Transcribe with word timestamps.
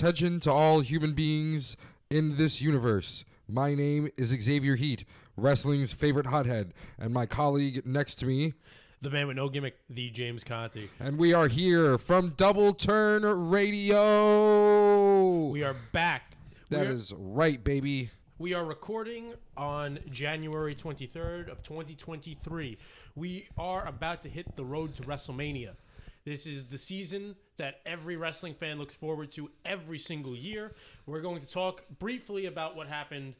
Attention 0.00 0.40
to 0.40 0.50
all 0.50 0.80
human 0.80 1.12
beings 1.12 1.76
in 2.08 2.38
this 2.38 2.62
universe. 2.62 3.26
My 3.46 3.74
name 3.74 4.08
is 4.16 4.28
Xavier 4.28 4.74
Heat, 4.76 5.04
wrestling's 5.36 5.92
favorite 5.92 6.24
hothead, 6.24 6.72
and 6.98 7.12
my 7.12 7.26
colleague 7.26 7.86
next 7.86 8.14
to 8.20 8.24
me, 8.24 8.54
The 9.02 9.10
man 9.10 9.26
with 9.28 9.36
no 9.36 9.50
gimmick, 9.50 9.76
the 9.90 10.08
James 10.08 10.42
Conti. 10.42 10.88
and 10.98 11.18
we 11.18 11.34
are 11.34 11.48
here 11.48 11.98
from 11.98 12.30
Double 12.30 12.72
Turn 12.72 13.24
Radio. 13.50 15.48
We 15.48 15.64
are 15.64 15.76
back. 15.92 16.32
That 16.70 16.86
are, 16.86 16.90
is 16.92 17.12
right, 17.14 17.62
baby. 17.62 18.10
We 18.38 18.54
are 18.54 18.64
recording 18.64 19.34
on 19.54 19.98
January 20.10 20.74
23rd 20.74 21.50
of 21.52 21.62
2023. 21.62 22.78
We 23.16 23.48
are 23.58 23.86
about 23.86 24.22
to 24.22 24.30
hit 24.30 24.56
the 24.56 24.64
road 24.64 24.94
to 24.94 25.02
WrestleMania. 25.02 25.72
This 26.24 26.46
is 26.46 26.64
the 26.64 26.78
season 26.78 27.36
that 27.60 27.80
every 27.84 28.16
wrestling 28.16 28.54
fan 28.54 28.78
looks 28.78 28.94
forward 28.94 29.30
to 29.32 29.50
every 29.66 29.98
single 29.98 30.34
year. 30.34 30.72
We're 31.04 31.20
going 31.20 31.42
to 31.42 31.46
talk 31.46 31.84
briefly 31.98 32.46
about 32.46 32.74
what 32.74 32.88
happened 32.88 33.34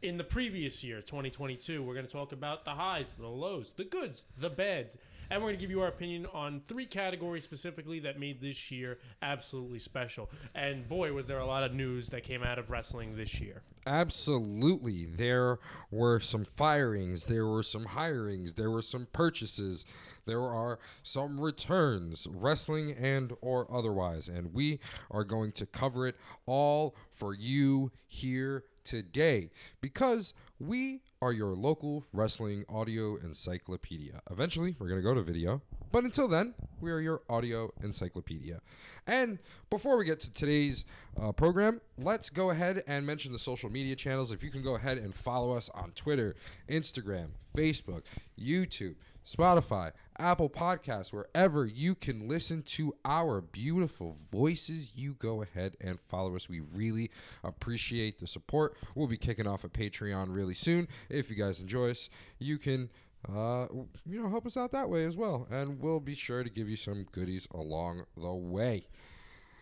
in 0.00 0.16
the 0.16 0.24
previous 0.24 0.82
year, 0.82 1.02
2022. 1.02 1.82
We're 1.82 1.92
going 1.92 2.06
to 2.06 2.12
talk 2.12 2.32
about 2.32 2.64
the 2.64 2.70
highs, 2.70 3.14
the 3.18 3.26
lows, 3.26 3.72
the 3.76 3.84
goods, 3.84 4.24
the 4.38 4.48
bads, 4.48 4.96
and 5.30 5.40
we're 5.40 5.48
going 5.48 5.56
to 5.56 5.60
give 5.60 5.70
you 5.70 5.80
our 5.80 5.88
opinion 5.88 6.26
on 6.32 6.62
three 6.68 6.86
categories 6.86 7.44
specifically 7.44 8.00
that 8.00 8.18
made 8.18 8.40
this 8.40 8.70
year 8.70 8.98
absolutely 9.22 9.78
special. 9.78 10.30
And 10.54 10.88
boy, 10.88 11.12
was 11.12 11.26
there 11.26 11.38
a 11.38 11.46
lot 11.46 11.62
of 11.62 11.74
news 11.74 12.08
that 12.08 12.22
came 12.22 12.42
out 12.42 12.58
of 12.58 12.70
wrestling 12.70 13.16
this 13.16 13.40
year. 13.40 13.62
Absolutely. 13.86 15.06
There 15.06 15.58
were 15.90 16.20
some 16.20 16.44
firings, 16.44 17.24
there 17.24 17.46
were 17.46 17.62
some 17.62 17.86
hirings, 17.86 18.54
there 18.54 18.70
were 18.70 18.82
some 18.82 19.06
purchases, 19.12 19.84
there 20.26 20.42
are 20.42 20.78
some 21.02 21.40
returns, 21.40 22.26
wrestling 22.30 22.92
and 22.92 23.32
or 23.40 23.72
otherwise, 23.72 24.28
and 24.28 24.52
we 24.52 24.80
are 25.10 25.24
going 25.24 25.52
to 25.52 25.66
cover 25.66 26.06
it 26.06 26.16
all 26.46 26.96
for 27.12 27.34
you 27.34 27.90
here 28.06 28.64
today 28.86 29.50
because 29.82 30.32
we 30.58 31.02
are 31.20 31.32
your 31.32 31.54
local 31.54 32.04
wrestling 32.12 32.64
audio 32.68 33.16
encyclopedia. 33.16 34.20
Eventually, 34.30 34.76
we're 34.78 34.88
going 34.88 35.00
to 35.00 35.06
go 35.06 35.12
to 35.12 35.22
video, 35.22 35.60
but 35.92 36.04
until 36.04 36.28
then, 36.28 36.54
we 36.80 36.90
are 36.90 37.00
your 37.00 37.22
audio 37.28 37.70
encyclopedia. 37.82 38.60
And 39.06 39.38
before 39.70 39.98
we 39.98 40.04
get 40.04 40.20
to 40.20 40.32
today's 40.32 40.84
uh, 41.20 41.32
program, 41.32 41.80
let's 41.98 42.30
go 42.30 42.50
ahead 42.50 42.84
and 42.86 43.04
mention 43.04 43.32
the 43.32 43.38
social 43.38 43.70
media 43.70 43.96
channels. 43.96 44.30
If 44.30 44.42
you 44.42 44.50
can 44.50 44.62
go 44.62 44.76
ahead 44.76 44.98
and 44.98 45.14
follow 45.14 45.56
us 45.56 45.68
on 45.74 45.90
Twitter, 45.92 46.36
Instagram, 46.68 47.30
Facebook, 47.54 48.02
YouTube, 48.38 48.94
Spotify, 49.26 49.92
Apple 50.18 50.48
Podcasts, 50.48 51.12
wherever 51.12 51.66
you 51.66 51.94
can 51.94 52.28
listen 52.28 52.62
to 52.62 52.94
our 53.04 53.40
beautiful 53.40 54.16
voices, 54.30 54.92
you 54.94 55.14
go 55.14 55.42
ahead 55.42 55.76
and 55.80 56.00
follow 56.00 56.36
us. 56.36 56.48
We 56.48 56.60
really 56.60 57.10
appreciate 57.42 58.20
the 58.20 58.26
support. 58.26 58.76
We'll 58.94 59.08
be 59.08 59.16
kicking 59.16 59.46
off 59.46 59.64
a 59.64 59.68
Patreon 59.68 60.26
really 60.28 60.54
soon. 60.54 60.86
If 61.10 61.28
you 61.28 61.36
guys 61.36 61.58
enjoy 61.58 61.90
us, 61.90 62.08
you 62.38 62.56
can 62.56 62.88
uh, 63.28 63.66
you 64.08 64.22
know, 64.22 64.28
help 64.28 64.46
us 64.46 64.56
out 64.56 64.70
that 64.72 64.88
way 64.88 65.04
as 65.04 65.16
well. 65.16 65.48
And 65.50 65.80
we'll 65.80 66.00
be 66.00 66.14
sure 66.14 66.44
to 66.44 66.50
give 66.50 66.68
you 66.68 66.76
some 66.76 67.06
goodies 67.10 67.48
along 67.52 68.04
the 68.16 68.32
way. 68.32 68.86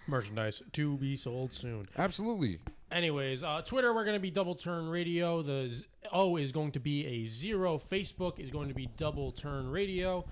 Merchandise 0.07 0.63
to 0.73 0.99
be 0.99 1.17
sold 1.17 1.55
soon. 1.55 1.87
Absolutely. 1.97 2.59
Anyways, 2.95 3.43
uh, 3.43 3.61
Twitter, 3.63 3.93
we're 3.93 4.05
going 4.05 4.15
to 4.17 4.21
be 4.21 4.31
Double 4.31 4.55
Turn 4.55 4.89
Radio. 4.89 5.43
The 5.43 5.69
z- 5.69 5.85
O 6.13 6.37
is 6.37 6.53
going 6.53 6.71
to 6.73 6.81
be 6.81 7.05
a 7.05 7.27
zero. 7.27 7.77
Facebook 7.77 8.39
is 8.39 8.51
going 8.51 8.69
to 8.69 8.75
be 8.75 8.89
Double 8.97 9.33
Turn 9.33 9.69
Radio. 9.69 10.25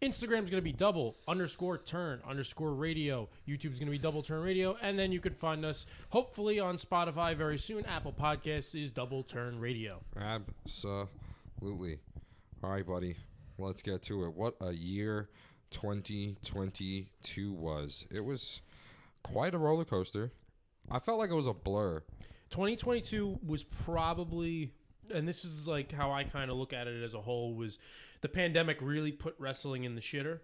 Instagram 0.00 0.44
is 0.44 0.50
going 0.50 0.60
to 0.60 0.62
be 0.62 0.72
double 0.72 1.16
underscore 1.26 1.78
turn 1.78 2.20
underscore 2.28 2.72
radio. 2.74 3.28
YouTube 3.48 3.72
is 3.72 3.78
going 3.80 3.86
to 3.86 3.92
be 3.92 3.98
double 3.98 4.22
turn 4.22 4.42
radio. 4.42 4.76
And 4.82 4.98
then 4.98 5.10
you 5.12 5.20
can 5.20 5.32
find 5.34 5.64
us 5.64 5.86
hopefully 6.10 6.60
on 6.60 6.76
Spotify 6.76 7.34
very 7.34 7.58
soon. 7.58 7.84
Apple 7.86 8.12
Podcasts 8.12 8.80
is 8.80 8.92
double 8.92 9.22
turn 9.22 9.58
radio. 9.58 10.00
Absolutely. 10.16 11.98
All 12.62 12.70
right, 12.70 12.86
buddy. 12.86 13.16
Let's 13.58 13.82
get 13.82 14.02
to 14.04 14.24
it. 14.24 14.34
What 14.34 14.56
a 14.60 14.72
year 14.72 15.30
2022 15.70 17.52
was. 17.52 18.04
It 18.10 18.24
was 18.24 18.60
quite 19.22 19.54
a 19.54 19.58
roller 19.58 19.84
coaster. 19.84 20.32
I 20.90 20.98
felt 20.98 21.18
like 21.18 21.30
it 21.30 21.34
was 21.34 21.46
a 21.46 21.54
blur. 21.54 22.02
2022 22.50 23.40
was 23.44 23.64
probably 23.64 24.72
and 25.12 25.26
this 25.28 25.44
is 25.44 25.66
like 25.66 25.92
how 25.92 26.12
I 26.12 26.24
kind 26.24 26.50
of 26.50 26.56
look 26.56 26.72
at 26.72 26.86
it 26.86 27.02
as 27.02 27.14
a 27.14 27.20
whole 27.20 27.54
was 27.54 27.78
the 28.20 28.28
pandemic 28.28 28.78
really 28.80 29.12
put 29.12 29.34
wrestling 29.38 29.84
in 29.84 29.94
the 29.94 30.00
shitter. 30.00 30.40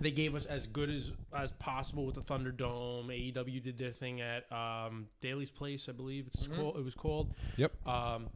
They 0.00 0.10
gave 0.10 0.34
us 0.34 0.44
as 0.44 0.66
good 0.66 0.90
as 0.90 1.12
as 1.34 1.52
possible 1.52 2.04
with 2.04 2.14
the 2.16 2.20
Thunderdome. 2.20 3.06
AEW 3.06 3.62
did 3.62 3.78
their 3.78 3.92
thing 3.92 4.20
at 4.20 4.50
um, 4.52 5.06
Daily's 5.20 5.50
Place, 5.50 5.88
I 5.88 5.92
believe 5.92 6.26
it's 6.26 6.46
called. 6.46 6.76
It 6.76 6.84
was 6.84 6.94
called. 6.94 7.34
Yep. 7.56 7.72
Um, 7.86 8.28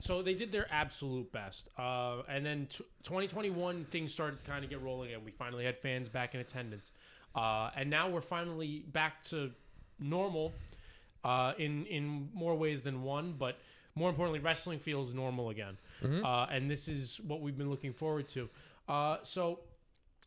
so 0.00 0.22
they 0.22 0.34
did 0.34 0.52
their 0.52 0.66
absolute 0.70 1.30
best. 1.32 1.68
Uh, 1.78 2.22
and 2.28 2.44
then 2.44 2.66
t- 2.70 2.84
2021, 3.04 3.86
things 3.90 4.12
started 4.12 4.38
to 4.44 4.50
kind 4.50 4.62
of 4.62 4.70
get 4.70 4.82
rolling, 4.82 5.14
and 5.14 5.24
we 5.24 5.30
finally 5.30 5.64
had 5.64 5.78
fans 5.78 6.08
back 6.08 6.34
in 6.34 6.40
attendance. 6.40 6.92
Uh, 7.34 7.70
and 7.74 7.88
now 7.88 8.08
we're 8.08 8.20
finally 8.20 8.84
back 8.92 9.22
to 9.24 9.50
normal 9.98 10.52
uh, 11.24 11.52
in 11.58 11.86
in 11.86 12.28
more 12.34 12.54
ways 12.54 12.82
than 12.82 13.02
one, 13.02 13.34
but 13.38 13.58
more 13.96 14.10
importantly, 14.10 14.40
wrestling 14.40 14.78
feels 14.78 15.14
normal 15.14 15.50
again. 15.50 15.76
Uh, 16.24 16.46
and 16.50 16.70
this 16.70 16.88
is 16.88 17.20
what 17.26 17.40
we've 17.40 17.56
been 17.56 17.70
looking 17.70 17.92
forward 17.92 18.28
to. 18.28 18.48
Uh, 18.88 19.18
so 19.22 19.60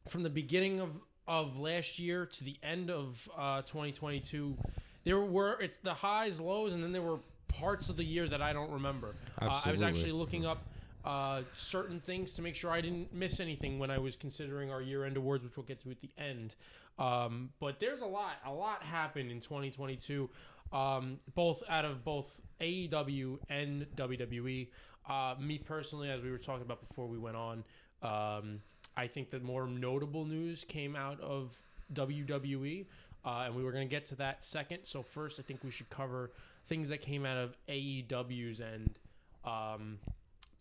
from 0.07 0.23
the 0.23 0.29
beginning 0.29 0.79
of 0.79 0.89
of 1.27 1.57
last 1.57 1.99
year 1.99 2.25
to 2.25 2.43
the 2.43 2.55
end 2.63 2.89
of 2.89 3.27
uh, 3.37 3.61
2022, 3.63 4.57
there 5.03 5.19
were 5.19 5.59
it's 5.59 5.77
the 5.77 5.93
highs, 5.93 6.39
lows, 6.39 6.73
and 6.73 6.83
then 6.83 6.91
there 6.91 7.01
were 7.01 7.19
parts 7.47 7.89
of 7.89 7.97
the 7.97 8.03
year 8.03 8.27
that 8.27 8.41
I 8.41 8.53
don't 8.53 8.71
remember. 8.71 9.15
Uh, 9.41 9.61
I 9.65 9.71
was 9.71 9.81
actually 9.81 10.11
looking 10.13 10.45
up 10.45 10.65
uh, 11.05 11.41
certain 11.55 11.99
things 11.99 12.33
to 12.33 12.41
make 12.41 12.55
sure 12.55 12.71
I 12.71 12.81
didn't 12.81 13.13
miss 13.13 13.39
anything 13.39 13.79
when 13.79 13.89
I 13.89 13.97
was 13.97 14.15
considering 14.15 14.71
our 14.71 14.81
year 14.81 15.05
end 15.05 15.17
awards, 15.17 15.43
which 15.43 15.55
we'll 15.55 15.65
get 15.65 15.81
to 15.83 15.91
at 15.91 16.01
the 16.01 16.09
end. 16.17 16.55
Um, 16.99 17.49
but 17.59 17.79
there's 17.79 18.01
a 18.01 18.05
lot, 18.05 18.33
a 18.45 18.51
lot 18.51 18.83
happened 18.83 19.31
in 19.31 19.39
2022, 19.39 20.29
um, 20.71 21.19
both 21.35 21.63
out 21.69 21.85
of 21.85 22.03
both 22.03 22.41
AEW 22.61 23.39
and 23.49 23.85
WWE. 23.95 24.67
Uh, 25.09 25.35
me 25.39 25.57
personally, 25.57 26.09
as 26.09 26.21
we 26.21 26.31
were 26.31 26.37
talking 26.37 26.63
about 26.63 26.85
before 26.85 27.07
we 27.07 27.17
went 27.17 27.37
on, 27.37 27.63
um, 28.01 28.61
I 28.95 29.07
think 29.07 29.29
the 29.29 29.39
more 29.39 29.67
notable 29.67 30.25
news 30.25 30.63
came 30.63 30.95
out 30.95 31.19
of 31.21 31.55
WWE, 31.93 32.85
uh, 33.25 33.43
and 33.45 33.55
we 33.55 33.63
were 33.63 33.71
going 33.71 33.87
to 33.87 33.89
get 33.89 34.05
to 34.07 34.15
that 34.15 34.43
second. 34.43 34.79
So 34.83 35.03
first, 35.03 35.39
I 35.39 35.43
think 35.43 35.63
we 35.63 35.71
should 35.71 35.89
cover 35.89 36.31
things 36.67 36.89
that 36.89 37.01
came 37.01 37.25
out 37.25 37.37
of 37.37 37.55
AEW's 37.69 38.59
end 38.59 38.99
um, 39.45 39.99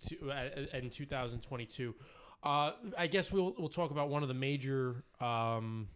to, 0.08 0.30
uh, 0.30 0.76
in 0.76 0.90
2022. 0.90 1.94
Uh, 2.42 2.72
I 2.96 3.06
guess 3.08 3.32
we'll 3.32 3.54
we'll 3.58 3.68
talk 3.68 3.90
about 3.90 4.08
one 4.08 4.22
of 4.22 4.28
the 4.28 4.34
major, 4.34 5.02
um, 5.20 5.88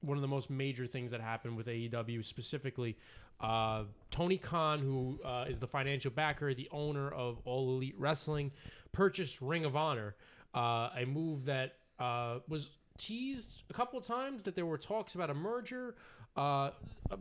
one 0.00 0.16
of 0.16 0.22
the 0.22 0.28
most 0.28 0.48
major 0.48 0.86
things 0.86 1.10
that 1.10 1.20
happened 1.20 1.56
with 1.56 1.66
AEW 1.66 2.24
specifically. 2.24 2.96
Uh, 3.40 3.84
Tony 4.10 4.38
Khan, 4.38 4.78
who 4.78 5.18
uh, 5.24 5.46
is 5.48 5.58
the 5.58 5.66
financial 5.66 6.10
backer, 6.10 6.54
the 6.54 6.68
owner 6.70 7.10
of 7.10 7.40
All 7.44 7.70
Elite 7.70 7.94
Wrestling, 7.98 8.52
purchased 8.92 9.40
Ring 9.40 9.64
of 9.64 9.74
Honor, 9.74 10.14
uh, 10.54 10.90
a 10.96 11.04
move 11.06 11.46
that 11.46 11.76
uh, 11.98 12.38
was 12.48 12.70
teased 12.98 13.62
a 13.70 13.72
couple 13.72 13.98
of 13.98 14.06
times 14.06 14.42
that 14.42 14.54
there 14.54 14.66
were 14.66 14.78
talks 14.78 15.14
about 15.14 15.30
a 15.30 15.34
merger, 15.34 15.94
uh, 16.36 16.70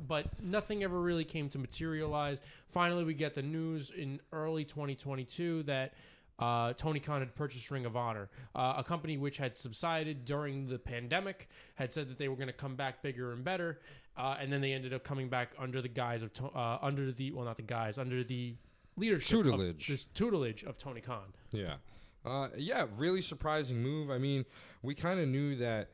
but 0.07 0.25
nothing 0.41 0.83
ever 0.83 0.99
really 0.99 1.25
came 1.25 1.49
to 1.49 1.57
materialize. 1.57 2.41
Finally, 2.69 3.03
we 3.03 3.13
get 3.13 3.33
the 3.33 3.41
news 3.41 3.91
in 3.91 4.19
early 4.31 4.63
2022 4.63 5.63
that 5.63 5.93
uh, 6.39 6.73
Tony 6.73 6.99
Khan 6.99 7.19
had 7.19 7.35
purchased 7.35 7.69
Ring 7.69 7.85
of 7.85 7.95
Honor, 7.95 8.29
uh, 8.55 8.75
a 8.77 8.83
company 8.83 9.17
which 9.17 9.37
had 9.37 9.55
subsided 9.55 10.25
during 10.25 10.67
the 10.67 10.79
pandemic, 10.79 11.49
had 11.75 11.91
said 11.91 12.09
that 12.09 12.17
they 12.17 12.27
were 12.27 12.35
going 12.35 12.47
to 12.47 12.53
come 12.53 12.75
back 12.75 13.01
bigger 13.03 13.31
and 13.31 13.43
better, 13.43 13.79
uh, 14.17 14.37
and 14.39 14.51
then 14.51 14.61
they 14.61 14.73
ended 14.73 14.93
up 14.93 15.03
coming 15.03 15.29
back 15.29 15.51
under 15.57 15.81
the 15.81 15.87
guise 15.87 16.21
of 16.23 16.31
uh, 16.55 16.77
under 16.81 17.11
the 17.11 17.31
well, 17.31 17.45
not 17.45 17.57
the 17.57 17.63
guise, 17.63 17.97
under 17.97 18.23
the 18.23 18.55
leadership 18.97 19.39
of- 19.39 19.45
Tutelage. 19.45 19.87
this 19.87 20.05
tutelage 20.13 20.63
of 20.63 20.77
Tony 20.77 21.01
Khan. 21.01 21.33
Yeah. 21.51 21.75
Uh, 22.23 22.49
yeah, 22.55 22.85
really 22.97 23.21
surprising 23.21 23.81
move. 23.81 24.11
I 24.11 24.17
mean, 24.19 24.45
we 24.83 24.93
kind 24.93 25.19
of 25.19 25.27
knew 25.27 25.55
that 25.55 25.89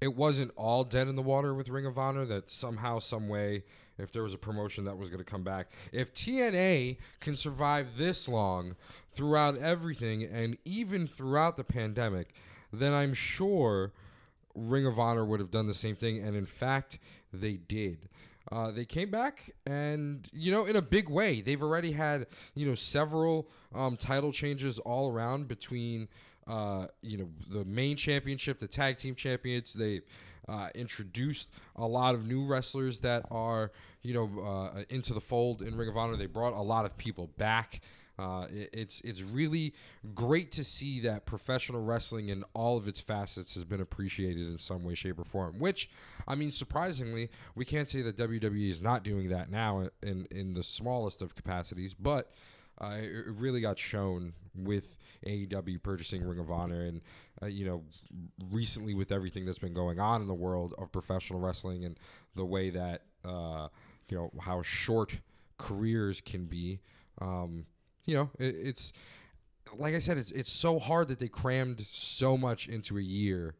it 0.00 0.14
wasn't 0.14 0.52
all 0.56 0.84
dead 0.84 1.08
in 1.08 1.16
the 1.16 1.22
water 1.22 1.54
with 1.54 1.68
Ring 1.68 1.86
of 1.86 1.98
Honor, 1.98 2.24
that 2.26 2.50
somehow, 2.50 2.98
some 3.00 3.28
way, 3.28 3.64
if 3.98 4.12
there 4.12 4.22
was 4.22 4.34
a 4.34 4.38
promotion 4.38 4.84
that 4.84 4.96
was 4.96 5.08
going 5.10 5.18
to 5.18 5.28
come 5.28 5.42
back, 5.42 5.72
if 5.92 6.12
TNA 6.12 6.98
can 7.20 7.34
survive 7.34 7.96
this 7.96 8.28
long 8.28 8.76
throughout 9.12 9.56
everything 9.58 10.22
and 10.22 10.56
even 10.64 11.06
throughout 11.06 11.56
the 11.56 11.64
pandemic, 11.64 12.34
then 12.72 12.92
I'm 12.92 13.14
sure 13.14 13.92
Ring 14.54 14.86
of 14.86 14.98
Honor 14.98 15.24
would 15.24 15.40
have 15.40 15.50
done 15.50 15.66
the 15.66 15.74
same 15.74 15.96
thing. 15.96 16.18
And 16.18 16.36
in 16.36 16.46
fact, 16.46 16.98
they 17.32 17.54
did. 17.54 18.08
Uh, 18.52 18.70
they 18.70 18.84
came 18.84 19.10
back 19.10 19.50
and, 19.66 20.28
you 20.32 20.50
know, 20.50 20.66
in 20.66 20.76
a 20.76 20.82
big 20.82 21.08
way. 21.08 21.40
They've 21.40 21.62
already 21.62 21.92
had, 21.92 22.26
you 22.54 22.68
know, 22.68 22.74
several 22.74 23.48
um, 23.74 23.96
title 23.96 24.32
changes 24.32 24.78
all 24.78 25.10
around 25.10 25.48
between, 25.48 26.08
uh, 26.46 26.86
you 27.02 27.16
know, 27.16 27.28
the 27.50 27.64
main 27.64 27.96
championship, 27.96 28.60
the 28.60 28.68
tag 28.68 28.98
team 28.98 29.14
champions. 29.14 29.72
They 29.72 30.02
uh, 30.46 30.68
introduced 30.74 31.48
a 31.76 31.86
lot 31.86 32.14
of 32.14 32.26
new 32.26 32.44
wrestlers 32.44 32.98
that 33.00 33.24
are, 33.30 33.72
you 34.02 34.12
know, 34.12 34.42
uh, 34.42 34.82
into 34.90 35.14
the 35.14 35.22
fold 35.22 35.62
in 35.62 35.74
Ring 35.74 35.88
of 35.88 35.96
Honor. 35.96 36.16
They 36.16 36.26
brought 36.26 36.52
a 36.52 36.62
lot 36.62 36.84
of 36.84 36.96
people 36.98 37.28
back. 37.38 37.80
Uh, 38.18 38.46
it, 38.50 38.70
it's 38.72 39.00
it's 39.00 39.22
really 39.22 39.74
great 40.14 40.52
to 40.52 40.62
see 40.62 41.00
that 41.00 41.26
professional 41.26 41.82
wrestling 41.82 42.28
in 42.28 42.44
all 42.54 42.76
of 42.76 42.86
its 42.86 43.00
facets 43.00 43.54
has 43.54 43.64
been 43.64 43.80
appreciated 43.80 44.46
in 44.46 44.58
some 44.58 44.84
way, 44.84 44.94
shape, 44.94 45.18
or 45.18 45.24
form. 45.24 45.58
Which, 45.58 45.90
I 46.28 46.34
mean, 46.34 46.50
surprisingly, 46.50 47.30
we 47.54 47.64
can't 47.64 47.88
say 47.88 48.02
that 48.02 48.16
WWE 48.16 48.70
is 48.70 48.80
not 48.80 49.02
doing 49.02 49.28
that 49.30 49.50
now 49.50 49.88
in 50.02 50.26
in 50.30 50.54
the 50.54 50.62
smallest 50.62 51.22
of 51.22 51.34
capacities, 51.34 51.94
but 51.94 52.30
uh, 52.80 52.96
it 53.00 53.34
really 53.36 53.60
got 53.60 53.78
shown 53.78 54.32
with 54.54 54.96
AEW 55.26 55.82
purchasing 55.82 56.24
Ring 56.24 56.38
of 56.38 56.50
Honor, 56.50 56.82
and 56.82 57.00
uh, 57.42 57.46
you 57.46 57.64
know, 57.66 57.82
recently 58.50 58.94
with 58.94 59.12
everything 59.12 59.44
that's 59.44 59.58
been 59.58 59.74
going 59.74 60.00
on 60.00 60.20
in 60.20 60.28
the 60.28 60.34
world 60.34 60.74
of 60.78 60.90
professional 60.92 61.40
wrestling 61.40 61.84
and 61.84 61.98
the 62.34 62.44
way 62.44 62.70
that 62.70 63.02
uh, 63.24 63.68
you 64.08 64.16
know 64.16 64.30
how 64.40 64.62
short 64.62 65.12
careers 65.58 66.20
can 66.20 66.46
be. 66.46 66.80
Um, 67.20 67.66
you 68.06 68.16
know, 68.16 68.30
it, 68.38 68.54
it's 68.56 68.92
like 69.76 69.94
I 69.94 69.98
said, 69.98 70.18
it's 70.18 70.30
it's 70.30 70.52
so 70.52 70.78
hard 70.78 71.08
that 71.08 71.18
they 71.18 71.28
crammed 71.28 71.86
so 71.90 72.36
much 72.36 72.68
into 72.68 72.98
a 72.98 73.02
year, 73.02 73.54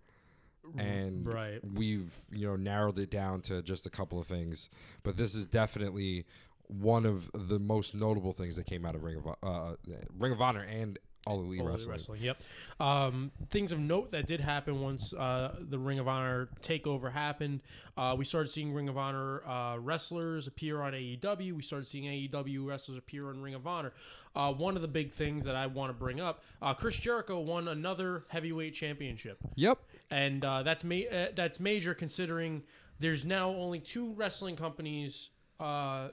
and 0.77 1.27
right. 1.27 1.61
we've 1.75 2.15
you 2.31 2.47
know 2.47 2.57
narrowed 2.57 2.99
it 2.99 3.11
down 3.11 3.41
to 3.43 3.63
just 3.63 3.87
a 3.87 3.91
couple 3.91 4.21
of 4.21 4.27
things. 4.27 4.71
But 5.03 5.17
this 5.17 5.35
is 5.35 5.47
definitely 5.47 6.27
one 6.67 7.05
of 7.05 7.31
the 7.35 7.59
most 7.59 7.95
notable 7.95 8.33
things 8.33 8.57
that 8.57 8.67
came 8.67 8.85
out 8.85 8.95
of 8.95 9.03
Ring 9.03 9.17
of 9.17 9.37
uh, 9.43 9.75
Ring 10.19 10.33
of 10.33 10.41
Honor 10.41 10.63
and 10.63 10.99
All 11.27 11.41
Elite 11.41 11.61
All 11.61 11.69
Elite 11.69 11.79
Wrestling. 11.89 11.91
Wrestling. 11.93 12.23
Yep. 12.23 12.43
Um, 12.81 13.31
things 13.51 13.73
of 13.73 13.79
note 13.79 14.11
that 14.13 14.27
did 14.27 14.41
happen 14.41 14.81
once 14.83 15.15
uh, 15.15 15.55
the 15.59 15.79
Ring 15.79 15.99
of 15.99 16.07
Honor 16.07 16.49
takeover 16.63 17.11
happened. 17.11 17.61
Uh, 17.97 18.15
we 18.19 18.25
started 18.25 18.51
seeing 18.51 18.75
Ring 18.75 18.89
of 18.89 18.99
Honor 18.99 19.43
uh, 19.49 19.79
wrestlers 19.79 20.47
appear 20.47 20.83
on 20.83 20.93
AEW. 20.93 21.53
We 21.55 21.63
started 21.63 21.87
seeing 21.89 22.05
AEW 22.05 22.67
wrestlers 22.67 22.99
appear 22.99 23.29
on 23.31 23.41
Ring 23.41 23.55
of 23.55 23.67
Honor. 23.67 23.93
Uh, 24.37 24.53
one 24.53 24.77
of 24.77 24.83
the 24.83 24.89
big 24.89 25.13
things 25.13 25.45
that 25.47 25.57
I 25.57 25.67
want 25.67 25.91
to 25.91 25.95
bring 25.95 26.21
up: 26.21 26.43
uh, 26.61 26.75
Chris 26.75 26.97
Jericho 26.97 27.41
won 27.41 27.69
another 27.69 28.25
heavyweight 28.29 28.75
championship, 28.75 29.39
Yep. 29.55 29.79
and 30.11 30.45
uh, 30.45 30.63
that's 30.63 30.85
ma- 30.85 30.97
uh, 31.11 31.29
that's 31.35 31.59
major 31.61 31.95
considering 31.95 32.63
there's 32.99 33.25
now 33.25 33.51
only 33.51 33.79
two 33.79 34.13
wrestling 34.15 34.57
companies 34.57 35.31
uh, 35.61 36.09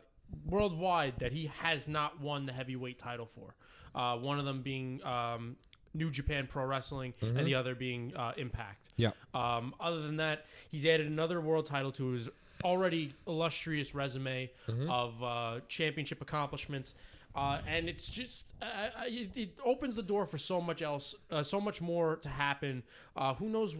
worldwide 0.45 1.15
that 1.19 1.31
he 1.31 1.51
has 1.61 1.89
not 1.89 2.21
won 2.21 2.45
the 2.45 2.53
heavyweight 2.53 2.97
title 2.99 3.25
for. 3.35 3.55
Uh, 3.93 4.17
one 4.17 4.39
of 4.39 4.45
them 4.45 4.61
being 4.61 5.03
um, 5.03 5.55
New 5.93 6.09
Japan 6.09 6.47
Pro 6.49 6.65
Wrestling, 6.65 7.13
and 7.21 7.45
the 7.45 7.55
other 7.55 7.75
being 7.75 8.13
uh, 8.15 8.33
Impact. 8.37 8.89
Yeah. 8.95 9.11
Um, 9.33 9.73
other 9.79 10.01
than 10.01 10.17
that, 10.17 10.45
he's 10.69 10.85
added 10.85 11.07
another 11.07 11.41
world 11.41 11.65
title 11.65 11.91
to 11.93 12.11
his 12.11 12.29
already 12.63 13.13
illustrious 13.27 13.93
resume 13.95 14.49
of 14.89 15.21
uh, 15.23 15.59
championship 15.67 16.21
accomplishments. 16.21 16.93
Uh, 17.33 17.59
and 17.65 17.87
it's 17.87 18.07
just 18.07 18.45
uh, 18.61 18.65
uh, 18.65 19.03
it, 19.05 19.29
it 19.35 19.57
opens 19.63 19.95
the 19.95 20.03
door 20.03 20.25
for 20.25 20.37
so 20.37 20.59
much 20.59 20.81
else, 20.81 21.15
uh, 21.31 21.41
so 21.41 21.61
much 21.61 21.81
more 21.81 22.17
to 22.17 22.27
happen. 22.27 22.83
Uh, 23.15 23.33
who 23.35 23.47
knows 23.47 23.75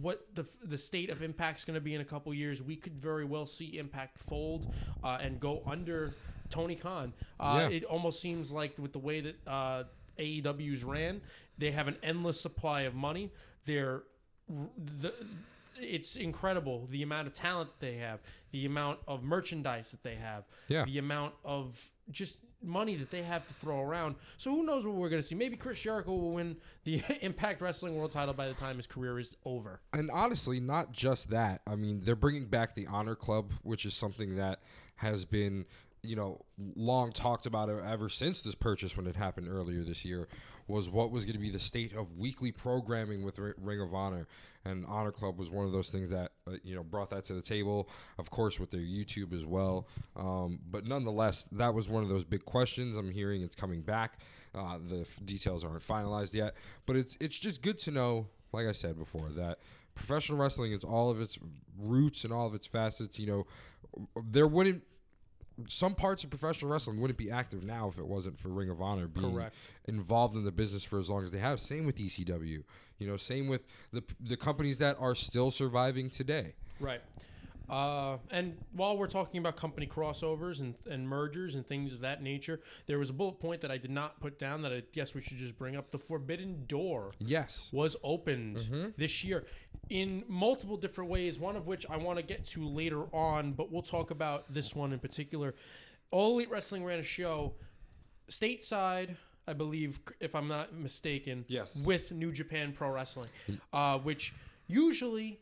what 0.00 0.26
the 0.34 0.44
the 0.64 0.76
state 0.76 1.08
of 1.08 1.22
Impact's 1.22 1.64
going 1.64 1.74
to 1.74 1.80
be 1.80 1.94
in 1.94 2.00
a 2.00 2.04
couple 2.04 2.34
years? 2.34 2.60
We 2.60 2.74
could 2.74 2.96
very 2.96 3.24
well 3.24 3.46
see 3.46 3.78
Impact 3.78 4.18
fold 4.18 4.74
uh, 5.04 5.18
and 5.20 5.38
go 5.38 5.62
under 5.66 6.14
Tony 6.50 6.74
Khan. 6.76 7.12
Uh, 7.38 7.68
Yeah. 7.70 7.76
It 7.76 7.84
almost 7.84 8.20
seems 8.20 8.50
like 8.52 8.76
with 8.78 8.92
the 8.92 8.98
way 8.98 9.20
that 9.20 9.36
uh, 9.46 9.84
AEW's 10.18 10.84
ran, 10.84 11.20
they 11.58 11.70
have 11.70 11.88
an 11.88 11.96
endless 12.02 12.40
supply 12.40 12.82
of 12.82 12.94
money. 12.94 13.30
They're 13.64 14.02
the 15.00 15.12
it's 15.82 16.16
incredible 16.16 16.86
the 16.90 17.02
amount 17.02 17.26
of 17.26 17.32
talent 17.32 17.70
they 17.78 17.94
have, 17.96 18.20
the 18.50 18.66
amount 18.66 18.98
of 19.08 19.22
merchandise 19.22 19.90
that 19.92 20.02
they 20.02 20.16
have, 20.16 20.44
Yeah. 20.68 20.84
the 20.84 20.98
amount 20.98 21.34
of 21.44 21.78
just 22.10 22.36
money 22.62 22.96
that 22.96 23.10
they 23.10 23.22
have 23.22 23.46
to 23.46 23.54
throw 23.54 23.80
around. 23.80 24.16
So 24.36 24.50
who 24.50 24.62
knows 24.62 24.84
what 24.84 24.94
we're 24.96 25.08
going 25.08 25.22
to 25.22 25.26
see? 25.26 25.34
Maybe 25.34 25.56
Chris 25.56 25.80
Jericho 25.80 26.10
will 26.14 26.32
win 26.32 26.56
the 26.84 27.02
Impact 27.22 27.62
Wrestling 27.62 27.96
World 27.96 28.12
Title 28.12 28.34
by 28.34 28.48
the 28.48 28.52
time 28.54 28.76
his 28.76 28.86
career 28.86 29.18
is 29.18 29.34
over. 29.46 29.80
And 29.94 30.10
honestly, 30.10 30.60
not 30.60 30.92
just 30.92 31.30
that. 31.30 31.62
I 31.66 31.76
mean, 31.76 32.02
they're 32.04 32.14
bringing 32.16 32.44
back 32.46 32.74
the 32.74 32.86
Honor 32.86 33.14
Club, 33.14 33.52
which 33.62 33.86
is 33.86 33.94
something 33.94 34.36
that 34.36 34.60
has 34.96 35.24
been, 35.24 35.64
you 36.02 36.16
know, 36.16 36.44
long 36.76 37.12
talked 37.12 37.46
about 37.46 37.68
it 37.68 37.82
ever 37.86 38.08
since 38.08 38.40
this 38.40 38.54
purchase 38.54 38.96
when 38.96 39.06
it 39.06 39.16
happened 39.16 39.48
earlier 39.48 39.82
this 39.82 40.04
year. 40.04 40.28
Was 40.68 40.88
what 40.88 41.10
was 41.10 41.24
going 41.24 41.34
to 41.34 41.40
be 41.40 41.50
the 41.50 41.58
state 41.58 41.96
of 41.96 42.16
weekly 42.16 42.52
programming 42.52 43.24
with 43.24 43.40
Ri- 43.40 43.54
Ring 43.60 43.80
of 43.80 43.92
Honor, 43.92 44.28
and 44.64 44.86
Honor 44.86 45.10
Club 45.10 45.36
was 45.36 45.50
one 45.50 45.66
of 45.66 45.72
those 45.72 45.88
things 45.88 46.10
that 46.10 46.30
uh, 46.46 46.52
you 46.62 46.76
know 46.76 46.84
brought 46.84 47.10
that 47.10 47.24
to 47.24 47.32
the 47.32 47.42
table. 47.42 47.88
Of 48.18 48.30
course, 48.30 48.60
with 48.60 48.70
their 48.70 48.80
YouTube 48.80 49.32
as 49.32 49.44
well. 49.44 49.88
Um, 50.14 50.60
but 50.70 50.86
nonetheless, 50.86 51.48
that 51.50 51.74
was 51.74 51.88
one 51.88 52.04
of 52.04 52.08
those 52.08 52.24
big 52.24 52.44
questions. 52.44 52.96
I'm 52.96 53.10
hearing 53.10 53.42
it's 53.42 53.56
coming 53.56 53.82
back. 53.82 54.18
Uh, 54.54 54.78
the 54.88 55.00
f- 55.00 55.18
details 55.24 55.64
aren't 55.64 55.82
finalized 55.82 56.34
yet, 56.34 56.54
but 56.86 56.94
it's 56.94 57.16
it's 57.20 57.38
just 57.38 57.62
good 57.62 57.78
to 57.78 57.90
know 57.90 58.28
like 58.52 58.66
I 58.66 58.72
said 58.72 58.98
before, 58.98 59.30
that 59.36 59.58
professional 59.94 60.38
wrestling 60.38 60.72
is 60.72 60.84
all 60.84 61.10
of 61.10 61.20
its 61.20 61.38
roots 61.78 62.24
and 62.24 62.32
all 62.32 62.46
of 62.46 62.54
its 62.54 62.66
facets. 62.66 63.18
You 63.18 63.26
know, 63.26 63.46
there 64.24 64.46
wouldn't 64.46 64.82
some 65.68 65.94
parts 65.94 66.24
of 66.24 66.30
professional 66.30 66.70
wrestling 66.70 67.00
wouldn't 67.00 67.18
be 67.18 67.30
active 67.30 67.64
now 67.64 67.88
if 67.88 67.98
it 67.98 68.06
wasn't 68.06 68.38
for 68.38 68.48
Ring 68.48 68.70
of 68.70 68.80
Honor 68.80 69.06
being 69.06 69.32
Correct. 69.32 69.54
involved 69.86 70.34
in 70.34 70.44
the 70.44 70.52
business 70.52 70.84
for 70.84 70.98
as 70.98 71.08
long 71.08 71.24
as 71.24 71.30
they 71.30 71.38
have. 71.38 71.60
Same 71.60 71.86
with 71.86 71.96
ECW. 71.96 72.62
You 72.98 73.06
know, 73.06 73.16
same 73.16 73.48
with 73.48 73.62
the 73.92 74.02
the 74.20 74.36
companies 74.36 74.78
that 74.78 74.96
are 75.00 75.14
still 75.14 75.50
surviving 75.50 76.10
today. 76.10 76.54
Right. 76.78 77.00
Uh, 77.70 78.18
and 78.32 78.56
while 78.72 78.96
we're 78.98 79.06
talking 79.06 79.38
about 79.38 79.56
company 79.56 79.86
crossovers 79.86 80.58
and, 80.58 80.74
and 80.90 81.08
mergers 81.08 81.54
and 81.54 81.64
things 81.64 81.92
of 81.92 82.00
that 82.00 82.20
nature, 82.20 82.60
there 82.86 82.98
was 82.98 83.10
a 83.10 83.12
bullet 83.12 83.38
point 83.38 83.60
that 83.60 83.70
I 83.70 83.78
did 83.78 83.92
not 83.92 84.18
put 84.20 84.40
down 84.40 84.62
that 84.62 84.72
I 84.72 84.82
guess 84.92 85.14
we 85.14 85.22
should 85.22 85.38
just 85.38 85.56
bring 85.56 85.76
up. 85.76 85.90
The 85.92 85.98
Forbidden 85.98 86.64
Door 86.66 87.12
Yes. 87.20 87.70
was 87.72 87.94
opened 88.02 88.92
this 88.96 89.22
year 89.22 89.44
in 89.88 90.24
multiple 90.26 90.76
different 90.76 91.10
ways, 91.10 91.38
one 91.38 91.54
of 91.54 91.68
which 91.68 91.86
I 91.88 91.96
want 91.96 92.18
to 92.18 92.24
get 92.24 92.44
to 92.48 92.66
later 92.68 93.04
on, 93.14 93.52
but 93.52 93.70
we'll 93.70 93.82
talk 93.82 94.10
about 94.10 94.52
this 94.52 94.74
one 94.74 94.92
in 94.92 94.98
particular. 94.98 95.54
All 96.10 96.32
Elite 96.34 96.50
Wrestling 96.50 96.84
ran 96.84 96.98
a 96.98 97.04
show 97.04 97.52
stateside, 98.28 99.16
I 99.46 99.52
believe, 99.52 100.00
if 100.18 100.34
I'm 100.34 100.48
not 100.48 100.74
mistaken, 100.74 101.44
Yes. 101.48 101.76
with 101.76 102.10
New 102.12 102.32
Japan 102.32 102.72
Pro 102.72 102.90
Wrestling, 102.90 103.28
uh, 103.72 103.98
which 103.98 104.34
usually 104.66 105.40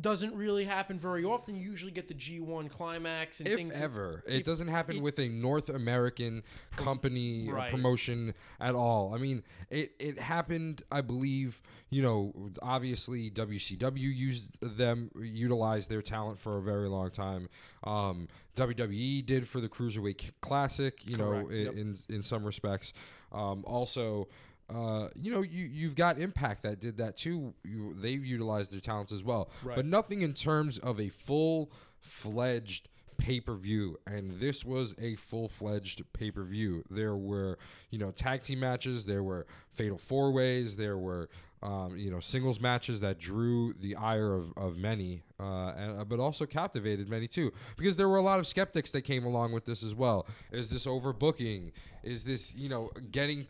doesn't 0.00 0.34
really 0.34 0.64
happen 0.64 0.98
very 0.98 1.24
often. 1.24 1.56
You 1.56 1.68
usually 1.70 1.90
get 1.90 2.06
the 2.06 2.14
G1 2.14 2.70
climax 2.70 3.40
and 3.40 3.48
If 3.48 3.56
things. 3.56 3.74
ever, 3.74 4.22
it 4.28 4.44
doesn't 4.44 4.68
happen 4.68 4.96
it- 4.98 5.02
with 5.02 5.18
a 5.18 5.28
North 5.28 5.68
American 5.68 6.42
company 6.76 7.48
uh, 7.50 7.54
Right. 7.54 7.70
promotion 7.70 8.34
at 8.60 8.74
all. 8.74 9.14
I 9.14 9.18
mean, 9.18 9.42
it, 9.70 9.92
it 9.98 10.18
happened, 10.18 10.82
I 10.92 11.00
believe. 11.00 11.60
You 11.90 12.02
know, 12.02 12.50
obviously 12.62 13.30
WCW 13.30 14.14
used 14.14 14.58
them, 14.60 15.10
utilized 15.20 15.88
their 15.88 16.02
talent 16.02 16.38
for 16.38 16.58
a 16.58 16.62
very 16.62 16.88
long 16.88 17.10
time. 17.10 17.48
Um, 17.82 18.28
WWE 18.56 19.24
did 19.24 19.48
for 19.48 19.60
the 19.60 19.68
Cruiserweight 19.68 20.32
Classic. 20.40 21.00
You 21.08 21.16
Correct, 21.16 21.50
know, 21.50 21.56
yep. 21.56 21.72
in, 21.72 21.78
in 22.08 22.16
in 22.16 22.22
some 22.22 22.44
respects. 22.44 22.92
Um, 23.32 23.64
also. 23.66 24.28
Uh, 24.68 25.08
you 25.14 25.30
know, 25.30 25.40
you 25.42 25.64
you've 25.66 25.94
got 25.94 26.18
Impact 26.18 26.62
that 26.62 26.80
did 26.80 26.98
that 26.98 27.16
too. 27.16 27.54
You, 27.64 27.94
they've 27.94 28.24
utilized 28.24 28.70
their 28.70 28.80
talents 28.80 29.12
as 29.12 29.22
well, 29.22 29.50
Right. 29.64 29.76
but 29.76 29.86
nothing 29.86 30.20
in 30.22 30.34
terms 30.34 30.78
of 30.78 31.00
a 31.00 31.08
full 31.08 31.70
fledged 32.00 32.88
pay 33.16 33.40
per 33.40 33.54
view. 33.56 33.96
And 34.06 34.32
this 34.32 34.64
was 34.64 34.94
a 35.00 35.14
full 35.16 35.48
fledged 35.48 36.02
pay 36.12 36.30
per 36.30 36.44
view. 36.44 36.84
There 36.90 37.16
were, 37.16 37.58
you 37.90 37.98
know, 37.98 38.10
tag 38.10 38.42
team 38.42 38.60
matches, 38.60 39.06
there 39.06 39.22
were 39.22 39.46
fatal 39.72 39.98
four 39.98 40.32
ways, 40.32 40.76
there 40.76 40.98
were, 40.98 41.28
um, 41.62 41.96
you 41.96 42.10
know, 42.10 42.20
singles 42.20 42.60
matches 42.60 43.00
that 43.00 43.18
drew 43.18 43.72
the 43.74 43.96
ire 43.96 44.34
of, 44.34 44.52
of 44.56 44.76
many, 44.76 45.22
uh, 45.40 45.72
and, 45.76 46.00
uh, 46.00 46.04
but 46.04 46.20
also 46.20 46.46
captivated 46.46 47.08
many 47.08 47.26
too. 47.26 47.52
Because 47.76 47.96
there 47.96 48.08
were 48.08 48.18
a 48.18 48.22
lot 48.22 48.38
of 48.38 48.46
skeptics 48.46 48.90
that 48.92 49.02
came 49.02 49.24
along 49.24 49.52
with 49.52 49.64
this 49.64 49.82
as 49.82 49.94
well. 49.94 50.26
Is 50.52 50.70
this 50.70 50.86
overbooking? 50.86 51.72
Is 52.02 52.24
this, 52.24 52.54
you 52.54 52.68
know, 52.68 52.90
getting, 53.10 53.46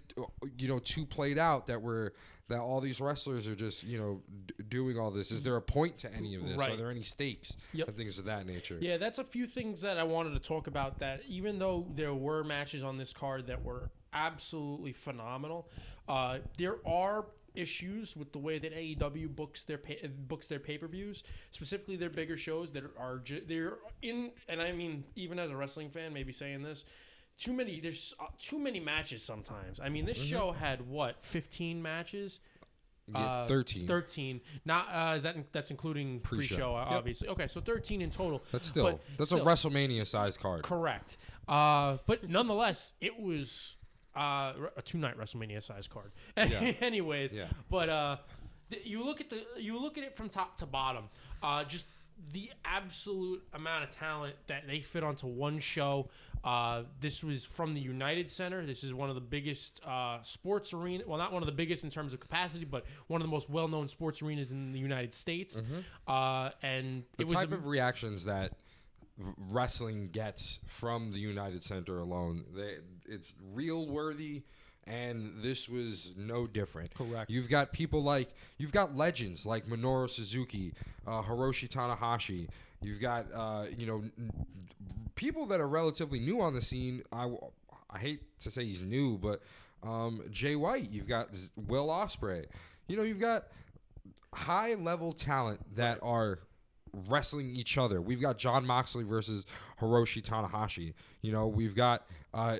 you 0.56 0.68
know, 0.68 0.78
too 0.78 1.04
played 1.04 1.38
out 1.38 1.66
that 1.66 1.82
we're, 1.82 2.12
that 2.48 2.60
all 2.60 2.80
these 2.80 2.98
wrestlers 2.98 3.46
are 3.46 3.54
just, 3.54 3.82
you 3.84 3.98
know, 3.98 4.22
d- 4.46 4.54
doing 4.70 4.98
all 4.98 5.10
this? 5.10 5.30
Is 5.30 5.42
there 5.42 5.56
a 5.56 5.62
point 5.62 5.98
to 5.98 6.14
any 6.14 6.34
of 6.34 6.48
this? 6.48 6.58
Are 6.58 6.76
there 6.76 6.90
any 6.90 7.02
stakes 7.02 7.54
Yep. 7.74 7.88
and 7.88 7.96
things 7.96 8.18
of 8.18 8.24
that 8.24 8.46
nature? 8.46 8.78
Yeah, 8.80 8.96
that's 8.96 9.18
a 9.18 9.24
few 9.24 9.46
things 9.46 9.82
that 9.82 9.98
I 9.98 10.04
wanted 10.04 10.32
to 10.32 10.40
talk 10.40 10.66
about. 10.66 10.98
That 11.00 11.20
even 11.28 11.58
though 11.58 11.86
there 11.94 12.14
were 12.14 12.42
matches 12.42 12.82
on 12.82 12.96
this 12.96 13.12
card 13.12 13.48
that 13.48 13.62
were 13.62 13.90
absolutely 14.14 14.94
phenomenal, 14.94 15.68
uh, 16.08 16.38
there 16.56 16.76
are 16.86 17.26
issues 17.54 18.16
with 18.16 18.32
the 18.32 18.38
way 18.38 18.58
that 18.58 18.74
AEW 18.74 19.34
books 19.34 19.62
their 19.64 19.78
pay, 19.78 20.08
books 20.26 20.46
their 20.46 20.58
pay 20.60 20.78
per 20.78 20.86
views, 20.86 21.22
specifically 21.50 21.96
their 21.96 22.10
bigger 22.10 22.36
shows 22.36 22.70
that 22.72 22.84
are 22.98 23.22
they're 23.46 23.78
in. 24.02 24.30
And 24.48 24.60
I 24.62 24.72
mean, 24.72 25.04
even 25.16 25.38
as 25.38 25.50
a 25.50 25.56
wrestling 25.56 25.90
fan, 25.90 26.12
maybe 26.12 26.32
saying 26.32 26.62
this. 26.62 26.84
Too 27.38 27.52
many. 27.52 27.78
There's 27.80 28.14
uh, 28.18 28.24
too 28.38 28.58
many 28.58 28.80
matches 28.80 29.22
sometimes. 29.22 29.78
I 29.78 29.88
mean, 29.88 30.04
this 30.06 30.18
show 30.20 30.50
had 30.50 30.88
what 30.88 31.16
15 31.24 31.80
matches. 31.80 32.40
Yeah, 33.10 33.18
Uh, 33.24 33.46
13. 33.46 33.86
13. 33.86 34.40
Not 34.64 34.86
uh, 34.92 35.14
is 35.16 35.22
that 35.22 35.36
that's 35.52 35.70
including 35.70 36.20
Pre-show. 36.20 36.48
pre-show, 36.56 36.74
uh, 36.76 36.86
Yep. 36.90 36.98
obviously. 36.98 37.28
Okay, 37.28 37.46
so 37.46 37.60
13 37.60 38.02
in 38.02 38.10
total. 38.10 38.42
That's 38.52 38.66
still 38.68 39.00
that's 39.16 39.30
still. 39.30 39.40
a 39.40 39.44
WrestleMania 39.44 40.06
sized 40.06 40.40
card. 40.40 40.62
Correct. 40.62 41.16
Uh, 41.46 41.98
but 42.06 42.28
nonetheless, 42.28 42.92
it 43.00 43.18
was 43.18 43.76
uh, 44.18 44.52
a 44.76 44.82
two 44.82 44.98
night 44.98 45.16
WrestleMania 45.18 45.62
size 45.62 45.86
card. 45.86 46.12
Yeah. 46.36 46.72
Anyways, 46.80 47.32
Yeah. 47.32 47.46
but 47.70 47.88
uh, 47.88 48.16
th- 48.70 48.84
you 48.86 49.02
look 49.04 49.20
at 49.20 49.30
the 49.30 49.44
you 49.56 49.78
look 49.80 49.96
at 49.98 50.04
it 50.04 50.16
from 50.16 50.28
top 50.28 50.58
to 50.58 50.66
bottom. 50.66 51.04
Uh, 51.42 51.64
just 51.64 51.86
the 52.32 52.50
absolute 52.64 53.42
amount 53.54 53.84
of 53.84 53.90
talent 53.90 54.34
that 54.48 54.66
they 54.66 54.80
fit 54.80 55.04
onto 55.04 55.26
one 55.28 55.60
show. 55.60 56.08
Uh, 56.42 56.82
this 57.00 57.22
was 57.22 57.44
from 57.44 57.74
the 57.74 57.80
United 57.80 58.28
Center. 58.30 58.64
This 58.66 58.82
is 58.82 58.92
one 58.92 59.08
of 59.08 59.14
the 59.14 59.20
biggest 59.20 59.80
uh, 59.86 60.20
sports 60.22 60.72
arena. 60.72 61.04
Well, 61.06 61.18
not 61.18 61.32
one 61.32 61.42
of 61.42 61.46
the 61.46 61.52
biggest 61.54 61.84
in 61.84 61.90
terms 61.90 62.12
of 62.12 62.18
capacity, 62.20 62.64
but 62.64 62.84
one 63.06 63.20
of 63.20 63.26
the 63.26 63.30
most 63.30 63.48
well 63.48 63.68
known 63.68 63.86
sports 63.88 64.20
arenas 64.22 64.50
in 64.52 64.72
the 64.72 64.78
United 64.80 65.14
States. 65.14 65.60
Uh, 66.08 66.50
and 66.62 67.04
the 67.16 67.22
it 67.22 67.28
was 67.28 67.34
type 67.34 67.52
a- 67.52 67.54
of 67.54 67.66
reactions 67.66 68.24
that 68.24 68.52
wrestling 69.50 70.08
gets 70.10 70.58
from 70.66 71.12
the 71.12 71.18
United 71.18 71.62
Center 71.64 71.98
alone, 71.98 72.44
they, 72.54 72.76
it's 73.08 73.32
real 73.54 73.86
worthy. 73.86 74.42
And 74.86 75.42
this 75.42 75.68
was 75.68 76.12
no 76.16 76.46
different. 76.46 76.94
Correct. 76.94 77.30
You've 77.30 77.50
got 77.50 77.72
people 77.72 78.02
like 78.02 78.30
you've 78.56 78.72
got 78.72 78.96
legends 78.96 79.44
like 79.44 79.66
Minoru 79.66 80.08
Suzuki, 80.08 80.72
uh, 81.06 81.20
Hiroshi 81.22 81.68
Tanahashi. 81.68 82.48
You've 82.80 83.00
got 83.00 83.26
uh, 83.34 83.66
you 83.76 83.86
know 83.86 83.96
n- 84.16 84.32
people 85.14 85.44
that 85.46 85.60
are 85.60 85.68
relatively 85.68 86.20
new 86.20 86.40
on 86.40 86.54
the 86.54 86.62
scene. 86.62 87.02
I, 87.12 87.22
w- 87.22 87.38
I 87.90 87.98
hate 87.98 88.40
to 88.40 88.50
say 88.50 88.64
he's 88.64 88.80
new, 88.80 89.18
but 89.18 89.42
um, 89.82 90.22
Jay 90.30 90.56
White. 90.56 90.90
You've 90.90 91.08
got 91.08 91.34
Z- 91.36 91.50
Will 91.66 91.88
Ospreay. 91.88 92.46
You 92.86 92.96
know 92.96 93.02
you've 93.02 93.20
got 93.20 93.48
high 94.32 94.72
level 94.72 95.12
talent 95.12 95.60
that 95.76 95.98
are 96.02 96.38
wrestling 97.08 97.50
each 97.50 97.78
other. 97.78 98.00
We've 98.00 98.20
got 98.20 98.38
Jon 98.38 98.66
Moxley 98.66 99.04
versus 99.04 99.46
Hiroshi 99.80 100.22
Tanahashi. 100.22 100.94
You 101.22 101.32
know, 101.32 101.46
we've 101.48 101.74
got 101.74 102.06
uh, 102.34 102.58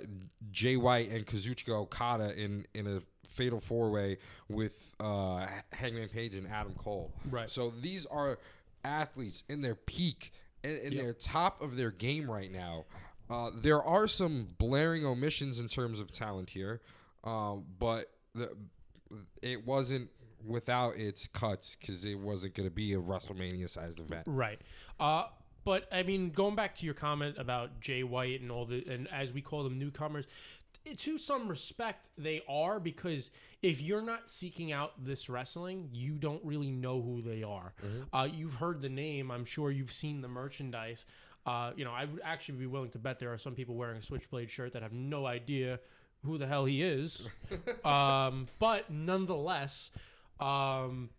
Jay 0.51 0.77
White 0.77 1.11
and 1.11 1.27
Kazuchika 1.27 1.71
Okada 1.71 2.35
in 2.41 2.67
in 2.75 2.87
a 2.87 3.01
fatal 3.27 3.61
four 3.61 3.91
way 3.91 4.19
with 4.49 4.93
uh, 5.01 5.47
Hangman 5.73 6.09
Page 6.09 6.35
and 6.35 6.47
Adam 6.49 6.75
Cole. 6.75 7.13
Right. 7.31 7.51
So 7.51 7.73
these 7.81 8.07
are 8.07 8.39
athletes 8.85 9.45
in 9.49 9.61
their 9.61 9.75
peak, 9.75 10.33
in, 10.65 10.77
in 10.79 10.93
Yep. 10.93 11.03
their 11.03 11.13
top 11.13 11.63
of 11.63 11.77
their 11.77 11.91
game 11.91 12.31
right 12.31 12.51
now. 12.51 12.85
Uh, 13.31 13.51
there 13.55 13.83
are 13.83 14.09
some 14.09 14.49
blaring 14.59 15.05
omissions 15.05 15.61
in 15.61 15.69
terms 15.69 16.01
of 16.01 16.11
talent 16.11 16.49
here, 16.51 16.81
um, 17.25 17.65
but 17.79 18.11
the, 18.35 18.57
it 19.43 19.67
wasn't 19.67 20.09
without 20.45 20.97
its 20.97 21.27
cuts 21.27 21.77
because 21.81 22.05
it 22.05 22.19
wasn't 22.19 22.55
going 22.55 22.69
to 22.69 22.75
be 22.75 22.93
a 22.95 22.99
WrestleMania 22.99 23.69
sized 23.69 24.01
event. 24.01 24.25
Right. 24.27 24.61
Uh, 24.99 25.25
but 25.65 25.87
I 25.93 26.03
mean, 26.03 26.31
going 26.31 26.55
back 26.55 26.77
to 26.77 26.85
your 26.85 26.95
comment 26.95 27.37
about 27.39 27.81
Jay 27.81 28.03
White 28.03 28.41
and 28.41 28.51
all 28.51 28.65
the, 28.65 28.85
and 28.89 29.09
as 29.13 29.33
we 29.33 29.43
call 29.43 29.65
them 29.65 29.79
newcomers, 29.79 30.27
to 30.97 31.19
some 31.19 31.49
respect, 31.49 32.07
they 32.17 32.43
are 32.49 32.81
because 32.81 33.31
if 33.63 33.81
you're 33.81 34.03
not 34.03 34.29
seeking 34.29 34.73
out 34.73 34.93
this 35.05 35.29
wrestling, 35.29 35.91
you 35.93 36.15
don't 36.15 36.43
really 36.45 36.71
know 36.71 37.03
who 37.03 37.21
they 37.21 37.43
are. 37.43 37.75
Uh, 38.13 38.29
you've 38.33 38.55
heard 38.55 38.81
the 38.81 38.89
name. 38.89 39.31
I'm 39.31 39.45
sure 39.45 39.71
you've 39.71 39.93
seen 39.93 40.21
the 40.21 40.29
merchandise. 40.29 41.05
Uh, 41.45 41.73
you 41.77 41.85
know, 41.85 41.93
I 41.93 42.05
would 42.05 42.21
actually 42.25 42.59
be 42.59 42.67
willing 42.67 42.91
to 42.91 42.99
bet 42.99 43.19
there 43.19 43.33
are 43.33 43.39
some 43.39 43.55
people 43.55 43.75
wearing 43.75 43.97
a 43.97 44.03
Switchblade 44.03 44.51
shirt 44.51 44.73
that 44.75 44.83
have 44.83 44.93
no 44.93 45.27
idea 45.27 45.81
who 46.25 46.39
the 46.39 46.47
hell 46.47 46.65
he 46.65 46.83
is. 46.83 47.29
um, 47.85 48.47
but 48.59 48.91
nonetheless, 48.91 49.91
um, 50.41 51.11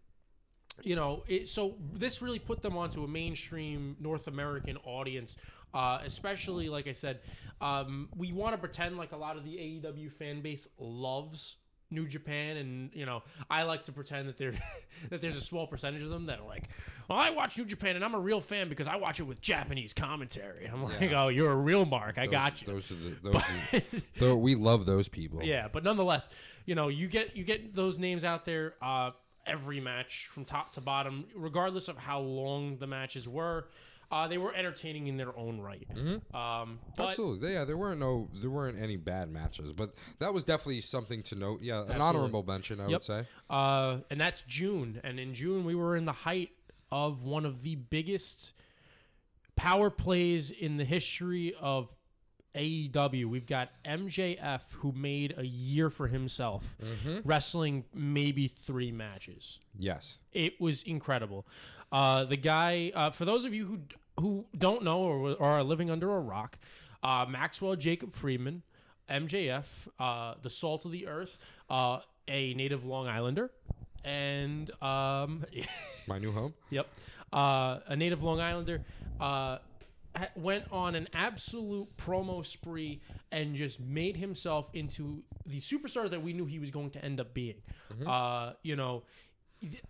you 0.83 0.95
know, 0.95 1.23
it, 1.27 1.49
so 1.49 1.75
this 1.93 2.21
really 2.21 2.39
put 2.39 2.61
them 2.61 2.77
onto 2.77 3.03
a 3.03 3.07
mainstream 3.07 3.95
North 3.99 4.27
American 4.27 4.77
audience. 4.83 5.35
Uh, 5.71 5.99
especially, 6.03 6.67
like 6.67 6.87
I 6.87 6.93
said, 6.93 7.19
um, 7.61 8.09
we 8.17 8.33
want 8.33 8.55
to 8.55 8.57
pretend 8.57 8.97
like 8.97 9.11
a 9.11 9.17
lot 9.17 9.37
of 9.37 9.43
the 9.43 9.51
AEW 9.51 10.11
fan 10.11 10.41
base 10.41 10.67
loves 10.79 11.57
New 11.91 12.07
Japan, 12.07 12.57
and 12.57 12.89
you 12.93 13.05
know, 13.05 13.23
I 13.49 13.63
like 13.63 13.85
to 13.85 13.91
pretend 13.91 14.27
that 14.29 14.37
there 14.37 14.53
that 15.09 15.21
there's 15.21 15.35
a 15.37 15.41
small 15.41 15.65
percentage 15.67 16.03
of 16.03 16.09
them 16.09 16.27
that 16.27 16.39
are 16.39 16.45
like, 16.47 16.69
"Well, 17.09 17.17
I 17.17 17.29
watch 17.31 17.57
New 17.57 17.65
Japan, 17.65 17.95
and 17.95 18.05
I'm 18.05 18.13
a 18.13 18.19
real 18.19 18.41
fan 18.41 18.69
because 18.69 18.87
I 18.87 18.95
watch 18.97 19.19
it 19.19 19.23
with 19.23 19.41
Japanese 19.41 19.93
commentary." 19.93 20.65
I'm 20.65 20.83
like, 20.83 21.01
Yeah. 21.01 21.23
"Oh, 21.23 21.27
you're 21.29 21.51
a 21.51 21.55
real 21.55 21.85
mark. 21.85 22.17
I 22.17 22.25
Those- 22.25 22.31
got 22.31 22.61
you." 22.61 22.67
Those 22.67 22.91
are 22.91 22.95
the 22.95 23.09
those. 23.23 23.35
are, 23.73 23.81
though 24.19 24.35
we 24.37 24.55
love 24.55 24.85
those 24.85 25.07
people. 25.07 25.43
Yeah, 25.43 25.67
but 25.71 25.83
nonetheless, 25.83 26.29
you 26.65 26.75
know, 26.75 26.87
you 26.89 27.07
get 27.07 27.35
you 27.35 27.43
get 27.43 27.73
those 27.73 27.97
names 27.97 28.23
out 28.23 28.45
there 28.45 28.75
uh, 28.81 29.11
every 29.45 29.79
match 29.79 30.27
from 30.31 30.45
top 30.45 30.73
to 30.73 30.81
bottom, 30.81 31.25
regardless 31.35 31.87
of 31.87 31.97
how 31.97 32.19
long 32.19 32.77
the 32.77 32.87
matches 32.87 33.27
were. 33.27 33.67
Uh, 34.11 34.27
they 34.27 34.39
were 34.39 34.53
entertaining 34.55 35.05
in 35.07 35.17
their 35.17 35.37
own 35.37 35.59
right. 35.61 35.87
Um, 36.33 36.79
but 36.97 37.09
Absolutely, 37.09 37.53
yeah. 37.53 37.63
There 37.63 37.77
weren't 37.77 37.99
no, 37.99 38.27
there 38.41 38.49
weren't 38.49 38.81
any 38.81 38.97
bad 38.97 39.29
matches, 39.31 39.71
but 39.71 39.93
that 40.17 40.33
was 40.33 40.43
definitely 40.43 40.81
something 40.81 41.21
to 41.23 41.35
note. 41.35 41.61
Yeah, 41.61 41.83
an 41.87 42.01
honorable 42.01 42.41
mention, 42.43 42.79
I 42.79 42.85
Yep. 42.85 42.91
would 42.91 43.03
say. 43.03 43.25
uh, 43.51 43.97
and 44.09 44.19
that's 44.19 44.41
June, 44.47 44.99
and 45.03 45.19
in 45.19 45.33
June 45.35 45.63
we 45.63 45.75
were 45.75 45.95
in 45.95 46.05
the 46.05 46.11
height 46.11 46.49
of 46.91 47.23
one 47.23 47.45
of 47.45 47.61
the 47.61 47.75
biggest 47.75 48.53
power 49.55 49.89
plays 49.91 50.49
in 50.51 50.77
the 50.77 50.85
history 50.85 51.53
of 51.61 51.93
AEW. 52.55 53.25
We've 53.25 53.45
got 53.45 53.69
MJF 53.85 54.61
who 54.77 54.91
made 54.91 55.35
a 55.37 55.45
year 55.45 55.89
for 55.91 56.07
himself, 56.07 56.63
wrestling 57.23 57.85
maybe 57.93 58.47
three 58.47 58.91
matches. 58.91 59.59
Yes. 59.77 60.17
it 60.31 60.59
was 60.59 60.81
incredible. 60.83 61.45
Uh, 61.91 62.25
the 62.25 62.37
guy, 62.37 62.91
uh, 62.93 63.09
for 63.09 63.25
those 63.25 63.45
of 63.45 63.53
you 63.53 63.65
who 63.65 63.79
who 64.19 64.45
don't 64.57 64.83
know 64.83 64.99
or, 64.99 65.31
or 65.35 65.47
are 65.47 65.63
living 65.63 65.89
under 65.89 66.13
a 66.13 66.19
rock, 66.19 66.57
uh, 67.03 67.25
Maxwell 67.29 67.75
Jacob 67.75 68.11
Friedman, 68.11 68.63
MJF, 69.09 69.63
uh, 69.97 70.33
the 70.41 70.49
salt 70.49 70.85
of 70.85 70.91
the 70.91 71.07
earth, 71.07 71.37
uh, 71.69 71.99
a 72.27 72.53
native 72.53 72.85
Long 72.85 73.07
Islander, 73.07 73.49
and 74.03 74.69
um, 74.83 75.45
My 76.07 76.19
new 76.19 76.31
home. 76.31 76.53
Yep. 76.69 76.87
Uh, 77.31 77.79
a 77.87 77.95
native 77.95 78.23
Long 78.23 78.39
Islander 78.39 78.83
uh, 79.19 79.59
went 80.35 80.65
on 80.71 80.95
an 80.95 81.07
absolute 81.13 81.87
promo 81.97 82.45
spree 82.45 83.01
and 83.31 83.55
just 83.55 83.79
made 83.79 84.17
himself 84.17 84.69
into 84.73 85.23
the 85.45 85.59
superstar 85.59 86.09
that 86.09 86.21
we 86.21 86.33
knew 86.33 86.45
he 86.45 86.59
was 86.59 86.71
going 86.71 86.89
to 86.91 87.05
end 87.05 87.19
up 87.19 87.33
being. 87.33 87.55
Uh, 88.05 88.53
you 88.63 88.75
know, 88.75 89.03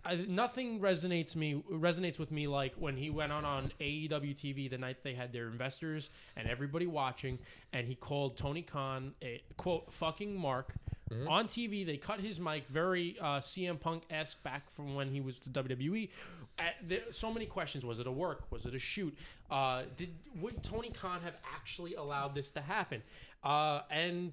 I- 0.04 0.26
nothing 0.28 0.80
resonates 0.80 1.36
me 1.36 1.62
resonates 1.70 2.18
with 2.18 2.30
me 2.30 2.48
like 2.48 2.74
when 2.74 2.96
he 2.96 3.10
went 3.10 3.30
on 3.32 3.44
on 3.44 3.72
AEW 3.80 4.34
TV 4.34 4.68
the 4.68 4.78
night 4.78 5.04
they 5.04 5.14
had 5.14 5.32
their 5.32 5.46
investors 5.48 6.10
and 6.36 6.48
everybody 6.48 6.86
watching, 6.86 7.38
and 7.72 7.86
he 7.86 7.94
called 7.94 8.36
Tony 8.36 8.62
Khan 8.62 9.14
a 9.22 9.42
quote 9.56 9.92
fucking 9.92 10.36
mark. 10.36 10.74
On 11.28 11.48
TV, 11.48 11.84
they 11.84 11.96
cut 11.96 12.20
his 12.20 12.38
mic 12.38 12.68
very 12.68 13.16
uh, 13.20 13.40
CM 13.40 13.80
Punk 13.80 14.04
esque 14.10 14.40
back 14.44 14.72
from 14.76 14.94
when 14.94 15.10
he 15.10 15.20
was 15.20 15.40
the 15.40 15.50
WWE. 15.50 16.08
At 16.58 16.74
there, 16.86 17.00
so 17.10 17.32
many 17.32 17.46
questions: 17.46 17.84
Was 17.84 17.98
it 17.98 18.06
a 18.06 18.12
work? 18.12 18.44
Was 18.50 18.64
it 18.64 18.74
a 18.76 18.78
shoot? 18.78 19.16
Uh, 19.50 19.82
did 19.96 20.14
would 20.40 20.62
Tony 20.62 20.90
Khan 20.90 21.20
have 21.22 21.34
actually 21.52 21.94
allowed 21.94 22.36
this 22.36 22.52
to 22.52 22.60
happen? 22.60 23.02
Uh, 23.42 23.80
and 23.90 24.32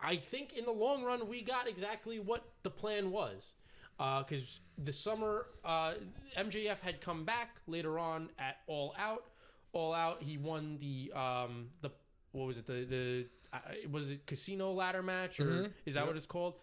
I 0.00 0.16
think 0.16 0.56
in 0.56 0.64
the 0.64 0.72
long 0.72 1.04
run, 1.04 1.28
we 1.28 1.40
got 1.42 1.68
exactly 1.68 2.18
what 2.18 2.42
the 2.64 2.70
plan 2.70 3.12
was. 3.12 3.52
Because 3.98 4.60
the 4.82 4.92
summer, 4.92 5.46
uh, 5.64 5.94
MJF 6.36 6.78
had 6.80 7.00
come 7.00 7.24
back 7.24 7.56
later 7.66 7.98
on 7.98 8.30
at 8.38 8.58
All 8.66 8.94
Out. 8.98 9.24
All 9.72 9.92
Out, 9.92 10.22
he 10.22 10.38
won 10.38 10.78
the 10.80 11.12
um, 11.18 11.68
the 11.82 11.90
what 12.32 12.46
was 12.46 12.58
it 12.58 12.66
the 12.66 12.84
the 12.84 13.26
uh, 13.52 13.58
was 13.90 14.10
it 14.12 14.26
Casino 14.26 14.72
Ladder 14.72 15.02
match 15.02 15.40
or 15.40 15.70
is 15.86 15.94
that 15.94 16.06
what 16.06 16.16
it's 16.16 16.26
called? 16.26 16.54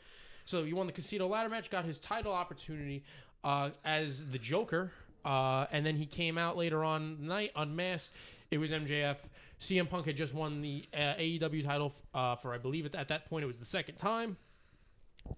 So 0.45 0.63
he 0.63 0.73
won 0.73 0.85
the 0.85 0.93
Casino 0.93 1.27
Ladder 1.27 1.49
match, 1.49 1.69
got 1.69 1.85
his 1.85 1.97
title 1.99 2.31
opportunity 2.31 3.03
uh, 3.43 3.71
as 3.83 4.27
the 4.27 4.37
Joker, 4.37 4.91
uh, 5.25 5.65
and 5.71 5.85
then 5.85 5.95
he 5.95 6.05
came 6.05 6.37
out 6.37 6.55
later 6.55 6.83
on 6.83 7.17
the 7.19 7.25
night 7.25 7.51
unmasked. 7.55 8.13
It 8.51 8.59
was 8.59 8.71
MJF. 8.71 9.17
CM 9.59 9.89
Punk 9.89 10.05
had 10.05 10.15
just 10.15 10.33
won 10.33 10.61
the 10.61 10.85
uh, 10.93 11.15
AEW 11.15 11.65
title 11.65 11.93
uh, 12.13 12.35
for 12.35 12.53
I 12.53 12.57
believe 12.59 12.85
at, 12.85 12.95
at 12.95 13.07
that 13.07 13.27
point 13.27 13.43
it 13.43 13.47
was 13.47 13.57
the 13.57 13.65
second 13.65 13.95
time, 13.95 14.37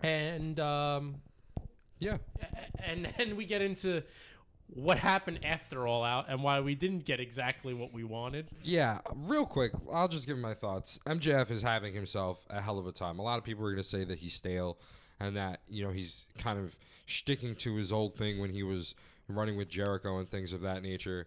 and 0.02 0.60
um, 0.60 1.16
Yeah. 2.00 2.18
and 2.84 3.12
then 3.18 3.36
we 3.36 3.46
get 3.46 3.62
into 3.62 4.04
what 4.74 5.00
happened 5.00 5.40
after 5.44 5.88
All 5.88 6.04
Out 6.04 6.26
and 6.30 6.44
why 6.44 6.60
we 6.60 6.76
didn't 6.76 7.06
get 7.06 7.20
exactly 7.20 7.74
what 7.74 7.94
we 7.94 8.04
wanted. 8.04 8.48
Yeah, 8.64 9.00
real 9.16 9.46
quick, 9.46 9.72
I'll 9.92 10.10
just 10.10 10.28
give 10.28 10.38
my 10.38 10.54
thoughts. 10.54 11.00
MJF 11.08 11.50
is 11.52 11.62
having 11.62 11.94
himself 11.94 12.46
a 12.50 12.62
hell 12.62 12.78
of 12.78 12.86
a 12.86 12.92
time. 12.92 13.18
A 13.20 13.22
lot 13.22 13.38
of 13.38 13.44
people 13.46 13.66
are 13.66 13.72
going 13.72 13.82
to 13.82 13.88
say 13.88 14.04
that 14.04 14.20
he's 14.20 14.34
stale 14.34 14.78
and 15.20 15.36
that, 15.38 15.62
you 15.70 15.84
know, 15.84 15.92
he's 15.92 16.28
kind 16.38 16.60
of 16.60 16.76
sticking 17.08 17.56
to 17.56 17.76
his 17.76 17.92
old 17.92 18.14
thing 18.16 18.40
when 18.40 18.50
he 18.52 18.62
was 18.62 18.94
running 19.30 19.56
with 19.58 19.70
Jericho 19.70 20.20
and 20.20 20.30
things 20.30 20.52
of 20.54 20.62
that 20.62 20.84
nature. 20.84 21.26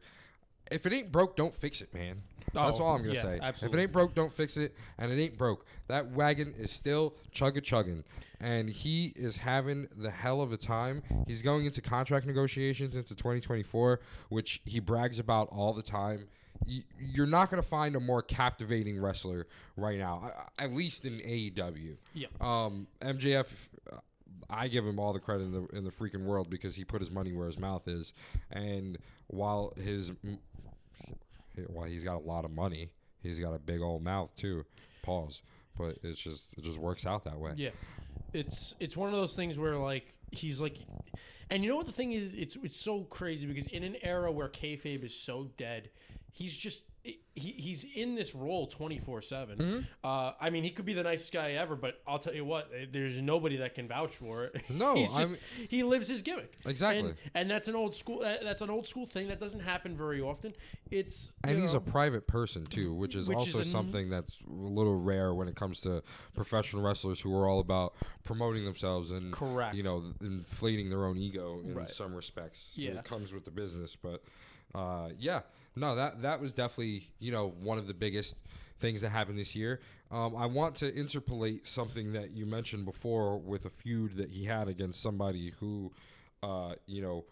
if 0.71 0.85
it 0.87 0.93
ain't 0.93 1.11
broke, 1.11 1.35
don't 1.37 1.55
fix 1.57 1.81
it, 1.81 1.93
man. 1.95 2.23
That's 2.52 2.78
Oh, 2.78 2.85
all 2.85 2.97
I'm 2.97 3.02
gonna 3.02 3.14
yeah, 3.14 3.23
say. 3.23 3.38
If 3.42 3.62
it 3.62 3.78
ain't 3.78 3.92
broke, 3.92 4.14
don't 4.14 4.33
fix 4.33 4.57
it. 4.57 4.75
And 4.99 5.12
it 5.12 5.23
ain't 5.23 5.38
broke. 5.38 5.64
That 5.88 6.11
wagon 6.12 6.54
is 6.59 6.71
still 6.71 7.14
chugga 7.35 7.62
chugging, 7.62 8.04
and 8.40 8.69
he 8.69 9.12
is 9.16 9.37
having 9.38 9.88
the 9.97 10.11
hell 10.11 10.40
of 10.42 10.52
a 10.52 10.57
time. 10.57 11.02
He's 11.26 11.42
going 11.42 11.64
into 11.66 11.80
contract 11.80 12.26
negotiations 12.26 12.97
into 12.97 13.14
2024, 13.14 14.00
which 14.28 14.61
he 14.64 14.80
brags 14.80 15.19
about 15.19 15.49
all 15.50 15.73
the 15.73 15.83
time. 15.83 16.26
You're 16.99 17.26
not 17.26 17.50
gonna 17.50 17.62
find 17.62 17.97
a 17.97 18.00
more 18.00 18.21
captivating 18.23 19.00
wrestler 19.00 19.47
right 19.76 19.99
now, 19.99 20.30
at 20.59 20.73
least 20.73 21.04
in 21.07 21.14
AEW. 21.21 21.97
Yeah. 22.12 22.26
Um, 22.40 22.87
MJF, 23.00 23.47
uh, 23.90 23.97
I 24.50 24.69
give 24.69 24.85
him 24.87 24.99
all 24.99 25.12
the 25.12 25.21
credit 25.21 25.45
in 25.45 25.52
the 25.52 25.66
in 25.76 25.85
the 25.85 25.90
freaking 25.90 26.25
world 26.25 26.50
because 26.50 26.75
he 26.75 26.85
put 26.85 27.00
his 27.00 27.11
money 27.11 27.33
where 27.33 27.47
his 27.47 27.59
mouth 27.59 27.88
is, 27.88 28.12
and 28.50 28.99
while 29.28 29.73
his 29.76 30.12
while 31.69 31.87
he's 31.87 32.04
got 32.04 32.16
a 32.16 32.26
lot 32.26 32.45
of 32.45 32.50
money, 32.50 32.92
he's 33.23 33.38
got 33.38 33.54
a 33.54 33.59
big 33.59 33.80
old 33.80 34.02
mouth 34.02 34.35
too. 34.37 34.64
Pause. 35.02 35.42
But 35.76 35.99
it's 36.02 36.21
just 36.21 36.52
it 36.57 36.64
just 36.64 36.78
works 36.78 37.07
out 37.07 37.25
that 37.25 37.38
way. 37.38 37.52
Yeah, 37.57 37.71
it's 38.33 38.75
it's 38.80 38.97
one 38.97 39.12
of 39.12 39.19
those 39.19 39.35
things 39.35 39.59
where 39.59 39.76
like 39.76 40.14
he's 40.30 40.61
like, 40.61 40.78
and 41.50 41.62
you 41.62 41.71
know 41.71 41.76
what 41.76 41.87
the 41.87 41.92
thing 41.92 42.12
is? 42.12 42.35
It's 42.35 42.57
it's 42.62 42.78
so 42.78 43.02
crazy 43.04 43.47
because 43.47 43.66
in 43.69 43.83
an 43.83 43.97
era 44.02 44.30
where 44.30 44.49
kayfabe 44.49 45.04
is 45.04 45.14
so 45.14 45.50
dead, 45.57 45.90
he's 46.33 46.57
just 46.57 46.85
he, 47.02 47.19
he's 47.35 47.85
in 47.95 48.14
this 48.14 48.35
role 48.35 48.66
twenty 48.66 48.99
four 48.99 49.23
seven. 49.23 49.59
Mm-hmm. 49.59 49.78
Uh, 50.04 50.33
I 50.40 50.50
mean, 50.50 50.62
he 50.64 50.71
could 50.71 50.85
be 50.85 50.92
the 50.92 51.02
nicest 51.02 51.33
guy 51.33 51.52
ever, 51.52 51.75
but 51.76 52.00
I'll 52.07 52.19
tell 52.19 52.35
you 52.35 52.45
what, 52.45 52.71
eh, 52.76 52.87
there's 52.90 53.16
nobody 53.21 53.57
that 53.59 53.75
can 53.75 53.88
vouch 53.88 54.16
for 54.16 54.45
it. 54.45 54.62
No, 54.71 54.95
he's 54.95 55.12
just 55.12 55.33
he 55.69 55.83
lives 55.83 56.09
his 56.09 56.23
gimmick 56.23 56.57
Exactly. 56.66 57.00
and, 57.11 57.14
and 57.35 57.50
that's 57.50 57.69
an 57.69 57.75
old 57.75 57.95
school 57.95 58.23
uh, 58.25 58.37
that's 58.42 58.61
an 58.62 58.71
old 58.71 58.87
school 58.87 59.07
thing 59.07 59.28
that 59.28 59.40
doesn't 59.40 59.61
happen 59.61 59.97
very 59.97 60.21
often. 60.21 60.52
It's 60.90 61.33
And 61.45 61.57
you 61.57 61.62
he's 61.62 61.75
a 61.75 61.80
private 61.80 62.26
person 62.26 62.66
too, 62.66 62.92
which 62.95 63.14
is 63.14 63.28
Which 63.28 63.47
is 63.49 63.54
also 63.54 63.62
something 63.62 64.11
that's 64.11 64.38
a 64.47 64.50
little 64.52 64.97
rare 65.00 65.33
when 65.35 65.49
it 65.49 65.57
comes 65.57 65.80
to 65.83 66.02
professional 66.35 66.83
wrestlers 66.83 67.21
who 67.21 67.35
are 67.38 67.49
all 67.49 67.61
about 67.61 67.95
promoting 68.25 68.64
themselves 68.64 69.11
and 69.11 69.33
Correct. 69.33 69.75
you 69.75 69.83
know, 69.83 70.02
inflating 70.21 70.90
their 70.90 71.04
own 71.07 71.16
ego 71.16 71.61
in 71.64 71.75
Right. 71.75 71.88
some 71.90 72.14
respects. 72.14 72.73
Yeah. 72.75 72.92
it 72.92 73.04
comes 73.04 73.33
with 73.33 73.45
the 73.45 73.50
business, 73.50 73.97
but 73.97 74.23
uh, 74.75 75.11
yeah, 75.19 75.40
no, 75.77 75.95
that 75.97 76.23
that 76.23 76.41
was 76.41 76.53
definitely 76.53 77.11
you 77.19 77.33
know 77.33 77.55
one 77.61 77.79
of 77.79 77.87
the 77.87 77.95
biggest 77.95 78.37
things 78.81 79.00
that 79.03 79.11
happened 79.11 79.39
this 79.39 79.55
year. 79.55 79.81
Um, 80.11 80.35
I 80.35 80.47
want 80.47 80.75
to 80.77 80.93
interpolate 80.93 81.67
something 81.69 82.12
that 82.15 82.31
you 82.31 82.47
mentioned 82.47 82.85
before 82.85 83.39
with 83.39 83.65
a 83.67 83.71
feud 83.71 84.17
that 84.17 84.30
he 84.30 84.45
had 84.47 84.67
against 84.69 85.00
somebody 85.02 85.52
who, 85.61 85.93
uh, 86.43 86.75
you 86.87 87.00
know, 87.02 87.25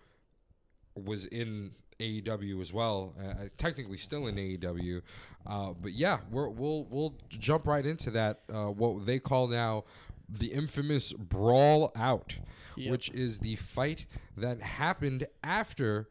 was 0.94 1.24
in 1.26 1.72
AEW 1.98 2.60
as 2.60 2.72
well, 2.72 3.14
uh, 3.20 3.46
technically 3.56 3.96
still 3.96 4.26
in 4.28 4.36
AEW. 4.36 5.02
Uh, 5.46 5.72
but 5.80 5.92
yeah, 5.92 6.18
we're, 6.30 6.48
we'll 6.48 6.84
we'll 6.90 7.14
jump 7.30 7.66
right 7.66 7.84
into 7.84 8.10
that. 8.12 8.40
Uh, 8.52 8.66
what 8.66 9.06
they 9.06 9.18
call 9.18 9.48
now 9.48 9.84
the 10.28 10.48
infamous 10.52 11.12
brawl 11.14 11.90
out, 11.96 12.36
Yep. 12.76 12.90
which 12.92 13.08
is 13.10 13.38
the 13.38 13.56
fight 13.56 14.06
that 14.36 14.60
happened 14.60 15.26
after 15.42 16.08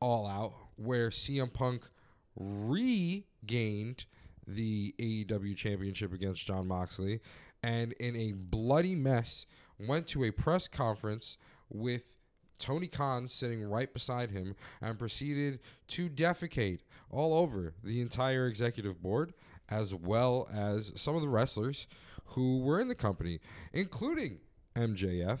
All 0.00 0.26
Out, 0.26 0.52
where 0.84 1.10
CM 1.10 1.52
Punk 1.52 1.88
regained 2.36 4.06
the 4.46 4.94
AEW 4.98 5.56
championship 5.56 6.12
against 6.12 6.46
Jon 6.46 6.66
Moxley, 6.66 7.20
and 7.62 7.92
in 7.92 8.16
a 8.16 8.32
bloody 8.32 8.94
mess 8.94 9.46
went 9.78 10.06
to 10.08 10.24
a 10.24 10.30
press 10.30 10.68
conference 10.68 11.38
with 11.68 12.16
Tony 12.58 12.86
Khan 12.86 13.26
sitting 13.26 13.62
right 13.62 13.92
beside 13.92 14.30
him 14.30 14.54
and 14.80 14.98
proceeded 14.98 15.60
to 15.88 16.08
defecate 16.08 16.80
all 17.10 17.34
over 17.34 17.74
the 17.82 18.00
entire 18.00 18.46
executive 18.46 19.02
board 19.02 19.34
as 19.68 19.94
well 19.94 20.48
as 20.52 20.92
some 20.94 21.16
of 21.16 21.22
the 21.22 21.28
wrestlers 21.28 21.86
who 22.26 22.60
were 22.60 22.80
in 22.80 22.88
the 22.88 22.94
company, 22.94 23.40
including 23.72 24.38
MJF 24.76 25.38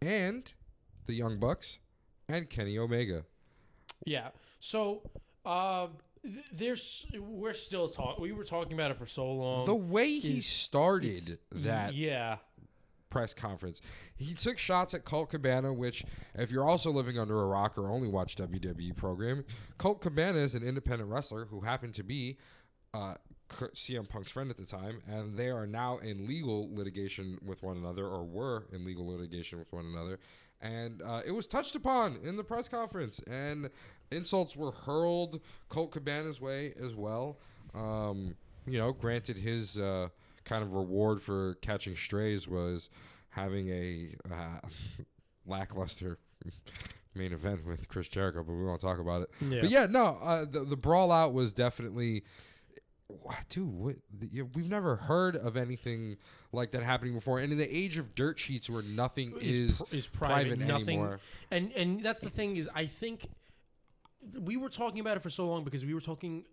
and 0.00 0.52
the 1.06 1.14
Young 1.14 1.38
Bucks 1.38 1.78
and 2.28 2.48
Kenny 2.48 2.78
Omega. 2.78 3.24
Yeah. 4.04 4.28
So, 4.66 5.02
uh, 5.44 5.88
there's 6.52 7.04
we're 7.18 7.52
still 7.52 7.88
talking. 7.88 8.22
We 8.22 8.30
were 8.30 8.44
talking 8.44 8.74
about 8.74 8.92
it 8.92 8.96
for 8.96 9.06
so 9.06 9.28
long. 9.30 9.66
The 9.66 9.74
way 9.74 10.20
he 10.20 10.38
is- 10.38 10.46
started 10.46 11.38
that 11.50 11.94
Yeah. 11.94 12.38
press 13.10 13.34
conference. 13.34 13.80
He 14.14 14.32
took 14.34 14.58
shots 14.58 14.94
at 14.94 15.04
Colt 15.04 15.30
Cabana, 15.30 15.72
which, 15.72 16.04
if 16.36 16.52
you're 16.52 16.64
also 16.68 16.92
living 16.92 17.18
under 17.18 17.42
a 17.42 17.46
rock 17.46 17.76
or 17.76 17.90
only 17.90 18.06
watch 18.06 18.36
WWE 18.36 18.92
program, 18.92 19.44
Colt 19.78 20.00
Cabana 20.00 20.38
is 20.38 20.54
an 20.54 20.62
independent 20.62 21.10
wrestler 21.10 21.46
who 21.46 21.62
happened 21.62 21.94
to 21.94 22.04
be 22.04 22.38
uh, 22.94 23.16
CM 23.74 24.06
Punk's 24.08 24.30
friend 24.30 24.48
at 24.50 24.58
the 24.58 24.64
time, 24.64 25.02
and 25.08 25.36
they 25.36 25.48
are 25.50 25.66
now 25.66 25.98
in 25.98 26.26
legal 26.26 26.72
litigation 26.74 27.38
with 27.44 27.62
one 27.64 27.76
another, 27.78 28.06
or 28.06 28.22
were 28.24 28.66
in 28.70 28.84
legal 28.84 29.06
litigation 29.08 29.58
with 29.58 29.72
one 29.72 29.86
another. 29.86 30.20
And 30.62 31.02
uh, 31.02 31.22
it 31.26 31.32
was 31.32 31.46
touched 31.48 31.74
upon 31.74 32.18
in 32.22 32.36
the 32.36 32.44
press 32.44 32.68
conference, 32.68 33.20
and 33.26 33.68
insults 34.12 34.54
were 34.54 34.70
hurled 34.70 35.40
Colt 35.68 35.90
Cabana's 35.90 36.40
way 36.40 36.72
as 36.80 36.94
well. 36.94 37.38
Um, 37.74 38.36
you 38.66 38.78
know, 38.78 38.92
granted, 38.92 39.36
his 39.38 39.76
uh, 39.76 40.08
kind 40.44 40.62
of 40.62 40.72
reward 40.72 41.20
for 41.20 41.54
catching 41.62 41.96
strays 41.96 42.46
was 42.46 42.88
having 43.30 43.68
a 43.70 44.14
uh, 44.30 44.60
lackluster 45.46 46.18
main 47.14 47.32
event 47.32 47.66
with 47.66 47.88
Chris 47.88 48.08
Jericho, 48.08 48.42
but 48.42 48.52
we 48.52 48.64
won't 48.64 48.80
talk 48.80 48.98
about 48.98 49.22
it. 49.22 49.30
Yeah. 49.40 49.60
But 49.62 49.70
yeah, 49.70 49.86
no, 49.86 50.18
uh, 50.22 50.44
the, 50.48 50.64
the 50.64 50.76
brawl 50.76 51.10
out 51.10 51.32
was 51.32 51.52
definitely. 51.52 52.24
Dude, 53.48 53.68
what, 53.68 53.96
you- 54.30 54.48
we've 54.54 54.68
never 54.68 54.96
heard 54.96 55.36
of 55.36 55.56
anything 55.56 56.16
like 56.52 56.70
that 56.72 56.82
happening 56.82 57.14
before. 57.14 57.38
And 57.38 57.52
in 57.52 57.58
the 57.58 57.76
age 57.76 57.98
of 57.98 58.14
dirt 58.14 58.38
sheets 58.38 58.68
where 58.70 58.82
nothing 58.82 59.34
is, 59.40 59.82
pr- 59.88 59.94
is 59.96 60.06
private, 60.06 60.58
private 60.58 60.58
nothing. 60.60 60.88
anymore. 61.00 61.20
And 61.50 61.72
and 61.72 62.02
that's 62.02 62.20
the 62.20 62.30
thing 62.30 62.56
is, 62.56 62.68
I 62.74 62.86
think 62.86 63.28
we 64.40 64.56
were 64.56 64.68
talking 64.68 65.00
about 65.00 65.16
it 65.16 65.22
for 65.22 65.30
so 65.30 65.46
long 65.48 65.64
because 65.64 65.84
we 65.84 65.94
were 65.94 66.00
talking. 66.00 66.44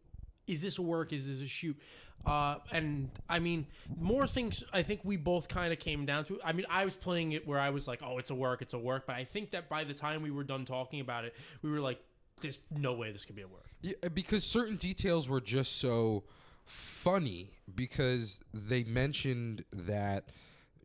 Is 0.47 0.61
this 0.61 0.79
a 0.79 0.81
work? 0.81 1.13
Is 1.13 1.27
this 1.27 1.41
a 1.41 1.47
shoot? 1.47 1.77
Uh, 2.25 2.55
and 2.71 3.09
I 3.29 3.39
mean, 3.39 3.67
more 3.97 4.27
things. 4.27 4.63
I 4.73 4.81
think 4.83 5.01
we 5.03 5.15
both 5.15 5.47
kind 5.47 5.71
of 5.71 5.79
came 5.79 6.05
down 6.05 6.25
to. 6.25 6.39
I 6.43 6.53
mean, 6.53 6.65
I 6.69 6.83
was 6.83 6.95
playing 6.95 7.33
it 7.33 7.47
where 7.47 7.59
I 7.59 7.69
was 7.69 7.87
like, 7.87 8.01
"Oh, 8.03 8.17
it's 8.17 8.31
a 8.31 8.35
work, 8.35 8.61
it's 8.61 8.73
a 8.73 8.77
work." 8.79 9.05
But 9.05 9.15
I 9.15 9.23
think 9.23 9.51
that 9.51 9.69
by 9.69 9.83
the 9.83 9.93
time 9.93 10.21
we 10.23 10.31
were 10.31 10.43
done 10.43 10.65
talking 10.65 10.99
about 11.01 11.23
it, 11.23 11.35
we 11.61 11.69
were 11.69 11.79
like, 11.79 11.99
"There's 12.41 12.57
no 12.75 12.93
way 12.93 13.11
this 13.11 13.25
could 13.25 13.35
be 13.35 13.43
a 13.43 13.47
work." 13.47 13.65
Yeah, 13.81 13.93
because 14.13 14.43
certain 14.43 14.75
details 14.75 15.29
were 15.29 15.39
just 15.39 15.77
so 15.77 16.23
funny 16.69 17.51
because 17.75 18.39
they 18.53 18.83
mentioned 18.83 19.65
that 19.73 20.25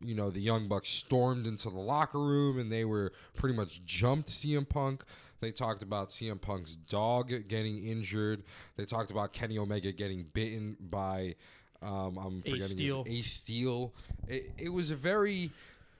you 0.01 0.15
know 0.15 0.29
the 0.29 0.41
young 0.41 0.67
bucks 0.67 0.89
stormed 0.89 1.45
into 1.47 1.69
the 1.69 1.79
locker 1.79 2.19
room 2.19 2.59
and 2.59 2.71
they 2.71 2.83
were 2.83 3.13
pretty 3.35 3.55
much 3.55 3.85
jumped 3.85 4.29
CM 4.29 4.67
Punk. 4.67 5.03
They 5.41 5.51
talked 5.51 5.83
about 5.83 6.09
CM 6.09 6.41
Punk's 6.41 6.75
dog 6.75 7.31
getting 7.47 7.85
injured. 7.85 8.43
They 8.77 8.85
talked 8.85 9.11
about 9.11 9.31
Kenny 9.31 9.57
Omega 9.57 9.91
getting 9.91 10.25
bitten 10.33 10.75
by 10.79 11.35
um, 11.81 12.17
I'm 12.17 12.41
forgetting 12.41 12.61
Ace 12.61 12.71
Steel. 12.71 13.03
his 13.03 13.13
Ace 13.13 13.31
Steel. 13.31 13.93
It, 14.27 14.51
it 14.57 14.69
was 14.69 14.89
a 14.89 14.95
very 14.95 15.51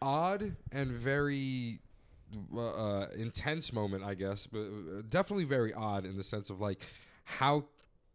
odd 0.01 0.55
and 0.71 0.91
very 0.91 1.79
uh, 2.53 2.59
uh, 2.59 3.07
intense 3.17 3.71
moment, 3.71 4.03
I 4.03 4.15
guess, 4.15 4.47
but 4.47 4.61
uh, 4.61 5.01
definitely 5.09 5.45
very 5.45 5.73
odd 5.73 6.05
in 6.05 6.17
the 6.17 6.23
sense 6.23 6.49
of 6.49 6.59
like, 6.59 6.81
how 7.23 7.65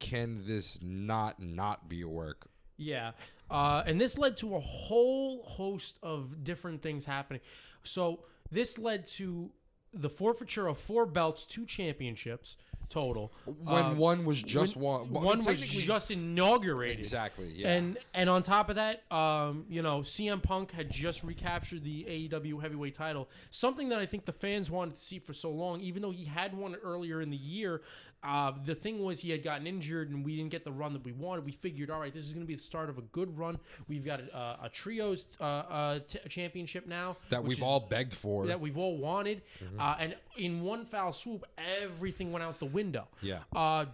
can 0.01 0.43
this 0.47 0.79
not 0.83 1.41
not 1.41 1.89
be 1.89 2.03
a 2.03 2.09
work? 2.09 2.49
Yeah. 2.77 3.13
Uh, 3.51 3.83
and 3.87 4.01
this 4.01 4.17
led 4.19 4.37
to 4.39 4.57
a 4.57 4.61
whole 4.61 5.43
host 5.43 5.99
of 6.03 6.43
different 6.45 6.83
things 6.83 7.05
happening. 7.05 7.41
So 7.83 8.21
this 8.51 8.79
led 8.79 9.07
to 9.09 9.51
the 9.93 10.09
forfeiture 10.09 10.67
of 10.69 10.79
four 10.79 11.05
belts, 11.07 11.45
two 11.45 11.67
championships 11.67 12.57
total. 12.89 13.33
When 13.45 13.85
Uh, 13.85 13.95
one 13.95 14.25
was 14.25 14.43
just 14.43 14.77
one, 14.77 15.11
one 15.11 15.45
was 15.45 15.61
just 15.61 16.11
inaugurated. 16.11 16.99
exactly, 16.99 17.53
yeah. 17.55 17.73
And 17.73 17.99
and 18.15 18.29
on 18.29 18.43
top 18.43 18.69
of 18.69 18.77
that, 18.77 19.03
um, 19.13 19.65
you 19.69 19.81
know, 19.83 20.01
CM 20.01 20.43
Punk 20.43 20.73
had 20.73 20.91
just 20.91 21.23
recaptured 21.23 21.85
the 21.85 22.05
AEW 22.09 22.61
heavyweight 22.61 22.95
title, 22.95 23.29
something 23.51 23.89
that 23.91 24.01
I 24.01 24.07
think 24.07 24.25
the 24.25 24.33
fans 24.33 24.71
wanted 24.73 24.97
to 24.97 25.01
see 25.01 25.21
for 25.21 25.33
so 25.33 25.51
long. 25.53 25.81
Even 25.81 26.03
though 26.03 26.11
he 26.11 26.25
had 26.25 26.53
one 26.57 26.75
earlier 26.77 27.21
in 27.21 27.31
the 27.31 27.37
year, 27.37 27.83
uh, 28.23 28.53
the 28.65 28.75
thing 28.75 29.03
was 29.03 29.21
he 29.21 29.31
had 29.31 29.43
gotten 29.43 29.67
injured 29.67 30.11
and 30.11 30.25
we 30.25 30.37
didn't 30.37 30.51
get 30.51 30.63
the 30.65 30.71
run 30.73 30.93
that 30.93 31.03
we 31.05 31.13
wanted. 31.13 31.45
We 31.45 31.53
figured, 31.53 31.91
all 31.91 32.01
right, 32.01 32.13
this 32.13 32.25
is 32.27 32.33
going 32.33 32.43
to 32.45 32.47
be 32.47 32.55
the 32.55 32.63
start 32.63 32.91
of 32.91 32.99
a 32.99 33.03
good 33.03 33.37
run. 33.39 33.59
We've 33.89 34.05
got 34.05 34.21
a, 34.21 34.59
a 34.65 34.69
trios 34.71 35.25
uh, 35.41 35.45
uh, 35.45 35.99
t- 36.07 36.19
championship 36.29 36.87
now 36.87 37.17
that 37.31 37.43
we've 37.43 37.57
is- 37.59 37.63
all 37.65 37.81
begged 37.81 38.13
for. 38.15 38.47
that 38.47 38.61
we've 38.61 38.77
all 38.77 38.97
wanted, 38.99 39.43
uh, 39.79 39.97
and 39.99 40.15
in 40.37 40.63
one 40.63 40.85
foul 40.85 41.13
swoop, 41.13 41.47
everything 41.83 42.31
went 42.31 42.43
out 42.45 42.59
the 42.59 42.67
window. 42.67 43.09
Yeah. 43.23 43.39
Uh, 43.57 43.87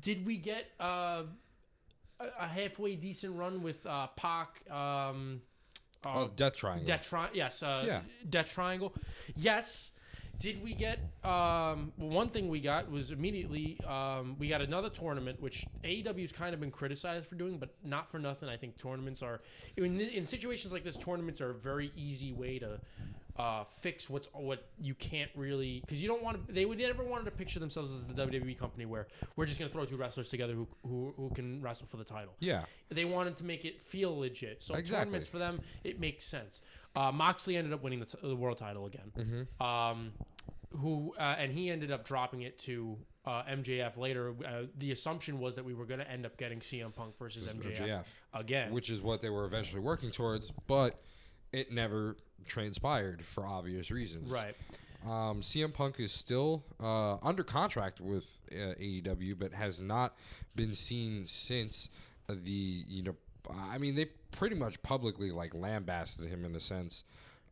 did 0.00 0.26
we 0.26 0.36
get 0.38 0.66
uh, 0.80 1.22
a, 2.20 2.24
a 2.40 2.46
halfway 2.48 2.96
decent 2.96 3.36
run 3.36 3.62
with 3.62 3.86
uh, 3.86 4.08
Pac? 4.16 4.60
Um, 4.70 5.40
uh, 6.04 6.14
oh, 6.14 6.30
Death 6.36 6.56
Triangle. 6.56 6.84
Death 6.86 7.02
Tri- 7.08 7.30
yes. 7.32 7.62
Uh, 7.62 7.84
Yeah. 7.86 8.00
Death 8.28 8.50
Triangle. 8.50 8.92
Yes. 9.36 9.90
Did 10.38 10.62
we 10.62 10.72
get 10.72 11.00
um, 11.24 11.92
well, 11.98 12.10
one 12.10 12.28
thing 12.28 12.48
we 12.48 12.60
got 12.60 12.90
was 12.90 13.10
immediately 13.10 13.76
um, 13.86 14.36
we 14.38 14.48
got 14.48 14.60
another 14.60 14.88
tournament, 14.88 15.40
which 15.42 15.66
AEW's 15.82 16.30
kind 16.30 16.54
of 16.54 16.60
been 16.60 16.70
criticized 16.70 17.26
for 17.28 17.34
doing, 17.34 17.58
but 17.58 17.74
not 17.84 18.08
for 18.08 18.18
nothing. 18.18 18.48
I 18.48 18.56
think 18.56 18.76
tournaments 18.78 19.22
are 19.22 19.40
in 19.76 20.00
in 20.00 20.26
situations 20.26 20.72
like 20.72 20.84
this, 20.84 20.96
tournaments 20.96 21.40
are 21.40 21.50
a 21.50 21.54
very 21.54 21.92
easy 21.96 22.32
way 22.32 22.60
to 22.60 22.80
uh, 23.38 23.64
fix 23.80 24.10
what's 24.10 24.28
what 24.32 24.66
you 24.80 24.94
can't 24.94 25.30
really 25.34 25.80
because 25.80 26.02
you 26.02 26.08
don't 26.08 26.22
want 26.22 26.46
to. 26.46 26.52
They 26.52 26.64
would 26.66 26.78
never 26.78 27.04
wanted 27.04 27.24
to 27.26 27.30
picture 27.30 27.60
themselves 27.60 27.92
as 27.92 28.06
the 28.06 28.14
WWE 28.14 28.58
company 28.58 28.86
where 28.86 29.06
we're 29.36 29.46
just 29.46 29.58
gonna 29.58 29.70
throw 29.70 29.84
two 29.84 29.96
wrestlers 29.96 30.28
together 30.28 30.54
who 30.54 30.66
who, 30.84 31.14
who 31.16 31.30
can 31.30 31.60
wrestle 31.62 31.86
for 31.86 31.96
the 31.96 32.04
title. 32.04 32.34
Yeah. 32.40 32.64
They 32.90 33.04
wanted 33.04 33.38
to 33.38 33.44
make 33.44 33.64
it 33.64 33.80
feel 33.80 34.16
legit. 34.18 34.62
So 34.62 34.74
Exactly. 34.74 35.04
tournaments 35.04 35.26
for 35.26 35.38
them, 35.38 35.60
it 35.84 36.00
makes 36.00 36.24
sense. 36.24 36.60
Uh, 36.96 37.12
Moxley 37.12 37.56
ended 37.56 37.72
up 37.72 37.82
winning 37.82 38.00
the, 38.00 38.06
t- 38.06 38.18
the 38.22 38.36
world 38.36 38.58
title 38.58 38.86
again. 38.86 39.12
Mm-hmm. 39.16 39.62
Um, 39.64 40.12
who 40.76 41.14
uh, 41.18 41.36
and 41.38 41.52
he 41.52 41.70
ended 41.70 41.90
up 41.90 42.04
dropping 42.04 42.42
it 42.42 42.58
to 42.58 42.96
uh, 43.24 43.42
MJF 43.44 43.96
later. 43.96 44.34
Uh, 44.44 44.62
the 44.78 44.92
assumption 44.92 45.38
was 45.38 45.54
that 45.56 45.64
we 45.64 45.74
were 45.74 45.86
going 45.86 46.00
to 46.00 46.10
end 46.10 46.26
up 46.26 46.36
getting 46.36 46.60
CM 46.60 46.94
Punk 46.94 47.18
versus 47.18 47.46
MJF, 47.46 47.78
MJF. 47.78 48.04
again. 48.34 48.72
which 48.72 48.90
is 48.90 49.00
what 49.00 49.20
they 49.22 49.30
were 49.30 49.44
eventually 49.44 49.80
working 49.80 50.10
towards, 50.10 50.52
but 50.66 51.00
it 51.52 51.72
never 51.72 52.16
transpired 52.46 53.24
for 53.24 53.46
obvious 53.46 53.90
reasons. 53.90 54.30
right. 54.30 54.54
Um, 55.06 55.42
CM 55.42 55.72
Punk 55.72 56.00
is 56.00 56.10
still 56.10 56.64
uh, 56.82 57.18
under 57.22 57.44
contract 57.44 58.00
with 58.00 58.40
uh, 58.50 58.74
AEW, 58.80 59.38
but 59.38 59.52
has 59.52 59.80
not 59.80 60.16
been 60.56 60.74
seen 60.74 61.24
since 61.24 61.88
the 62.28 62.84
you 62.88 63.02
know. 63.04 63.14
I 63.50 63.78
mean, 63.78 63.94
they 63.94 64.06
pretty 64.32 64.56
much 64.56 64.82
publicly 64.82 65.30
like 65.30 65.54
lambasted 65.54 66.28
him 66.28 66.44
in 66.44 66.54
a 66.54 66.60
sense. 66.60 67.04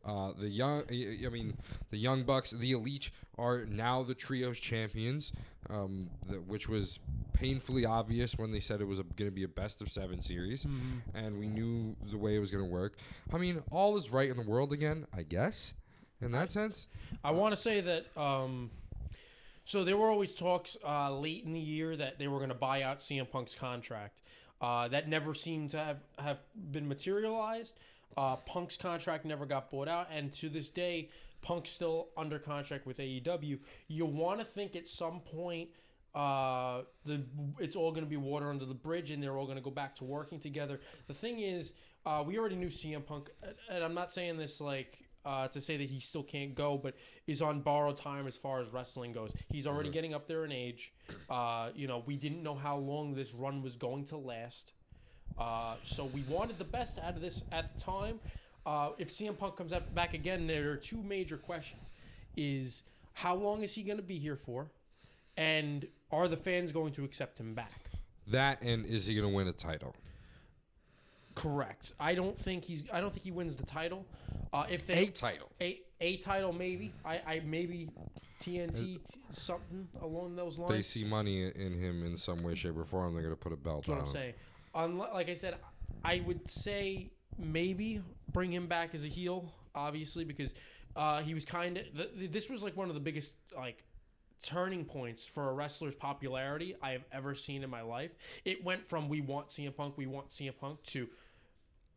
Uh, 0.05 0.31
the 0.39 0.47
young, 0.47 0.83
I 0.89 1.29
mean, 1.29 1.57
the 1.89 1.97
Young 1.97 2.23
Bucks, 2.23 2.51
the 2.51 2.71
Elite 2.71 3.11
are 3.37 3.65
now 3.65 4.03
the 4.03 4.13
trios 4.15 4.57
champions, 4.57 5.33
um, 5.69 6.09
the, 6.25 6.35
which 6.35 6.69
was 6.69 6.99
painfully 7.33 7.85
obvious 7.85 8.37
when 8.37 8.51
they 8.51 8.61
said 8.61 8.79
it 8.79 8.85
was 8.85 8.99
going 8.99 9.29
to 9.29 9.35
be 9.35 9.43
a 9.43 9.49
best 9.49 9.81
of 9.81 9.91
seven 9.91 10.21
series, 10.21 10.65
and 11.13 11.37
we 11.37 11.47
knew 11.47 11.95
the 12.09 12.17
way 12.17 12.35
it 12.35 12.39
was 12.39 12.51
going 12.51 12.63
to 12.63 12.69
work. 12.69 12.95
I 13.33 13.37
mean, 13.37 13.61
all 13.69 13.97
is 13.97 14.09
right 14.09 14.29
in 14.29 14.37
the 14.37 14.43
world 14.43 14.71
again, 14.71 15.07
I 15.15 15.23
guess, 15.23 15.73
in 16.21 16.31
that 16.31 16.51
sense. 16.51 16.87
I 17.23 17.31
want 17.31 17.53
to 17.53 17.61
say 17.61 17.81
that. 17.81 18.05
Um, 18.15 18.71
so 19.65 19.83
there 19.83 19.97
were 19.97 20.09
always 20.09 20.33
talks 20.33 20.77
uh, 20.85 21.13
late 21.13 21.43
in 21.43 21.51
the 21.51 21.59
year 21.59 21.97
that 21.97 22.17
they 22.17 22.29
were 22.29 22.37
going 22.37 22.49
to 22.49 22.55
buy 22.55 22.83
out 22.83 22.99
CM 22.99 23.29
Punk's 23.29 23.53
contract. 23.53 24.21
Uh, 24.61 24.87
that 24.87 25.07
never 25.07 25.33
seemed 25.33 25.71
to 25.71 25.77
have, 25.77 25.99
have 26.19 26.39
been 26.71 26.87
materialized. 26.87 27.77
Uh, 28.15 28.35
Punk's 28.37 28.77
contract 28.77 29.25
never 29.25 29.45
got 29.45 29.69
bought 29.69 29.87
out, 29.87 30.07
and 30.11 30.33
to 30.33 30.49
this 30.49 30.69
day, 30.69 31.09
Punk's 31.41 31.69
still 31.69 32.07
under 32.17 32.39
contract 32.39 32.87
with 32.87 32.97
AEW. 32.97 33.59
You 33.87 34.05
want 34.05 34.39
to 34.39 34.45
think 34.45 34.75
at 34.75 34.87
some 34.87 35.19
point 35.19 35.69
uh, 36.15 36.81
the 37.05 37.21
it's 37.59 37.75
all 37.75 37.91
going 37.91 38.03
to 38.03 38.09
be 38.09 38.17
water 38.17 38.49
under 38.49 38.65
the 38.65 38.73
bridge, 38.73 39.11
and 39.11 39.21
they're 39.21 39.37
all 39.37 39.45
going 39.45 39.57
to 39.57 39.63
go 39.63 39.69
back 39.69 39.95
to 39.97 40.03
working 40.03 40.39
together. 40.39 40.79
The 41.07 41.13
thing 41.13 41.39
is, 41.39 41.73
uh, 42.05 42.23
we 42.25 42.39
already 42.39 42.55
knew 42.55 42.69
CM 42.69 43.05
Punk, 43.05 43.29
and 43.69 43.83
I'm 43.83 43.93
not 43.93 44.11
saying 44.11 44.37
this 44.37 44.59
like 44.59 45.06
uh, 45.27 45.47
to 45.49 45.59
say 45.59 45.75
that 45.75 45.89
he 45.89 45.99
still 45.99 46.23
can't 46.23 46.55
go, 46.55 46.77
but 46.77 46.95
is 47.27 47.41
on 47.41 47.59
borrowed 47.59 47.97
time 47.97 48.27
as 48.27 48.37
far 48.37 48.61
as 48.61 48.71
wrestling 48.71 49.11
goes. 49.11 49.33
He's 49.49 49.67
already 49.67 49.89
getting 49.89 50.13
up 50.13 50.25
there 50.25 50.45
in 50.45 50.53
age. 50.53 50.93
Uh, 51.29 51.69
you 51.75 51.85
know, 51.85 52.01
we 52.05 52.15
didn't 52.15 52.41
know 52.41 52.55
how 52.55 52.77
long 52.77 53.13
this 53.13 53.33
run 53.33 53.61
was 53.61 53.75
going 53.75 54.05
to 54.05 54.17
last. 54.17 54.71
Uh, 55.37 55.75
so 55.83 56.05
we 56.05 56.21
wanted 56.29 56.57
the 56.57 56.63
best 56.63 56.97
out 56.99 57.15
of 57.15 57.21
this 57.21 57.43
at 57.51 57.73
the 57.75 57.79
time. 57.81 58.21
Uh, 58.65 58.91
if 58.97 59.09
CM 59.09 59.37
Punk 59.37 59.57
comes 59.57 59.73
up 59.73 59.93
back 59.93 60.13
again, 60.13 60.47
there 60.47 60.71
are 60.71 60.77
two 60.77 61.03
major 61.03 61.35
questions: 61.35 61.91
is 62.37 62.83
how 63.11 63.35
long 63.35 63.63
is 63.63 63.73
he 63.73 63.83
going 63.83 63.97
to 63.97 64.03
be 64.03 64.17
here 64.17 64.37
for, 64.37 64.71
and 65.35 65.85
are 66.09 66.29
the 66.29 66.37
fans 66.37 66.71
going 66.71 66.93
to 66.93 67.03
accept 67.03 67.37
him 67.37 67.53
back? 67.53 67.89
That 68.27 68.61
and 68.61 68.85
is 68.85 69.07
he 69.07 69.15
going 69.15 69.29
to 69.29 69.35
win 69.35 69.47
a 69.47 69.53
title? 69.53 69.93
Correct. 71.35 71.93
I 71.99 72.15
don't 72.15 72.37
think 72.37 72.63
he's. 72.63 72.83
I 72.91 73.01
don't 73.01 73.11
think 73.11 73.23
he 73.23 73.31
wins 73.31 73.57
the 73.57 73.65
title. 73.65 74.05
Uh, 74.53 74.65
if 74.69 74.85
they 74.87 74.93
A 75.07 75.07
title. 75.07 75.51
a 75.61 75.81
a 75.99 76.17
title 76.17 76.53
maybe 76.53 76.93
I, 77.03 77.21
I 77.25 77.41
maybe 77.45 77.89
TNT 78.41 78.99
something 79.31 79.87
along 80.01 80.35
those 80.35 80.57
lines. 80.57 80.71
They 80.71 80.81
see 80.81 81.03
money 81.03 81.43
in 81.43 81.73
him 81.79 82.05
in 82.05 82.15
some 82.17 82.37
way, 82.43 82.55
shape, 82.55 82.77
or 82.77 82.85
form. 82.85 83.13
They're 83.13 83.23
going 83.23 83.33
to 83.35 83.39
put 83.39 83.51
a 83.51 83.57
belt 83.57 83.85
That's 83.85 83.89
what 83.89 83.95
on 83.95 84.01
I'm 84.01 84.07
him. 84.07 84.13
saying. 84.13 84.33
Unle- 84.75 85.13
like 85.13 85.29
I 85.29 85.33
said, 85.33 85.55
I 86.05 86.21
would 86.25 86.49
say 86.49 87.09
maybe 87.37 88.01
bring 88.31 88.51
him 88.53 88.67
back 88.67 88.93
as 88.93 89.03
a 89.03 89.07
heel, 89.07 89.51
obviously, 89.73 90.23
because 90.23 90.53
uh, 90.95 91.21
he 91.21 91.33
was 91.33 91.45
kind 91.45 91.77
of. 91.79 91.93
Th- 91.95 92.31
this 92.31 92.49
was 92.49 92.61
like 92.61 92.77
one 92.77 92.89
of 92.89 92.93
the 92.93 93.01
biggest 93.01 93.33
like 93.55 93.83
turning 94.43 94.85
points 94.85 95.25
for 95.25 95.49
a 95.49 95.53
wrestler's 95.53 95.95
popularity 95.95 96.75
I 96.81 96.91
have 96.91 97.03
ever 97.11 97.33
seen 97.33 97.63
in 97.63 97.69
my 97.71 97.81
life. 97.81 98.11
It 98.45 98.63
went 98.63 98.87
from 98.87 99.09
we 99.09 99.21
want 99.21 99.47
CM 99.49 99.75
Punk, 99.75 99.97
we 99.97 100.05
want 100.05 100.29
CM 100.29 100.55
Punk 100.59 100.83
to 100.87 101.07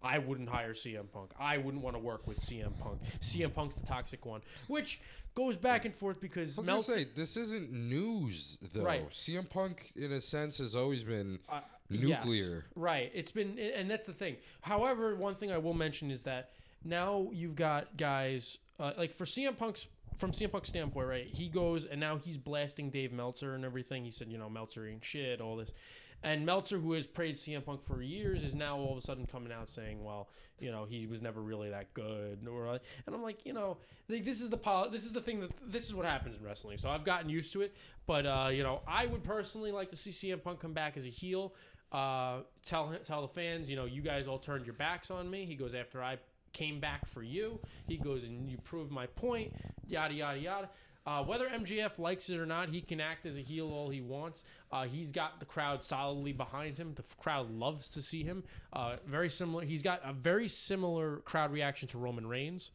I 0.02 0.18
wouldn't 0.18 0.48
hire 0.48 0.72
CM 0.74 1.10
Punk. 1.12 1.32
I 1.38 1.58
wouldn't 1.58 1.82
want 1.82 1.94
to 1.96 2.00
work 2.00 2.26
with 2.26 2.38
CM 2.38 2.78
Punk. 2.78 3.00
CM 3.20 3.52
Punk's 3.52 3.74
the 3.74 3.86
toxic 3.86 4.24
one, 4.24 4.40
which 4.68 5.00
goes 5.34 5.56
back 5.56 5.84
and 5.84 5.94
forth 5.94 6.20
because 6.20 6.56
I 6.58 6.62
was 6.62 6.68
gonna 6.68 6.82
say 6.82 7.06
this 7.14 7.36
isn't 7.36 7.70
news 7.70 8.58
though. 8.72 8.82
Right. 8.82 9.08
CM 9.10 9.48
Punk, 9.48 9.92
in 9.96 10.12
a 10.12 10.20
sense, 10.20 10.58
has 10.58 10.74
always 10.74 11.04
been 11.04 11.38
Uh, 11.48 11.60
Yes, 11.92 12.24
nuclear. 12.24 12.66
right. 12.76 13.10
It's 13.12 13.32
been, 13.32 13.58
and 13.58 13.90
that's 13.90 14.06
the 14.06 14.12
thing. 14.12 14.36
However, 14.60 15.16
one 15.16 15.34
thing 15.34 15.50
I 15.50 15.58
will 15.58 15.74
mention 15.74 16.10
is 16.12 16.22
that 16.22 16.52
now 16.84 17.28
you've 17.32 17.56
got 17.56 17.96
guys 17.96 18.58
uh, 18.78 18.92
like 18.96 19.12
for 19.14 19.24
CM 19.26 19.56
Punk's 19.56 19.86
from 20.18 20.30
CM 20.32 20.52
Punk's 20.52 20.68
standpoint, 20.68 21.08
right? 21.08 21.26
He 21.26 21.48
goes 21.48 21.84
and 21.86 21.98
now 22.00 22.16
he's 22.16 22.36
blasting 22.36 22.90
Dave 22.90 23.10
Meltzer 23.12 23.54
and 23.54 23.64
everything. 23.64 24.04
He 24.04 24.10
said, 24.10 24.28
you 24.30 24.38
know, 24.38 24.48
Meltzer 24.48 24.86
ain't 24.86 25.04
shit, 25.04 25.40
all 25.40 25.56
this. 25.56 25.72
And 26.22 26.44
Meltzer, 26.44 26.78
who 26.78 26.92
has 26.92 27.06
praised 27.06 27.46
CM 27.46 27.64
Punk 27.64 27.82
for 27.82 28.02
years, 28.02 28.42
is 28.44 28.54
now 28.54 28.76
all 28.76 28.92
of 28.92 28.98
a 28.98 29.00
sudden 29.00 29.26
coming 29.26 29.52
out 29.52 29.70
saying, 29.70 30.04
"Well, 30.04 30.28
you 30.58 30.70
know, 30.70 30.84
he 30.84 31.06
was 31.06 31.22
never 31.22 31.40
really 31.40 31.70
that 31.70 31.94
good." 31.94 32.46
Or, 32.46 32.66
and 32.66 33.14
I'm 33.14 33.22
like, 33.22 33.46
you 33.46 33.54
know, 33.54 33.78
like, 34.08 34.24
this 34.24 34.42
is 34.42 34.50
the 34.50 34.58
pol- 34.58 34.90
this 34.90 35.04
is 35.04 35.12
the 35.12 35.22
thing 35.22 35.40
that 35.40 35.50
this 35.66 35.86
is 35.86 35.94
what 35.94 36.04
happens 36.04 36.36
in 36.36 36.44
wrestling. 36.44 36.76
So 36.76 36.90
I've 36.90 37.04
gotten 37.04 37.30
used 37.30 37.52
to 37.54 37.62
it. 37.62 37.74
But 38.06 38.26
uh, 38.26 38.50
you 38.52 38.62
know, 38.62 38.82
I 38.86 39.06
would 39.06 39.24
personally 39.24 39.72
like 39.72 39.90
to 39.90 39.96
see 39.96 40.10
CM 40.10 40.42
Punk 40.42 40.60
come 40.60 40.74
back 40.74 40.96
as 40.96 41.06
a 41.06 41.10
heel. 41.10 41.54
Uh, 41.90 42.40
tell 42.64 42.94
tell 43.04 43.22
the 43.22 43.28
fans, 43.28 43.70
you 43.70 43.76
know, 43.76 43.86
you 43.86 44.02
guys 44.02 44.28
all 44.28 44.38
turned 44.38 44.66
your 44.66 44.74
backs 44.74 45.10
on 45.10 45.30
me. 45.30 45.46
He 45.46 45.54
goes 45.54 45.74
after 45.74 46.02
I 46.02 46.18
came 46.52 46.80
back 46.80 47.06
for 47.06 47.22
you. 47.22 47.58
He 47.86 47.96
goes 47.96 48.24
and 48.24 48.50
you 48.50 48.58
proved 48.58 48.90
my 48.90 49.06
point. 49.06 49.54
Yada 49.88 50.14
yada 50.14 50.38
yada. 50.38 50.70
Uh, 51.10 51.24
whether 51.24 51.48
MJF 51.48 51.98
likes 51.98 52.30
it 52.30 52.38
or 52.38 52.46
not, 52.46 52.68
he 52.68 52.80
can 52.80 53.00
act 53.00 53.26
as 53.26 53.36
a 53.36 53.40
heel 53.40 53.68
all 53.72 53.88
he 53.90 54.00
wants. 54.00 54.44
Uh, 54.70 54.84
he's 54.84 55.10
got 55.10 55.40
the 55.40 55.44
crowd 55.46 55.82
solidly 55.82 56.32
behind 56.32 56.78
him. 56.78 56.92
The 56.94 57.02
f- 57.02 57.16
crowd 57.16 57.50
loves 57.50 57.90
to 57.90 58.02
see 58.02 58.22
him. 58.22 58.44
Uh, 58.72 58.94
very 59.06 59.28
similar. 59.28 59.64
He's 59.64 59.82
got 59.82 60.00
a 60.04 60.12
very 60.12 60.46
similar 60.46 61.16
crowd 61.24 61.50
reaction 61.52 61.88
to 61.88 61.98
Roman 61.98 62.28
Reigns. 62.28 62.70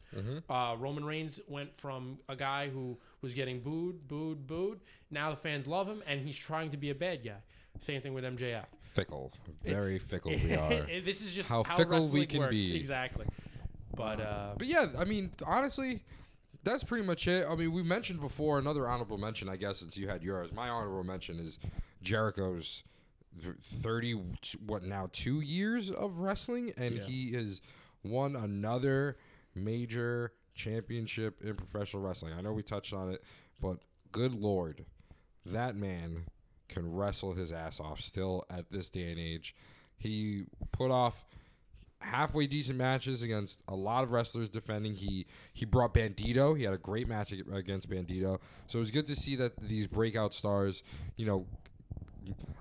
Uh, 0.50 0.76
Roman 0.78 1.04
Reigns 1.06 1.40
went 1.48 1.74
from 1.78 2.18
a 2.28 2.36
guy 2.36 2.68
who 2.68 2.98
was 3.22 3.32
getting 3.32 3.60
booed, 3.60 4.06
booed, 4.06 4.46
booed. 4.46 4.80
Now 5.10 5.30
the 5.30 5.36
fans 5.36 5.66
love 5.66 5.86
him, 5.88 6.02
and 6.06 6.20
he's 6.20 6.36
trying 6.36 6.70
to 6.72 6.76
be 6.76 6.90
a 6.90 6.94
bad 6.94 7.24
guy. 7.24 7.38
Same 7.80 8.02
thing 8.02 8.12
with 8.12 8.24
MJF. 8.24 8.66
Fickle, 8.82 9.32
very 9.64 9.96
It's- 9.96 10.02
fickle 10.10 10.32
we 10.32 10.54
are. 10.54 10.68
this 11.04 11.22
is 11.22 11.32
just 11.32 11.48
How 11.48 11.62
how, 11.62 11.76
fickle 11.78 12.06
we 12.10 12.26
can 12.26 12.40
works. 12.40 12.50
be. 12.50 12.76
Exactly. 12.76 13.24
But 13.94 14.20
uh, 14.20 14.54
But 14.58 14.66
yeah, 14.66 14.88
I 14.98 15.04
mean, 15.04 15.30
honestly, 15.46 16.02
that's 16.70 16.84
pretty 16.84 17.04
much 17.06 17.26
it. 17.28 17.46
I 17.48 17.54
mean, 17.54 17.72
we 17.72 17.82
mentioned 17.82 18.20
before 18.20 18.58
another 18.58 18.86
honorable 18.88 19.18
mention, 19.18 19.48
I 19.48 19.56
guess, 19.56 19.78
since 19.78 19.96
you 19.96 20.08
had 20.08 20.22
yours. 20.22 20.52
My 20.52 20.68
honorable 20.68 21.04
mention 21.04 21.38
is 21.38 21.58
Jericho's 22.02 22.82
thirty, 23.62 24.12
what 24.66 24.82
now, 24.82 25.08
two 25.12 25.40
years 25.40 25.90
of 25.90 26.18
wrestling, 26.20 26.72
and 26.76 26.96
Yeah. 26.96 27.02
he 27.04 27.32
has 27.32 27.60
won 28.02 28.34
another 28.36 29.16
major 29.54 30.32
championship 30.54 31.40
in 31.42 31.54
professional 31.54 32.02
wrestling. 32.02 32.32
I 32.34 32.40
know 32.40 32.52
we 32.52 32.62
touched 32.62 32.92
on 32.92 33.10
it, 33.10 33.22
but 33.60 33.78
good 34.12 34.34
lord, 34.34 34.84
that 35.44 35.76
man 35.76 36.24
can 36.68 36.92
wrestle 36.94 37.34
his 37.34 37.52
ass 37.52 37.78
off 37.78 38.00
still 38.00 38.44
at 38.50 38.70
this 38.72 38.88
day 38.90 39.10
and 39.10 39.20
age. 39.20 39.54
He 39.98 40.44
put 40.72 40.90
off 40.90 41.24
halfway 42.06 42.46
decent 42.46 42.78
matches 42.78 43.22
against 43.22 43.62
a 43.68 43.74
lot 43.74 44.04
of 44.04 44.12
wrestlers 44.12 44.48
defending. 44.48 44.94
He 44.94 45.26
he 45.52 45.64
brought 45.64 45.94
Bandito. 45.94 46.56
He 46.56 46.64
had 46.64 46.72
a 46.72 46.78
great 46.78 47.08
match 47.08 47.32
against 47.32 47.90
Bandito. 47.90 48.38
So 48.66 48.78
it 48.78 48.80
was 48.80 48.90
good 48.90 49.06
to 49.08 49.16
see 49.16 49.36
that 49.36 49.56
these 49.60 49.86
breakout 49.86 50.34
stars, 50.34 50.82
you 51.16 51.26
know, 51.26 51.46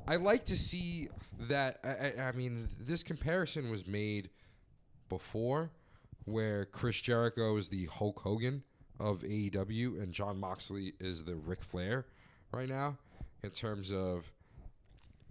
I 0.07 0.17
like 0.17 0.45
to 0.45 0.57
see 0.57 1.09
that. 1.41 1.79
I, 1.83 2.21
I, 2.21 2.31
mean, 2.31 2.69
this 2.79 3.03
comparison 3.03 3.69
was 3.69 3.87
made 3.87 4.29
before, 5.09 5.71
where 6.25 6.65
Chris 6.65 6.99
Jericho 7.01 7.57
is 7.57 7.69
the 7.69 7.85
Hulk 7.85 8.19
Hogan 8.21 8.63
of 8.99 9.19
AEW 9.21 10.01
and 10.01 10.13
Jon 10.13 10.39
Moxley 10.39 10.93
is 10.99 11.23
the 11.23 11.35
Ric 11.35 11.63
Flair 11.63 12.05
right 12.51 12.69
now 12.69 12.97
in 13.43 13.49
terms 13.49 13.91
of 13.91 14.31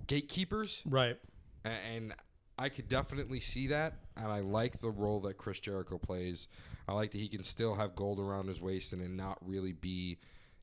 gatekeepers 0.07 0.83
right. 0.85 1.17
and 1.65 2.15
I 2.59 2.69
could 2.69 2.89
definitely 2.89 3.41
see 3.41 3.67
that, 3.69 3.95
and 4.17 4.27
I 4.29 4.41
like 4.41 4.79
the 4.81 4.91
role 4.91 5.21
that 5.23 5.37
Chris 5.37 5.59
Jericho 5.61 5.99
plays. 5.99 6.47
I 6.89 6.93
like 6.93 7.11
that 7.13 7.19
he 7.19 7.29
can 7.29 7.43
still 7.43 7.75
have 7.75 7.95
gold 7.97 8.21
around 8.21 8.47
his 8.49 8.61
waist 8.61 8.93
and, 8.93 9.03
and 9.03 9.17
not 9.17 9.39
really 9.41 9.73
be, 9.73 10.19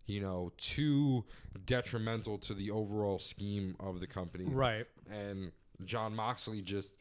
you 0.05 0.21
know, 0.21 0.51
too 0.57 1.25
detrimental 1.65 2.37
to 2.39 2.53
the 2.53 2.71
overall 2.71 3.19
scheme 3.19 3.75
of 3.79 3.99
the 3.99 4.07
company. 4.07 4.45
Right. 4.45 4.85
And 5.11 5.51
Jon 5.83 6.15
Moxley 6.15 6.61
just, 6.61 6.93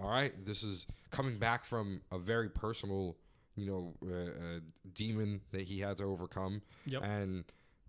all 0.00 0.10
right, 0.10 0.32
this 0.44 0.62
is 0.62 0.86
coming 1.10 1.38
back 1.38 1.64
from 1.64 2.02
a 2.12 2.18
very 2.18 2.50
personal, 2.50 3.16
you 3.56 3.66
know, 3.66 3.94
uh, 4.04 4.14
uh, 4.56 4.60
demon 4.92 5.40
that 5.52 5.62
he 5.62 5.78
had 5.80 5.96
to 5.98 6.04
overcome, 6.04 6.60
Yep. 6.86 7.02
and 7.02 7.44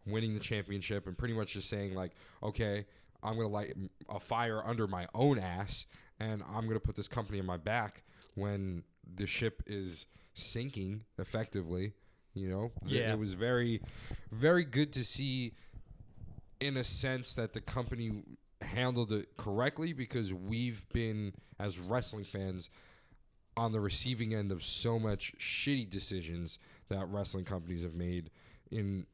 winning 0.05 0.35
the 0.35 0.39
championship, 0.39 1.07
and 1.07 1.17
pretty 1.17 1.33
much 1.33 1.53
just 1.53 1.67
saying 1.67 1.95
like, 1.95 2.11
okay, 2.43 2.85
I'm 3.23 3.35
gonna 3.35 3.47
light 3.49 3.73
a 4.07 4.19
fire 4.19 4.61
under 4.63 4.87
my 4.87 5.07
own 5.15 5.39
ass, 5.39 5.87
and 6.19 6.43
I'm 6.43 6.67
gonna 6.67 6.79
put 6.79 6.95
this 6.95 7.07
company 7.07 7.39
in 7.39 7.45
my 7.45 7.57
back 7.57 8.03
when 8.35 8.83
the 9.15 9.25
ship 9.27 9.63
is 9.65 10.05
sinking 10.33 11.03
effectively. 11.17 11.93
You 12.33 12.49
know, 12.49 12.71
Yeah. 12.85 13.13
it 13.13 13.19
was 13.19 13.33
very, 13.33 13.81
very 14.31 14.65
good 14.65 14.91
to 14.93 15.03
see 15.05 15.53
in 16.59 16.75
a 16.77 16.83
sense 16.83 17.33
that 17.33 17.53
the 17.53 17.61
company 17.61 18.23
handled 18.61 19.11
it 19.13 19.37
correctly 19.37 19.93
because 19.93 20.33
we've 20.33 20.87
been 20.89 21.33
as 21.59 21.77
wrestling 21.79 22.25
fans 22.25 22.69
on 23.55 23.71
the 23.71 23.79
receiving 23.79 24.33
end 24.33 24.51
of 24.51 24.63
so 24.63 24.99
much 24.99 25.33
shitty 25.39 25.89
decisions 25.89 26.59
that 26.89 27.05
wrestling 27.09 27.45
companies 27.45 27.83
have 27.83 27.93
made 27.95 28.29
in 28.69 29.05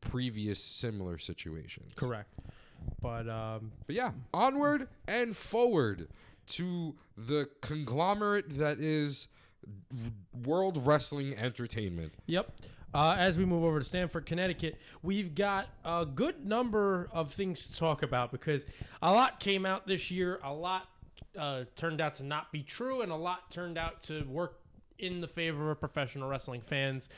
previous 0.00 0.62
similar 0.64 1.18
situations. 1.18 1.92
Correct. 1.96 2.34
But 3.02 3.28
um, 3.28 3.72
But 3.86 3.94
yeah, 3.96 4.12
onward 4.32 4.88
and 5.06 5.36
forward 5.36 6.08
to 6.50 6.94
the 7.16 7.48
conglomerate 7.60 8.58
that 8.58 8.80
is 8.80 9.28
World 10.44 10.84
Wrestling 10.86 11.36
Entertainment. 11.36 12.12
Yep. 12.26 12.52
Uh, 12.92 13.14
as 13.16 13.38
we 13.38 13.44
move 13.44 13.62
over 13.62 13.78
to 13.78 13.84
Stamford, 13.84 14.26
Connecticut, 14.26 14.76
we've 15.02 15.34
got 15.34 15.68
a 15.84 16.04
good 16.04 16.44
number 16.44 17.08
of 17.12 17.32
things 17.32 17.68
to 17.68 17.78
talk 17.78 18.02
about 18.02 18.32
because 18.32 18.66
a 19.00 19.12
lot 19.12 19.38
came 19.38 19.64
out 19.64 19.86
this 19.86 20.10
year. 20.10 20.40
A 20.42 20.52
lot 20.52 20.88
uh, 21.38 21.64
turned 21.76 22.00
out 22.00 22.14
to 22.14 22.24
not 22.24 22.50
be 22.50 22.62
true, 22.62 23.02
and 23.02 23.12
a 23.12 23.16
lot 23.16 23.50
turned 23.50 23.78
out 23.78 24.02
to 24.04 24.24
work 24.24 24.60
in 24.98 25.20
the 25.20 25.28
favor 25.28 25.70
of 25.70 25.78
professional 25.78 26.28
wrestling 26.28 26.60
fans 26.60 27.08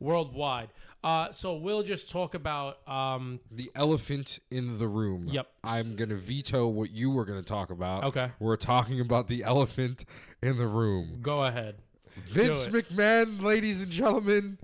worldwide. 0.00 0.68
Uh, 1.04 1.30
so 1.30 1.54
we'll 1.54 1.82
just 1.82 2.10
talk 2.10 2.34
about. 2.34 2.86
Um, 2.88 3.40
The 3.50 3.70
elephant 3.74 4.40
in 4.50 4.78
the 4.78 4.88
room. 4.88 5.28
Yep. 5.28 5.48
I'm 5.62 5.96
going 5.96 6.10
to 6.10 6.16
veto 6.16 6.66
what 6.66 6.90
you 6.90 7.10
were 7.10 7.24
going 7.24 7.40
to 7.40 7.46
talk 7.46 7.70
about. 7.70 8.04
Okay. 8.04 8.32
We're 8.38 8.56
talking 8.56 9.00
about 9.00 9.28
the 9.28 9.44
elephant 9.44 10.04
in 10.42 10.58
the 10.58 10.66
room. 10.66 11.18
go 11.22 11.42
ahead. 11.42 11.76
Vince. 12.26 12.66
McMahon, 12.68 13.40
ladies 13.42 13.80
and 13.80 13.92
gentlemen, 13.92 14.58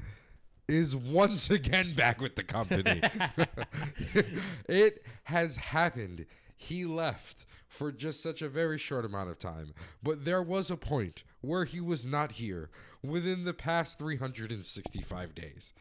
is 0.66 0.96
once 0.96 1.50
again 1.50 1.94
back 1.94 2.20
with 2.20 2.34
the 2.34 2.42
company. 2.42 3.00
it 4.68 5.04
has 5.24 5.56
happened. 5.56 6.26
He 6.56 6.84
left 6.84 7.46
for 7.74 7.90
just 7.90 8.22
such 8.22 8.40
a 8.40 8.48
very 8.48 8.78
short 8.78 9.04
amount 9.04 9.28
of 9.30 9.38
time. 9.38 9.74
But 10.02 10.24
there 10.24 10.42
was 10.42 10.70
a 10.70 10.76
point 10.76 11.24
where 11.40 11.64
he 11.64 11.80
was 11.80 12.06
not 12.06 12.32
here 12.32 12.70
within 13.02 13.44
the 13.44 13.52
past 13.52 13.98
365 13.98 15.34
days. 15.34 15.72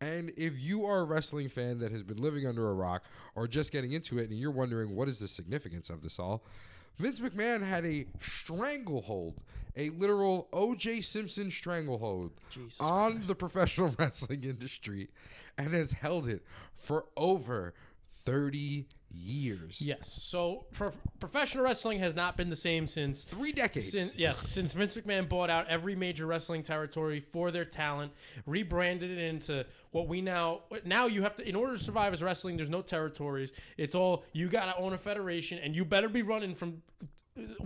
And 0.00 0.32
if 0.36 0.58
you 0.58 0.84
are 0.84 1.00
a 1.00 1.04
wrestling 1.04 1.48
fan 1.48 1.78
that 1.78 1.92
has 1.92 2.02
been 2.02 2.18
living 2.18 2.46
under 2.46 2.68
a 2.68 2.74
rock 2.74 3.04
or 3.34 3.46
just 3.46 3.72
getting 3.72 3.92
into 3.92 4.18
it 4.18 4.28
and 4.28 4.38
you're 4.38 4.50
wondering 4.50 4.94
what 4.94 5.08
is 5.08 5.20
the 5.20 5.28
significance 5.28 5.88
of 5.88 6.02
this 6.02 6.18
all, 6.18 6.44
Vince 6.98 7.20
McMahon 7.20 7.62
had 7.62 7.84
a 7.86 8.06
stranglehold, 8.20 9.40
a 9.76 9.90
literal 9.90 10.48
O.J. 10.52 11.02
Simpson 11.02 11.50
stranglehold 11.50 12.32
Jesus 12.50 12.76
on 12.80 13.22
the 13.26 13.34
professional 13.34 13.94
wrestling 13.98 14.42
industry 14.42 15.08
and 15.56 15.72
has 15.72 15.92
held 15.92 16.28
it 16.28 16.42
for 16.74 17.06
over 17.16 17.72
30 18.10 18.86
years. 19.16 19.80
Yes. 19.80 20.20
So 20.22 20.66
prof- 20.72 20.98
professional 21.18 21.64
wrestling 21.64 21.98
has 22.00 22.14
not 22.14 22.36
been 22.36 22.50
the 22.50 22.56
same 22.56 22.86
since 22.86 23.24
Three 23.24 23.52
decades. 23.52 23.90
Since, 23.90 24.14
yes, 24.16 24.42
since 24.50 24.72
Vince 24.72 24.96
McMahon 24.96 25.28
bought 25.28 25.50
out 25.50 25.66
every 25.68 25.96
major 25.96 26.26
wrestling 26.26 26.62
territory 26.62 27.20
for 27.20 27.50
their 27.50 27.64
talent, 27.64 28.12
rebranded 28.46 29.10
it 29.10 29.18
into 29.18 29.64
what 29.90 30.08
we 30.08 30.20
now 30.20 30.62
now 30.84 31.06
you 31.06 31.22
have 31.22 31.36
to 31.36 31.48
in 31.48 31.56
order 31.56 31.76
to 31.76 31.82
survive 31.82 32.12
as 32.12 32.22
wrestling. 32.22 32.56
There's 32.56 32.70
no 32.70 32.82
territories. 32.82 33.52
It's 33.76 33.94
all 33.94 34.24
you 34.32 34.48
got 34.48 34.66
to 34.66 34.76
own 34.76 34.92
a 34.92 34.98
federation, 34.98 35.58
and 35.58 35.74
you 35.74 35.84
better 35.84 36.08
be 36.08 36.22
running 36.22 36.54
from 36.54 36.82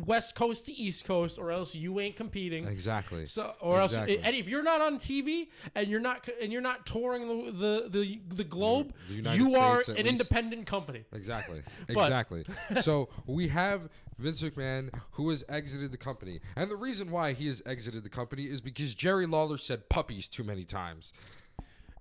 west 0.04 0.34
coast 0.34 0.66
to 0.66 0.72
east 0.72 1.04
coast, 1.04 1.38
or 1.38 1.50
else 1.50 1.74
you 1.74 2.00
ain't 2.00 2.16
competing. 2.16 2.66
exactly. 2.66 3.26
So, 3.26 3.52
or 3.60 3.82
Exactly. 3.82 4.16
else, 4.18 4.26
and 4.26 4.36
if 4.36 4.48
you're 4.48 4.62
not 4.62 4.80
on 4.80 4.98
TV 4.98 5.48
and 5.74 5.88
you're 5.88 6.00
not 6.00 6.28
and 6.42 6.52
you're 6.52 6.60
not 6.62 6.86
touring 6.86 7.28
the 7.28 7.50
the 7.52 7.88
the, 7.88 8.20
the 8.34 8.44
globe, 8.44 8.92
The 9.08 9.34
you 9.36 9.54
are 9.56 9.82
States, 9.82 9.98
an 9.98 10.06
least. 10.06 10.20
independent 10.20 10.66
company. 10.66 11.04
Exactly. 11.12 11.62
Exactly. 11.88 12.44
so 12.80 13.08
we 13.26 13.48
have 13.48 13.88
Vince 14.18 14.42
McMahon 14.42 14.90
who 15.12 15.30
has 15.30 15.44
exited 15.48 15.92
the 15.92 15.96
company. 15.96 16.40
And 16.56 16.70
the 16.70 16.76
reason 16.76 17.10
why 17.10 17.32
he 17.32 17.46
has 17.46 17.62
exited 17.66 18.04
the 18.04 18.10
company 18.10 18.44
is 18.44 18.60
because 18.60 18.94
Jerry 18.94 19.26
Lawler 19.26 19.58
said 19.58 19.88
puppies 19.88 20.28
too 20.28 20.44
many 20.44 20.64
times. 20.64 21.12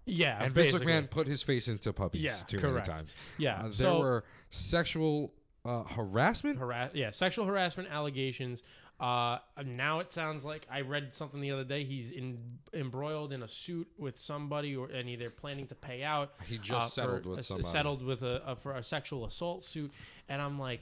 Yeah, 0.05 0.43
And 0.43 0.51
Vince 0.53 0.71
basically. 0.71 0.91
McMahon 0.93 1.09
put 1.09 1.27
his 1.27 1.43
face 1.43 1.67
into 1.67 1.93
puppies 1.93 2.21
Yeah, 2.23 2.33
too 2.47 2.57
correct. 2.59 2.87
many 2.87 2.97
times. 2.99 3.15
Yeah, 3.37 3.59
Uh, 3.59 3.63
there 3.63 3.71
so- 3.73 3.99
were 3.99 4.23
sexual 4.49 5.33
uh, 5.65 5.83
harassment. 5.83 6.57
harass 6.59 6.91
yeah 6.93 7.11
sexual 7.11 7.45
harassment 7.45 7.89
allegations 7.89 8.63
uh 8.99 9.37
now 9.65 9.99
it 9.99 10.11
sounds 10.11 10.43
like 10.43 10.67
i 10.71 10.81
read 10.81 11.13
something 11.13 11.39
the 11.41 11.51
other 11.51 11.63
day 11.63 11.83
he's 11.85 12.11
in 12.11 12.37
embroiled 12.73 13.31
in 13.31 13.43
a 13.43 13.47
suit 13.47 13.87
with 13.97 14.19
somebody 14.19 14.75
or 14.75 14.87
and 14.87 15.07
either 15.07 15.29
planning 15.29 15.65
to 15.67 15.75
pay 15.75 16.03
out 16.03 16.33
He 16.45 16.57
just 16.57 16.97
uh, 16.99 17.01
settled 17.03 17.25
with 17.25 17.39
a- 17.39 17.43
somebody. 17.43 17.67
settled 17.69 18.03
with 18.03 18.23
a, 18.23 18.41
a 18.45 18.55
for 18.57 18.73
a 18.75 18.83
sexual 18.83 19.25
assault 19.25 19.63
suit 19.63 19.91
and 20.27 20.41
i'm 20.41 20.59
like 20.59 20.81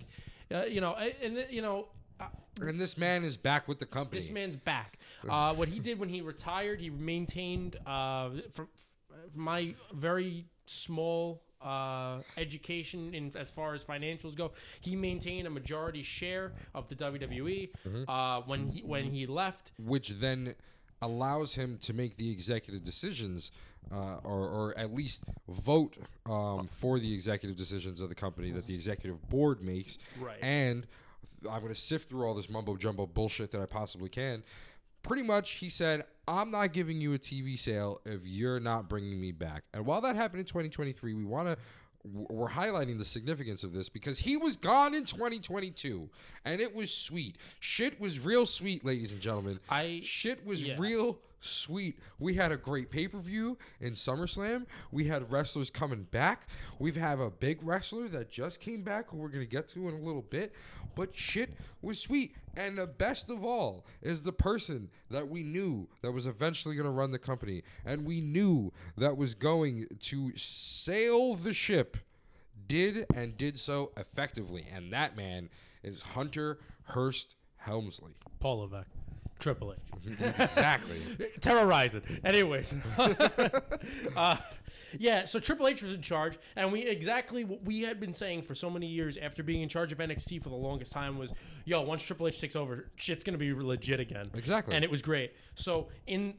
uh, 0.53 0.63
you 0.65 0.81
know 0.81 0.93
and 0.95 1.45
you 1.49 1.61
know 1.61 1.87
uh, 2.19 2.25
And 2.61 2.79
this 2.81 2.97
man 2.97 3.23
is 3.23 3.37
back 3.37 3.67
with 3.67 3.77
the 3.77 3.85
company. 3.85 4.19
this 4.19 4.31
man's 4.31 4.55
back. 4.55 4.97
Uh, 5.29 5.53
what 5.53 5.67
he 5.67 5.77
did 5.79 5.99
when 5.99 6.09
he 6.09 6.21
retired, 6.21 6.81
he 6.81 6.89
maintained, 6.89 7.75
uh, 7.85 8.29
from, 8.53 8.67
from 9.07 9.17
my 9.35 9.75
very 9.93 10.45
small 10.65 11.43
uh, 11.61 12.19
education 12.37 13.13
in 13.13 13.31
as 13.35 13.49
far 13.49 13.73
as 13.73 13.83
financials 13.83 14.35
go, 14.35 14.51
he 14.81 14.95
maintained 14.95 15.47
a 15.47 15.49
majority 15.49 16.03
share 16.03 16.53
of 16.73 16.87
the 16.89 16.95
WWE. 16.95 17.69
Uh, 18.07 18.41
when 18.45 18.67
he 18.69 18.81
when 18.81 19.05
he 19.05 19.25
left, 19.25 19.71
which 19.79 20.09
then 20.09 20.55
allows 21.01 21.55
him 21.55 21.77
to 21.81 21.93
make 21.93 22.17
the 22.17 22.31
executive 22.31 22.83
decisions, 22.83 23.51
uh, 23.91 24.17
or, 24.23 24.47
or 24.47 24.77
at 24.77 24.93
least 24.93 25.23
vote 25.47 25.97
um, 26.25 26.67
for 26.67 26.99
the 26.99 27.13
executive 27.13 27.57
decisions 27.57 28.01
of 28.01 28.09
the 28.09 28.15
company 28.15 28.51
that 28.51 28.65
the 28.65 28.73
executive 28.73 29.29
board 29.29 29.61
makes. 29.61 29.97
Right. 30.19 30.37
And 30.41 30.87
I'm 31.49 31.61
going 31.61 31.73
to 31.73 31.79
sift 31.79 32.09
through 32.09 32.25
all 32.25 32.33
this 32.33 32.49
mumbo 32.49 32.75
jumbo 32.75 33.05
bullshit 33.05 33.51
that 33.51 33.61
I 33.61 33.65
possibly 33.65 34.09
can. 34.09 34.43
Pretty 35.03 35.23
much, 35.23 35.51
he 35.51 35.69
said, 35.69 36.03
I'm 36.27 36.51
not 36.51 36.73
giving 36.73 36.99
you 36.99 37.13
a 37.13 37.19
TV 37.19 37.57
sale 37.57 38.01
if 38.05 38.25
you're 38.25 38.59
not 38.59 38.89
bringing 38.89 39.19
me 39.19 39.31
back. 39.31 39.63
And 39.73 39.85
while 39.85 40.01
that 40.01 40.15
happened 40.15 40.41
in 40.41 40.45
2023, 40.45 41.13
we 41.13 41.23
want 41.23 41.47
to. 41.47 41.57
We're 42.03 42.47
highlighting 42.49 42.97
the 42.99 43.05
significance 43.05 43.63
of 43.65 43.73
this 43.73 43.89
because 43.89 44.19
he 44.19 44.37
was 44.37 44.55
gone 44.55 44.93
in 44.93 45.03
2022 45.03 46.09
and 46.45 46.61
it 46.61 46.73
was 46.73 46.89
sweet. 46.93 47.37
Shit 47.59 47.99
was 47.99 48.23
real 48.23 48.45
sweet, 48.45 48.85
ladies 48.85 49.11
and 49.11 49.19
gentlemen. 49.19 49.59
I- 49.69 50.01
Shit 50.05 50.45
was 50.45 50.63
yeah. 50.63 50.75
real 50.79 51.19
sweet. 51.39 51.99
We 52.19 52.35
had 52.35 52.51
a 52.51 52.57
great 52.57 52.89
pay 52.89 53.07
per 53.07 53.19
view 53.19 53.57
in 53.79 53.93
SummerSlam. 53.93 54.65
We 54.91 55.05
had 55.05 55.31
wrestlers 55.31 55.69
coming 55.69 56.03
back. 56.03 56.47
We've 56.79 56.95
have 56.95 57.19
a 57.19 57.29
big 57.29 57.59
wrestler 57.61 58.07
that 58.09 58.29
just 58.29 58.59
came 58.59 58.83
back, 58.83 59.09
who 59.09 59.17
we're 59.17 59.29
gonna 59.29 59.45
get 59.45 59.67
to 59.69 59.87
in 59.87 59.95
a 59.95 60.01
little 60.01 60.21
bit. 60.21 60.53
But 60.95 61.15
shit 61.15 61.55
was 61.81 61.99
sweet. 61.99 62.35
And 62.55 62.77
the 62.77 62.87
best 62.87 63.29
of 63.29 63.43
all 63.43 63.85
is 64.01 64.23
the 64.23 64.33
person 64.33 64.89
that 65.11 65.29
we 65.29 65.43
knew 65.43 65.87
that 66.01 66.11
was 66.11 66.25
eventually 66.25 66.75
gonna 66.75 66.91
run 66.91 67.11
the 67.11 67.19
company, 67.19 67.63
and 67.85 68.05
we 68.05 68.21
knew 68.21 68.73
that 68.97 69.17
was 69.17 69.35
going 69.35 69.87
to 69.99 70.31
sail 70.35 71.35
the 71.35 71.53
ship 71.53 71.97
did 72.67 73.05
and 73.15 73.37
did 73.37 73.57
so 73.57 73.91
effectively. 73.95 74.65
And 74.73 74.91
that 74.91 75.15
man 75.15 75.49
is 75.83 76.01
Hunter 76.01 76.59
Hearst 76.83 77.35
Helmsley. 77.57 78.15
Paul 78.39 78.59
Levesque, 78.59 78.91
Triple 79.39 79.73
H. 79.73 80.11
exactly. 80.39 80.97
terrorizing. 81.41 82.01
Anyways, 82.23 82.73
uh, 84.15 84.37
yeah. 84.97 85.25
So 85.25 85.39
Triple 85.39 85.67
H 85.67 85.81
was 85.81 85.91
in 85.93 86.01
charge, 86.01 86.37
and 86.55 86.71
we 86.71 86.81
exactly 86.83 87.43
what 87.43 87.63
we 87.63 87.81
had 87.81 87.99
been 87.99 88.13
saying 88.13 88.43
for 88.43 88.55
so 88.55 88.69
many 88.69 88.87
years 88.87 89.17
after 89.17 89.43
being 89.43 89.61
in 89.61 89.69
charge 89.69 89.91
of 89.91 89.97
NXT 89.99 90.41
for 90.41 90.49
the 90.49 90.55
longest 90.55 90.91
time 90.91 91.17
was, 91.17 91.33
yo, 91.65 91.81
once 91.81 92.03
Triple 92.03 92.27
H 92.27 92.39
takes 92.39 92.55
over, 92.55 92.89
shit's 92.95 93.23
gonna 93.23 93.37
be 93.37 93.53
legit 93.53 93.99
again. 93.99 94.29
Exactly. 94.33 94.75
And 94.75 94.83
it 94.83 94.91
was 94.91 95.01
great. 95.01 95.33
So 95.55 95.87
in 96.07 96.35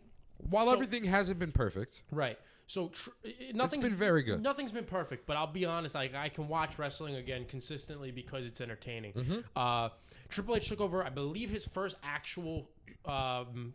While 0.51 0.67
So- 0.67 0.73
everything 0.73 1.05
hasn't 1.05 1.39
been 1.39 1.53
perfect, 1.53 2.03
right. 2.11 2.39
So 2.67 2.89
tr- 2.89 3.11
nothing's 3.55 3.83
been 3.83 3.95
very 3.95 4.23
good. 4.23 4.43
Nothing's 4.43 4.73
been 4.73 4.85
perfect, 4.85 5.27
but 5.27 5.39
I'll 5.39 5.47
be 5.47 5.65
honest. 5.65 5.95
Like 5.95 6.15
I 6.15 6.29
can 6.29 6.49
watch 6.49 6.79
wrestling 6.79 7.17
again 7.17 7.47
consistently 7.47 8.11
because 8.11 8.45
it's 8.45 8.61
entertaining. 8.61 9.15
Mm-hmm. 9.15 9.39
Uh, 9.57 9.89
Triple 10.29 10.55
H 10.55 10.69
took 10.69 10.81
over. 10.83 11.03
I 11.03 11.09
believe 11.09 11.49
his 11.49 11.67
first 11.67 11.97
actual 12.03 12.69
um, 13.05 13.75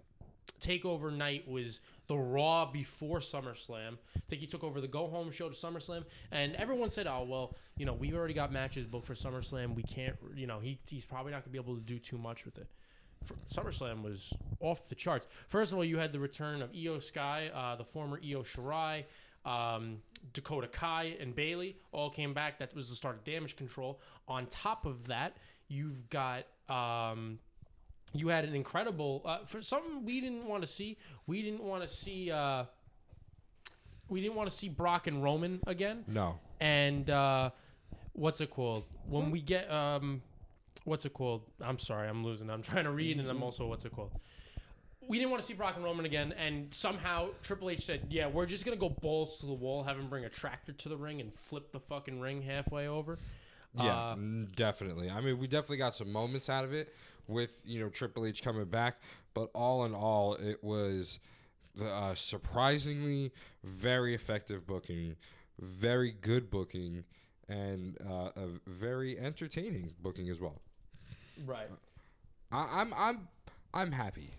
takeover 0.60 1.16
night 1.16 1.48
was 1.48 1.80
the 2.08 2.18
Raw 2.18 2.66
before 2.72 3.20
SummerSlam. 3.20 3.98
I 4.16 4.20
think 4.30 4.42
he 4.42 4.48
took 4.48 4.64
over 4.64 4.82
the 4.82 4.88
Go 4.88 5.08
Home 5.08 5.32
show 5.32 5.50
to 5.50 5.56
SummerSlam, 5.56 6.06
and 6.32 6.56
everyone 6.56 6.90
said, 6.90 7.08
"Oh 7.08 7.26
well, 7.28 7.56
you 7.78 7.86
know, 7.86 7.94
we've 7.94 8.16
already 8.16 8.34
got 8.34 8.52
matches 8.52 8.86
booked 8.86 9.08
for 9.08 9.16
SummerSlam. 9.16 9.76
We 9.76 9.84
can't, 9.84 10.16
you 10.36 10.48
know, 10.48 10.60
he, 10.60 10.80
he's 10.90 11.06
probably 11.06 11.32
not 11.32 11.44
gonna 11.44 11.52
be 11.52 11.60
able 11.60 11.76
to 11.76 11.82
do 11.82 12.00
too 12.00 12.18
much 12.18 12.46
with 12.46 12.58
it." 12.58 12.68
For, 13.26 13.36
SummerSlam 13.54 14.04
was 14.04 14.34
off 14.60 14.88
the 14.88 14.96
charts. 14.96 15.28
First 15.48 15.72
of 15.72 15.78
all, 15.78 15.86
you 15.86 15.98
had 15.98 16.12
the 16.12 16.20
return 16.20 16.62
of 16.62 16.72
Io 16.76 17.00
Sky, 17.00 17.50
uh, 17.54 17.76
the 17.76 17.86
former 17.86 18.20
Io 18.24 18.44
Shirai, 18.44 19.06
um, 19.46 19.98
Dakota 20.34 20.68
Kai, 20.68 21.16
and 21.20 21.36
Bayley 21.36 21.78
all 21.92 22.10
came 22.10 22.34
back. 22.34 22.60
That 22.60 22.76
was 22.76 22.90
the 22.90 22.96
start 22.96 23.16
of 23.16 23.24
Damage 23.24 23.56
Control. 23.56 24.00
On 24.28 24.46
top 24.48 24.86
of 24.86 25.08
that, 25.08 25.38
you've 25.68 26.10
got 26.10 26.46
um, 26.70 27.40
you 28.14 28.28
had 28.30 28.46
an 28.46 28.56
incredible 28.56 29.22
uh, 29.26 29.40
for 29.46 29.62
something 29.62 30.06
we 30.06 30.22
didn't 30.22 30.46
want 30.46 30.62
to 30.62 30.68
see. 30.68 30.98
We 31.28 31.42
didn't 31.42 31.64
want 31.64 31.84
to 31.84 31.90
see. 31.90 32.32
Uh, 32.32 32.66
we 34.10 34.22
didn't 34.22 34.36
want 34.36 34.50
to 34.50 34.56
see 34.56 34.70
Brock 34.70 35.08
and 35.08 35.24
Roman 35.24 35.60
again. 35.66 36.04
No. 36.08 36.40
And 36.62 37.10
uh, 37.10 37.50
what's 38.14 38.42
it 38.42 38.52
called? 38.52 38.84
When 39.08 39.32
we 39.32 39.42
get 39.42 39.70
um, 39.72 40.22
what's 40.86 41.06
it 41.06 41.14
called? 41.14 41.42
I'm 41.62 41.80
sorry, 41.80 42.08
I'm 42.08 42.24
losing. 42.24 42.50
I'm 42.50 42.62
trying 42.62 42.84
to 42.86 42.92
read, 42.92 43.20
and 43.20 43.28
I'm 43.30 43.42
also 43.42 43.66
what's 43.68 43.86
it 43.86 43.92
called? 43.92 44.12
We 45.06 45.18
didn't 45.18 45.32
want 45.32 45.42
to 45.42 45.48
see 45.48 45.54
Brock 45.54 45.76
and 45.76 45.84
Roman 45.84 46.06
again, 46.06 46.34
and 46.38 46.74
somehow 46.74 47.30
Triple 47.42 47.70
H 47.72 47.82
said, 47.82 48.08
"Yeah, 48.10 48.28
we're 48.28 48.46
just 48.46 48.64
gonna 48.64 48.78
go 48.78 48.90
balls 48.90 49.38
to 49.40 49.46
the 49.48 49.54
wall, 49.54 49.84
have 49.84 49.98
him 49.98 50.08
bring 50.08 50.24
a 50.24 50.30
tractor 50.30 50.72
to 50.72 50.90
the 50.90 50.96
ring, 50.96 51.20
and 51.20 51.34
flip 51.34 51.72
the 51.74 51.80
fucking 51.80 52.20
ring 52.22 52.42
halfway 52.42 52.88
over." 52.88 53.20
Yeah, 53.76 53.92
Uh, 54.12 54.16
definitely. 54.56 55.10
I 55.10 55.20
mean, 55.20 55.40
we 55.40 55.48
definitely 55.48 55.78
got 55.78 55.96
some 55.96 56.12
moments 56.12 56.48
out 56.48 56.64
of 56.64 56.74
it 56.74 56.94
with 57.28 57.62
you 57.66 57.80
know 57.80 57.90
Triple 57.90 58.26
H 58.26 58.44
coming 58.44 58.66
back, 58.66 58.98
but 59.34 59.50
all 59.54 59.86
in 59.86 59.94
all, 59.94 60.36
it 60.36 60.64
was 60.64 61.20
the 61.76 61.90
uh, 61.90 62.16
surprisingly 62.16 63.32
very 63.64 64.14
effective 64.14 64.68
booking, 64.68 65.16
very 65.60 66.12
good 66.12 66.50
booking, 66.50 67.04
and 67.50 67.98
uh, 68.08 68.30
a 68.36 68.48
very 68.68 69.18
entertaining 69.18 69.92
booking 70.02 70.30
as 70.30 70.40
well. 70.40 70.62
right. 71.46 71.70
I, 72.52 72.82
I'm 72.82 72.94
I'm 72.96 73.28
I'm 73.74 73.92
happy. 73.92 74.32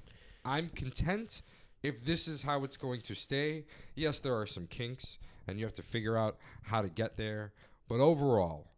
I'm 0.44 0.68
content. 0.68 1.42
If 1.82 2.04
this 2.04 2.28
is 2.28 2.42
how 2.42 2.64
it's 2.64 2.78
going 2.78 3.02
to 3.02 3.14
stay, 3.14 3.66
yes, 3.94 4.20
there 4.20 4.34
are 4.38 4.46
some 4.46 4.66
kinks, 4.66 5.18
and 5.46 5.58
you 5.58 5.66
have 5.66 5.74
to 5.74 5.82
figure 5.82 6.16
out 6.16 6.38
how 6.62 6.80
to 6.80 6.88
get 6.88 7.18
there. 7.18 7.52
But 7.88 8.00
overall, 8.00 8.68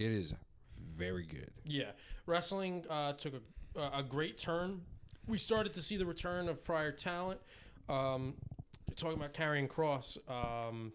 it 0.00 0.10
is 0.10 0.34
very 0.76 1.24
good. 1.24 1.50
Yeah, 1.64 1.92
wrestling 2.40 2.84
uh, 2.88 3.12
took 3.14 3.34
a, 3.76 3.80
a 3.98 4.02
great 4.02 4.38
turn. 4.38 4.80
We 5.26 5.36
started 5.38 5.74
to 5.74 5.82
see 5.82 5.96
the 5.96 6.06
return 6.06 6.48
of 6.48 6.64
prior 6.64 6.92
talent. 6.92 7.40
Um, 7.88 8.34
talking 8.96 9.16
about 9.18 9.34
Karrion 9.34 9.68
Kross, 9.68 10.16
um, 10.30 10.92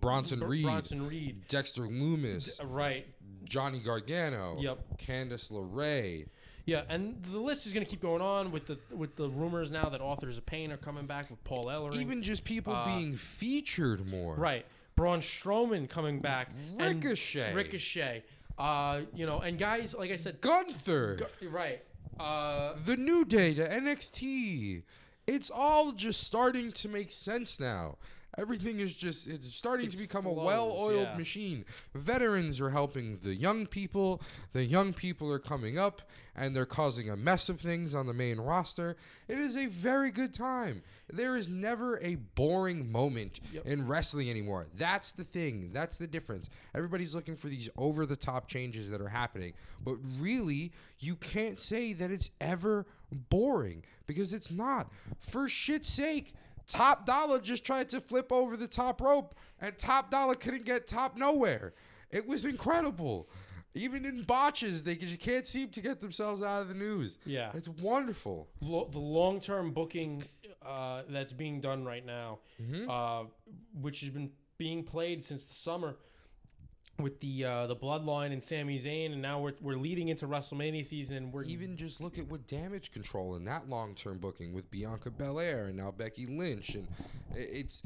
Bronson 0.00 0.40
Br- 0.40 0.46
Reed, 0.46 0.62
Bronson 0.64 1.06
Reed, 1.08 1.48
Dexter 1.48 1.82
Lumis, 1.82 2.60
Uh, 2.62 2.66
right? 2.66 3.06
Johnny 3.44 3.78
Gargano, 3.80 4.56
Yep. 4.60 4.98
Candice 4.98 5.50
LeRae. 5.50 6.26
Yeah, 6.64 6.82
and 6.88 7.22
the 7.24 7.38
list 7.40 7.66
is 7.66 7.72
going 7.72 7.84
to 7.84 7.90
keep 7.90 8.00
going 8.00 8.22
on 8.22 8.52
with 8.52 8.66
the 8.66 8.78
with 8.94 9.16
the 9.16 9.28
rumors 9.28 9.70
now 9.72 9.88
that 9.88 10.00
authors 10.00 10.38
of 10.38 10.46
pain 10.46 10.70
are 10.70 10.76
coming 10.76 11.06
back 11.06 11.28
with 11.28 11.42
Paul 11.44 11.64
Ellering. 11.64 12.00
Even 12.00 12.22
just 12.22 12.44
people 12.44 12.72
Uh, 12.72 12.84
being 12.86 13.14
featured 13.14 14.06
more. 14.06 14.36
right, 14.36 14.64
Braun 14.94 15.20
Strowman 15.20 15.88
coming 15.88 16.20
back, 16.20 16.50
and 16.78 16.80
Ricochet. 17.02 17.52
Ricochet. 17.52 18.22
Uh, 18.58 19.02
you 19.14 19.26
know, 19.26 19.40
and 19.40 19.58
guys, 19.58 19.94
like 19.94 20.10
I 20.10 20.16
said, 20.16 20.40
Gunther. 20.40 21.18
right. 21.50 21.82
Uh, 22.20 22.74
the 22.84 22.96
New 22.96 23.24
Day 23.24 23.54
to 23.54 23.66
NXT. 23.68 24.82
It's 25.26 25.50
all 25.50 25.92
just 25.92 26.22
starting 26.24 26.72
to 26.72 26.88
make 26.88 27.10
sense 27.10 27.58
now. 27.60 27.96
Everything 28.38 28.80
is 28.80 28.96
just 28.96 29.26
it's 29.26 29.54
starting 29.54 29.88
to 29.90 29.96
It 29.96 30.00
become 30.00 30.24
a 30.24 30.32
well-oiled 30.32 31.08
yeah. 31.08 31.16
machine. 31.18 31.64
Veterans 31.94 32.60
are 32.62 32.70
helping 32.70 33.18
the 33.22 33.34
young 33.34 33.66
people. 33.66 34.22
The 34.54 34.64
young 34.64 34.94
people 34.94 35.30
are 35.30 35.38
coming 35.38 35.78
up 35.78 36.00
and 36.34 36.56
they're 36.56 36.64
causing 36.64 37.10
a 37.10 37.16
mess 37.16 37.50
of 37.50 37.60
things 37.60 37.94
on 37.94 38.06
the 38.06 38.14
main 38.14 38.40
roster. 38.40 38.96
It 39.28 39.36
is 39.38 39.54
a 39.58 39.66
very 39.66 40.10
good 40.10 40.32
time. 40.32 40.82
There 41.12 41.36
is 41.36 41.50
never 41.50 41.98
a 42.02 42.14
boring 42.14 42.90
moment 42.90 43.40
Yep. 43.52 43.66
in 43.66 43.86
wrestling 43.86 44.30
anymore. 44.30 44.66
That's 44.78 45.12
the 45.12 45.24
thing. 45.24 45.70
That's 45.74 45.98
the 45.98 46.06
difference. 46.06 46.48
Everybody's 46.74 47.14
looking 47.14 47.36
for 47.36 47.48
these 47.48 47.68
over 47.76 48.06
the 48.06 48.16
top 48.16 48.48
changes 48.48 48.88
that 48.88 49.02
are 49.02 49.08
happening. 49.08 49.52
But 49.84 49.96
really, 50.18 50.72
you 50.98 51.16
can't 51.16 51.60
say 51.60 51.92
that 51.92 52.10
it's 52.10 52.30
ever 52.40 52.86
boring 53.28 53.84
because 54.06 54.32
it's 54.32 54.50
not. 54.50 54.90
For 55.20 55.48
shit's 55.50 55.88
sake, 55.88 56.32
Top 56.66 57.06
Dolla 57.06 57.40
just 57.40 57.64
tried 57.64 57.88
to 57.90 58.00
flip 58.00 58.32
over 58.32 58.56
the 58.56 58.68
top 58.68 59.00
rope 59.00 59.34
and 59.60 59.76
Top 59.76 60.10
Dolla 60.10 60.36
couldn't 60.36 60.64
get 60.64 60.86
top 60.86 61.16
nowhere. 61.16 61.74
It 62.10 62.26
was 62.26 62.44
incredible. 62.44 63.28
Even 63.74 64.04
in 64.04 64.22
botches, 64.22 64.82
they 64.82 64.96
just 64.96 65.18
can't 65.18 65.46
seem 65.46 65.70
to 65.70 65.80
get 65.80 65.98
themselves 66.00 66.42
out 66.42 66.60
of 66.62 66.68
the 66.68 66.74
news. 66.74 67.18
Yeah. 67.24 67.50
It's 67.54 67.68
wonderful. 67.68 68.48
lo- 68.60 68.88
the 68.90 68.98
long 68.98 69.40
term 69.40 69.72
booking 69.72 70.24
uh, 70.64 71.02
that's 71.08 71.32
being 71.32 71.60
done 71.60 71.84
right 71.84 72.04
now, 72.04 72.38
Mm-hmm. 72.62 72.88
uh, 72.90 73.24
which 73.80 74.00
has 74.00 74.10
been 74.10 74.30
being 74.58 74.84
played 74.84 75.24
since 75.24 75.44
the 75.46 75.54
summer 75.54 75.96
with 76.98 77.20
the 77.20 77.44
uh, 77.44 77.66
the 77.66 77.76
Bloodline 77.76 78.32
and 78.32 78.42
Sami 78.42 78.78
Zayn, 78.78 79.12
and 79.12 79.22
now 79.22 79.40
we're, 79.40 79.54
we're 79.60 79.76
leading 79.76 80.08
into 80.08 80.26
WrestleMania 80.26 80.84
season, 80.84 81.16
and 81.16 81.32
we're 81.32 81.44
Even 81.44 81.76
just 81.76 82.00
look 82.00 82.18
at 82.18 82.28
what 82.28 82.46
damage 82.46 82.92
control 82.92 83.34
and 83.34 83.46
that 83.46 83.68
long 83.68 83.94
term 83.94 84.18
booking 84.18 84.52
with 84.52 84.70
Bianca 84.70 85.10
Belair 85.10 85.66
and 85.66 85.76
now 85.76 85.90
Becky 85.90 86.26
Lynch. 86.26 86.74
And 86.74 86.88
it's 87.34 87.82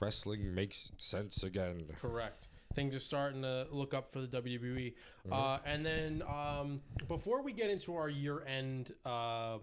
wrestling 0.00 0.54
makes 0.54 0.90
sense 0.98 1.42
again. 1.42 1.84
correct. 2.00 2.48
Things 2.74 2.94
are 2.94 3.00
starting 3.00 3.42
to 3.42 3.66
look 3.72 3.94
up 3.94 4.12
for 4.12 4.20
the 4.20 4.28
WWE. 4.28 4.94
Mm-hmm. 5.28 5.32
Uh, 5.32 5.58
and 5.66 5.84
then 5.84 6.22
um, 6.22 6.80
before 7.08 7.42
we 7.42 7.52
get 7.52 7.68
into 7.68 7.96
our 7.96 8.08
year 8.08 8.44
end 8.46 8.94
uh, 9.04 9.58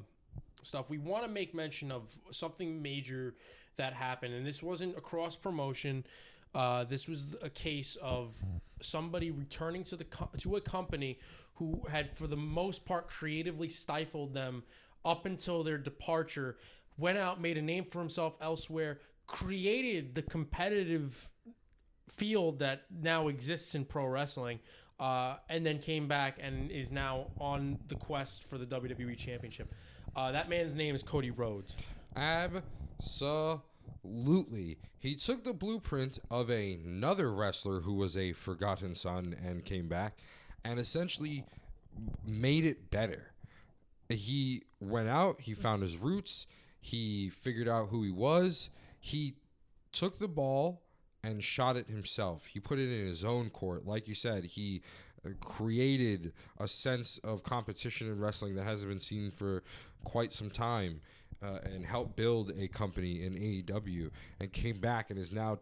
stuff, 0.61 0.89
we 0.89 0.97
want 0.97 1.23
to 1.23 1.29
make 1.29 1.55
mention 1.55 1.91
of 1.91 2.15
something 2.31 2.81
major 2.81 3.33
that 3.77 3.93
happened. 3.93 4.33
And 4.33 4.45
this 4.45 4.61
wasn't 4.61 4.97
a 4.97 5.01
cross 5.01 5.35
promotion. 5.35 6.05
Uh, 6.57 6.83
this 6.85 7.07
was 7.07 7.35
a 7.43 7.51
case 7.51 7.99
of 8.01 8.33
somebody 8.81 9.29
returning 9.29 9.83
to 9.83 9.95
the 9.95 10.05
co- 10.05 10.31
to 10.39 10.55
a 10.55 10.61
company 10.61 11.19
who 11.53 11.79
had, 11.87 12.11
for 12.17 12.25
the 12.25 12.35
most 12.35 12.83
part, 12.83 13.07
creatively 13.07 13.69
stifled 13.69 14.33
them 14.33 14.63
up 15.05 15.27
until 15.27 15.63
their 15.63 15.77
departure. 15.77 16.57
Went 16.97 17.19
out, 17.19 17.39
made 17.39 17.59
a 17.59 17.61
name 17.61 17.85
for 17.85 17.99
himself 17.99 18.33
elsewhere, 18.41 19.01
created 19.27 20.15
the 20.15 20.23
competitive 20.23 21.29
field 22.09 22.57
that 22.57 22.85
now 23.03 23.27
exists 23.27 23.75
in 23.75 23.85
pro 23.85 24.07
wrestling, 24.07 24.59
uh, 24.99 25.35
and 25.49 25.63
then 25.63 25.77
came 25.77 26.07
back 26.07 26.39
and 26.41 26.71
is 26.71 26.91
now 26.91 27.27
on 27.39 27.77
the 27.87 27.95
quest 27.95 28.43
for 28.43 28.57
the 28.57 28.65
WWE 28.65 29.15
Championship. 29.15 29.71
Uh, 30.15 30.31
that 30.31 30.49
man's 30.49 30.73
name 30.73 30.95
is 30.95 31.03
Cody 31.03 31.29
Rhodes. 31.29 31.75
Ab 32.15 32.63
Absolutely. 32.99 33.61
He 34.99 35.15
took 35.15 35.43
the 35.43 35.53
blueprint 35.53 36.19
of 36.29 36.49
another 36.49 37.31
wrestler 37.31 37.81
who 37.81 37.93
was 37.93 38.17
a 38.17 38.33
forgotten 38.33 38.95
son 38.95 39.35
and 39.43 39.63
came 39.63 39.87
back 39.87 40.17
and 40.63 40.79
essentially 40.79 41.45
made 42.25 42.65
it 42.65 42.89
better. 42.89 43.31
He 44.09 44.63
went 44.79 45.09
out, 45.09 45.41
he 45.41 45.53
found 45.53 45.83
his 45.83 45.97
roots, 45.97 46.47
he 46.79 47.29
figured 47.29 47.67
out 47.67 47.89
who 47.89 48.03
he 48.03 48.11
was. 48.11 48.69
He 48.99 49.35
took 49.91 50.19
the 50.19 50.27
ball 50.27 50.81
and 51.23 51.43
shot 51.43 51.75
it 51.75 51.87
himself. 51.87 52.45
He 52.45 52.59
put 52.59 52.79
it 52.79 52.89
in 52.89 53.05
his 53.05 53.23
own 53.23 53.49
court. 53.49 53.85
Like 53.85 54.07
you 54.07 54.15
said, 54.15 54.45
he 54.45 54.81
uh, 55.25 55.31
created 55.41 56.33
a 56.59 56.67
sense 56.67 57.17
of 57.23 57.43
competition 57.43 58.07
in 58.07 58.19
wrestling 58.19 58.55
that 58.55 58.63
hasn't 58.63 58.89
been 58.89 58.99
seen 58.99 59.31
for 59.31 59.63
quite 60.03 60.31
some 60.31 60.49
time 60.49 61.01
uh, 61.43 61.59
and 61.63 61.85
helped 61.85 62.15
build 62.15 62.51
a 62.57 62.67
company 62.67 63.23
in 63.23 63.33
AEW 63.33 64.09
and 64.39 64.51
came 64.51 64.79
back 64.79 65.09
and 65.09 65.19
is 65.19 65.31
now 65.31 65.59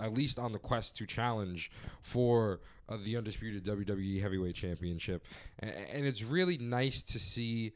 at 0.00 0.14
least 0.14 0.38
on 0.38 0.52
the 0.52 0.58
quest 0.58 0.96
to 0.96 1.06
challenge 1.06 1.70
for 2.02 2.60
uh, 2.88 2.96
the 3.04 3.16
undisputed 3.16 3.64
WWE 3.64 4.20
Heavyweight 4.20 4.54
Championship. 4.54 5.24
A- 5.62 5.94
and 5.94 6.04
it's 6.06 6.22
really 6.22 6.58
nice 6.58 7.02
to 7.04 7.18
see 7.18 7.72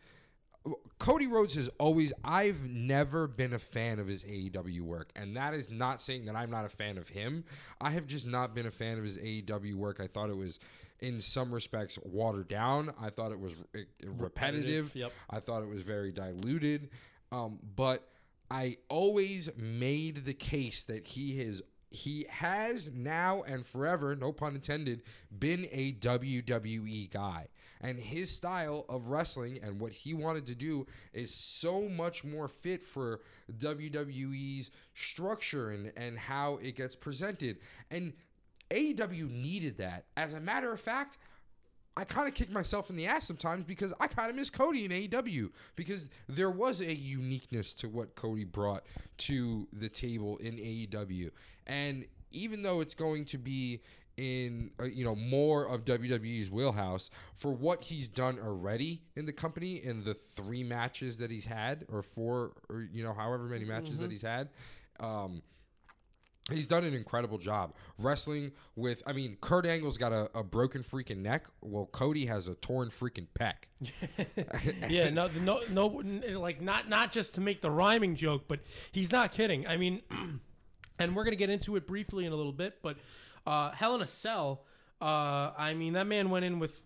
Cody 0.98 1.26
Rhodes 1.26 1.54
has 1.54 1.68
always 1.78 2.12
I've 2.24 2.64
never 2.68 3.26
been 3.26 3.52
a 3.52 3.58
fan 3.58 3.98
of 3.98 4.06
his 4.06 4.24
AEW 4.24 4.80
work 4.80 5.10
and 5.14 5.36
that 5.36 5.52
is 5.52 5.70
not 5.70 6.00
saying 6.00 6.24
that 6.24 6.36
I'm 6.36 6.50
not 6.50 6.64
a 6.64 6.70
fan 6.70 6.96
of 6.96 7.08
him. 7.08 7.44
I 7.80 7.90
have 7.90 8.06
just 8.06 8.26
not 8.26 8.54
been 8.54 8.66
a 8.66 8.70
fan 8.70 8.96
of 8.96 9.04
his 9.04 9.18
AEW 9.18 9.74
work. 9.74 10.00
I 10.00 10.06
thought 10.06 10.30
it 10.30 10.36
was 10.36 10.58
in 11.00 11.20
some 11.20 11.52
respects 11.52 11.98
watered 12.02 12.48
down. 12.48 12.94
I 12.98 13.10
thought 13.10 13.30
it 13.30 13.38
was 13.38 13.52
uh, 13.76 13.80
repetitive. 14.16 14.94
Yep. 14.94 15.12
I 15.28 15.40
thought 15.40 15.62
it 15.62 15.68
was 15.68 15.82
very 15.82 16.12
diluted. 16.12 16.88
Um, 17.34 17.58
but 17.74 18.08
I 18.50 18.76
always 18.88 19.50
made 19.56 20.24
the 20.24 20.34
case 20.34 20.84
that 20.84 21.06
he 21.06 21.40
is 21.40 21.62
he 21.90 22.26
has 22.28 22.90
now 22.92 23.44
and 23.46 23.64
forever, 23.64 24.16
no 24.16 24.32
pun 24.32 24.56
intended, 24.56 25.02
been 25.38 25.68
a 25.70 25.92
WWE 25.92 27.08
guy. 27.10 27.46
And 27.80 28.00
his 28.00 28.30
style 28.30 28.84
of 28.88 29.10
wrestling 29.10 29.60
and 29.62 29.78
what 29.78 29.92
he 29.92 30.12
wanted 30.12 30.46
to 30.46 30.56
do 30.56 30.86
is 31.12 31.32
so 31.32 31.88
much 31.88 32.24
more 32.24 32.48
fit 32.48 32.82
for 32.82 33.20
WWE's 33.58 34.72
structure 34.94 35.70
and, 35.70 35.92
and 35.96 36.18
how 36.18 36.56
it 36.56 36.74
gets 36.74 36.96
presented. 36.96 37.58
And 37.92 38.12
AEW 38.70 39.30
needed 39.30 39.78
that. 39.78 40.06
As 40.16 40.32
a 40.32 40.40
matter 40.40 40.72
of 40.72 40.80
fact, 40.80 41.18
I 41.96 42.04
kind 42.04 42.26
of 42.26 42.34
kick 42.34 42.50
myself 42.50 42.90
in 42.90 42.96
the 42.96 43.06
ass 43.06 43.26
sometimes 43.26 43.64
because 43.64 43.92
I 44.00 44.08
kind 44.08 44.28
of 44.30 44.36
miss 44.36 44.50
Cody 44.50 44.84
in 44.84 44.90
AEW 44.90 45.50
because 45.76 46.08
there 46.28 46.50
was 46.50 46.80
a 46.80 46.94
uniqueness 46.94 47.72
to 47.74 47.88
what 47.88 48.16
Cody 48.16 48.44
brought 48.44 48.84
to 49.18 49.68
the 49.72 49.88
table 49.88 50.36
in 50.38 50.54
AEW. 50.54 51.30
And 51.66 52.06
even 52.32 52.62
though 52.62 52.80
it's 52.80 52.94
going 52.94 53.24
to 53.26 53.38
be 53.38 53.80
in 54.16 54.70
uh, 54.80 54.84
you 54.84 55.04
know 55.04 55.16
more 55.16 55.66
of 55.66 55.84
WWE's 55.84 56.50
wheelhouse 56.50 57.10
for 57.34 57.52
what 57.52 57.82
he's 57.82 58.06
done 58.06 58.38
already 58.38 59.02
in 59.16 59.26
the 59.26 59.32
company 59.32 59.82
in 59.84 60.04
the 60.04 60.14
three 60.14 60.62
matches 60.62 61.16
that 61.16 61.32
he's 61.32 61.44
had 61.44 61.84
or 61.90 62.00
four 62.02 62.52
or 62.68 62.86
you 62.92 63.02
know 63.02 63.12
however 63.12 63.44
many 63.44 63.64
matches 63.64 63.98
that 63.98 64.12
he's 64.12 64.22
had 64.22 64.50
um 65.00 65.42
He's 66.52 66.66
done 66.66 66.84
an 66.84 66.92
incredible 66.92 67.38
job 67.38 67.72
wrestling 67.98 68.52
with. 68.76 69.02
I 69.06 69.14
mean, 69.14 69.38
Kurt 69.40 69.64
Angle's 69.64 69.96
got 69.96 70.12
a, 70.12 70.30
a 70.34 70.42
broken 70.42 70.82
freaking 70.82 71.18
neck. 71.18 71.46
Well, 71.62 71.86
Cody 71.86 72.26
has 72.26 72.48
a 72.48 72.54
torn 72.56 72.90
freaking 72.90 73.26
pec. 73.38 73.54
yeah, 74.90 75.08
no, 75.08 75.28
no, 75.40 75.60
no, 75.70 76.02
like 76.38 76.60
not 76.60 76.90
not 76.90 77.12
just 77.12 77.34
to 77.36 77.40
make 77.40 77.62
the 77.62 77.70
rhyming 77.70 78.14
joke, 78.14 78.44
but 78.46 78.60
he's 78.92 79.10
not 79.10 79.32
kidding. 79.32 79.66
I 79.66 79.78
mean, 79.78 80.02
and 80.98 81.16
we're 81.16 81.24
gonna 81.24 81.36
get 81.36 81.48
into 81.48 81.76
it 81.76 81.86
briefly 81.86 82.26
in 82.26 82.32
a 82.32 82.36
little 82.36 82.52
bit, 82.52 82.74
but 82.82 82.98
uh, 83.46 83.70
Hell 83.70 83.94
in 83.94 84.02
a 84.02 84.06
Cell. 84.06 84.64
Uh, 85.00 85.52
I 85.56 85.74
mean, 85.74 85.94
that 85.94 86.06
man 86.06 86.28
went 86.28 86.44
in 86.44 86.58
with 86.58 86.78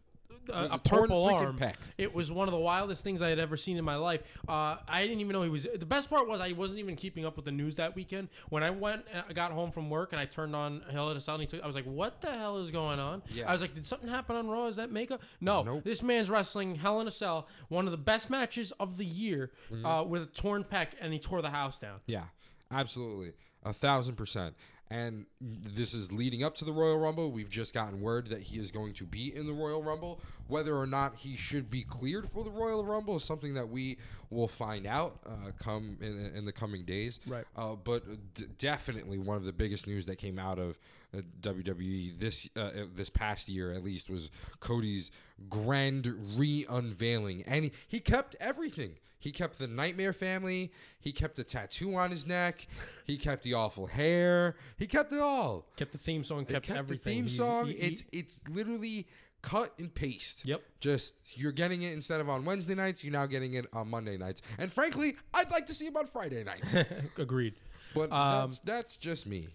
a, 0.52 0.68
a 0.72 0.78
purple 0.78 1.24
arm. 1.26 1.58
pec. 1.58 1.74
It 1.96 2.14
was 2.14 2.30
one 2.30 2.48
of 2.48 2.52
the 2.52 2.58
wildest 2.60 3.02
things 3.02 3.22
I 3.22 3.28
had 3.28 3.38
ever 3.38 3.56
seen 3.56 3.76
in 3.76 3.84
my 3.84 3.96
life. 3.96 4.22
Uh, 4.48 4.76
I 4.86 5.02
didn't 5.02 5.20
even 5.20 5.32
know 5.32 5.42
he 5.42 5.48
was. 5.50 5.66
The 5.78 5.86
best 5.86 6.10
part 6.10 6.28
was 6.28 6.40
I 6.40 6.52
wasn't 6.52 6.80
even 6.80 6.96
keeping 6.96 7.24
up 7.24 7.36
with 7.36 7.44
the 7.44 7.52
news 7.52 7.76
that 7.76 7.94
weekend. 7.94 8.28
When 8.48 8.62
I 8.62 8.70
went, 8.70 9.04
and 9.12 9.24
I 9.28 9.32
got 9.32 9.52
home 9.52 9.70
from 9.70 9.90
work 9.90 10.12
and 10.12 10.20
I 10.20 10.26
turned 10.26 10.54
on 10.54 10.82
Hell 10.90 11.10
in 11.10 11.16
a 11.16 11.20
Cell, 11.20 11.34
and 11.34 11.42
he 11.42 11.46
took, 11.46 11.62
I 11.62 11.66
was 11.66 11.76
like, 11.76 11.84
"What 11.86 12.20
the 12.20 12.30
hell 12.32 12.58
is 12.58 12.70
going 12.70 12.98
on?" 12.98 13.22
Yeah. 13.32 13.48
I 13.48 13.52
was 13.52 13.60
like, 13.62 13.74
"Did 13.74 13.86
something 13.86 14.08
happen 14.08 14.36
on 14.36 14.48
Raw? 14.48 14.66
Is 14.66 14.76
that 14.76 14.90
makeup?" 14.90 15.22
No, 15.40 15.62
Nope. 15.62 15.84
this 15.84 16.02
man's 16.02 16.30
wrestling 16.30 16.74
Hell 16.76 17.00
in 17.00 17.08
a 17.08 17.12
Cell, 17.12 17.46
one 17.68 17.86
of 17.86 17.90
the 17.90 17.98
best 17.98 18.30
matches 18.30 18.72
of 18.80 18.96
the 18.98 19.04
year, 19.04 19.50
Mm-hmm. 19.72 19.84
uh, 19.86 20.02
with 20.04 20.22
a 20.22 20.26
torn 20.26 20.64
pec, 20.64 20.88
and 21.00 21.12
he 21.12 21.18
tore 21.18 21.42
the 21.42 21.50
house 21.50 21.78
down. 21.78 22.00
Yeah, 22.06 22.24
absolutely. 22.70 23.32
A 23.64 23.72
thousand 23.72 24.14
percent. 24.16 24.54
And 24.90 25.26
this 25.40 25.92
is 25.92 26.12
leading 26.12 26.42
up 26.42 26.54
to 26.56 26.64
the 26.64 26.72
Royal 26.72 26.98
Rumble. 26.98 27.30
We've 27.30 27.50
just 27.50 27.74
gotten 27.74 28.00
word 28.00 28.28
that 28.28 28.40
he 28.40 28.58
is 28.58 28.70
going 28.70 28.94
to 28.94 29.04
be 29.04 29.34
in 29.34 29.46
the 29.46 29.52
Royal 29.52 29.82
Rumble. 29.82 30.20
Whether 30.46 30.74
or 30.76 30.86
not 30.86 31.16
he 31.16 31.36
should 31.36 31.68
be 31.68 31.82
cleared 31.82 32.28
for 32.28 32.42
the 32.42 32.50
Royal 32.50 32.82
Rumble 32.84 33.16
is 33.16 33.24
something 33.24 33.52
that 33.54 33.68
we 33.68 33.98
will 34.30 34.48
find 34.48 34.86
out 34.86 35.18
uh, 35.26 35.50
come 35.62 35.98
in, 36.00 36.32
in 36.34 36.44
the 36.46 36.52
coming 36.52 36.84
days. 36.84 37.20
Right. 37.26 37.44
Uh, 37.54 37.74
but 37.74 38.02
d- 38.34 38.46
definitely 38.56 39.18
one 39.18 39.36
of 39.36 39.44
the 39.44 39.52
biggest 39.52 39.86
news 39.86 40.06
that 40.06 40.16
came 40.16 40.38
out 40.38 40.58
of 40.58 40.78
uh, 41.16 41.20
WWE 41.40 42.18
this 42.18 42.48
uh, 42.56 42.60
uh, 42.60 42.70
this 42.94 43.08
past 43.10 43.48
year, 43.48 43.72
at 43.72 43.82
least, 43.82 44.10
was 44.10 44.30
Cody's 44.60 45.10
grand 45.48 46.06
re-unveiling, 46.36 47.42
and 47.46 47.64
he, 47.64 47.72
he 47.86 48.00
kept 48.00 48.36
everything. 48.40 48.92
He 49.20 49.32
kept 49.32 49.58
the 49.58 49.66
Nightmare 49.66 50.12
Family. 50.12 50.70
He 51.00 51.10
kept 51.10 51.34
the 51.36 51.42
tattoo 51.44 51.96
on 51.96 52.10
his 52.12 52.24
neck. 52.24 52.68
He 53.04 53.16
kept 53.16 53.42
the 53.42 53.54
awful 53.54 53.86
hair. 53.88 54.54
He 54.76 54.86
kept 54.86 55.12
it 55.12 55.18
all. 55.20 55.66
Kept 55.76 55.90
the 55.90 55.98
theme 55.98 56.22
song, 56.22 56.44
kept, 56.44 56.66
kept 56.66 56.78
everything. 56.78 57.24
the 57.24 57.28
theme 57.28 57.28
song. 57.28 57.66
he- 57.66 57.72
he- 57.72 57.78
it's 57.80 58.04
it's 58.12 58.40
literally 58.48 59.08
cut 59.42 59.72
and 59.78 59.92
paste. 59.92 60.44
Yep. 60.44 60.62
Just 60.80 61.14
you're 61.36 61.50
getting 61.52 61.82
it 61.82 61.92
instead 61.94 62.20
of 62.20 62.28
on 62.28 62.44
Wednesday 62.44 62.74
nights, 62.76 63.02
you're 63.02 63.12
now 63.12 63.26
getting 63.26 63.54
it 63.54 63.66
on 63.72 63.88
Monday 63.88 64.16
nights. 64.16 64.42
And 64.58 64.72
frankly, 64.72 65.16
I'd 65.34 65.50
like 65.50 65.66
to 65.66 65.74
see 65.74 65.86
him 65.86 65.96
on 65.96 66.06
Friday 66.06 66.44
nights. 66.44 66.76
agreed. 67.18 67.54
But 67.94 68.12
Um, 68.12 68.50
that's, 68.50 68.58
that's 68.60 68.96
just 68.96 69.26
me. 69.26 69.48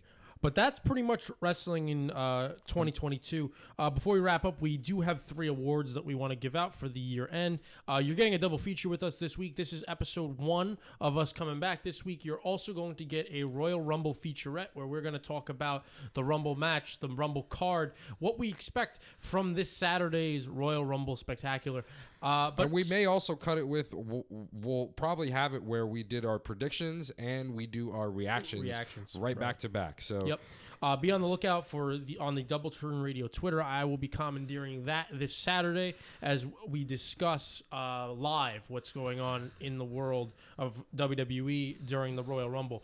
But 0.43 0.55
that's 0.55 0.77
pretty 0.77 1.03
much 1.03 1.31
wrestling 1.39 1.87
in 1.87 2.11
uh, 2.11 2.55
2022. 2.67 3.49
Uh, 3.79 3.89
before 3.89 4.15
we 4.15 4.19
wrap 4.19 4.43
up, 4.43 4.61
we 4.61 4.75
do 4.75 4.99
have 4.99 5.21
three 5.21 5.47
awards 5.47 5.93
that 5.93 6.03
we 6.03 6.15
want 6.15 6.31
to 6.31 6.35
give 6.35 6.53
out 6.53 6.75
for 6.75 6.89
the 6.89 6.99
year 6.99 7.29
end. 7.31 7.59
Uh, 7.87 8.01
you're 8.03 8.17
getting 8.17 8.33
a 8.33 8.37
double 8.37 8.57
feature 8.57 8.89
with 8.89 9.03
us 9.03 9.15
this 9.15 9.37
week. 9.37 9.55
This 9.55 9.71
is 9.71 9.85
episode 9.87 10.37
one 10.37 10.77
of 10.99 11.17
us 11.17 11.31
coming 11.31 11.61
back 11.61 11.81
this 11.81 12.03
week. 12.03 12.25
You're 12.25 12.41
also 12.41 12.73
going 12.73 12.95
to 12.95 13.05
get 13.05 13.25
a 13.31 13.45
Royal 13.45 13.79
Rumble 13.79 14.13
featurette 14.13 14.67
where 14.73 14.85
we're 14.85 14.99
going 14.99 15.13
to 15.13 15.19
talk 15.19 15.47
about 15.47 15.85
the 16.13 16.25
Rumble 16.25 16.55
match, 16.55 16.99
the 16.99 17.07
Rumble 17.07 17.43
card, 17.43 17.93
what 18.19 18.37
we 18.37 18.49
expect 18.49 18.99
from 19.19 19.53
this 19.53 19.71
Saturday's 19.71 20.49
Royal 20.49 20.83
Rumble 20.83 21.15
Spectacular. 21.15 21.85
Uh, 22.23 22.49
but 22.51 22.63
and 22.63 22.71
we 22.71 22.85
may 22.85 23.05
also 23.05 23.35
cut 23.35 23.57
it 23.57 23.67
with 23.67 23.93
we'll, 23.93 24.25
we'll 24.29 24.87
probably 24.95 25.29
have 25.29 25.53
it 25.53 25.61
where 25.61 25.85
we 25.85 26.03
did 26.03 26.25
our 26.25 26.39
predictions 26.39 27.11
and 27.17 27.53
we 27.53 27.67
do 27.67 27.91
our 27.91 28.09
reactions, 28.09 28.63
Reactions, 28.63 29.13
right, 29.15 29.35
right. 29.35 29.39
back 29.39 29.59
to 29.59 29.69
back. 29.69 30.01
So 30.01 30.25
Yep. 30.25 30.39
Uh, 30.81 30.97
be 30.97 31.11
on 31.11 31.21
the 31.21 31.27
lookout 31.27 31.65
for 31.65 31.97
the 31.97 32.17
on 32.17 32.35
the 32.35 32.43
Double 32.43 32.69
Turn 32.69 33.01
Radio 33.01 33.27
Twitter. 33.27 33.63
I 33.63 33.85
will 33.85 33.97
be 33.97 34.09
commandeering 34.09 34.83
that 34.85 35.07
this 35.13 35.33
Saturday 35.33 35.95
as 36.21 36.45
we 36.67 36.83
discuss 36.83 37.63
uh, 37.71 38.11
live 38.11 38.63
what's 38.67 38.91
going 38.91 39.21
on 39.21 39.51
in 39.61 39.77
the 39.77 39.85
world 39.85 40.33
of 40.57 40.73
WWE 40.93 41.85
during 41.85 42.17
the 42.17 42.23
Royal 42.23 42.49
Rumble. 42.49 42.83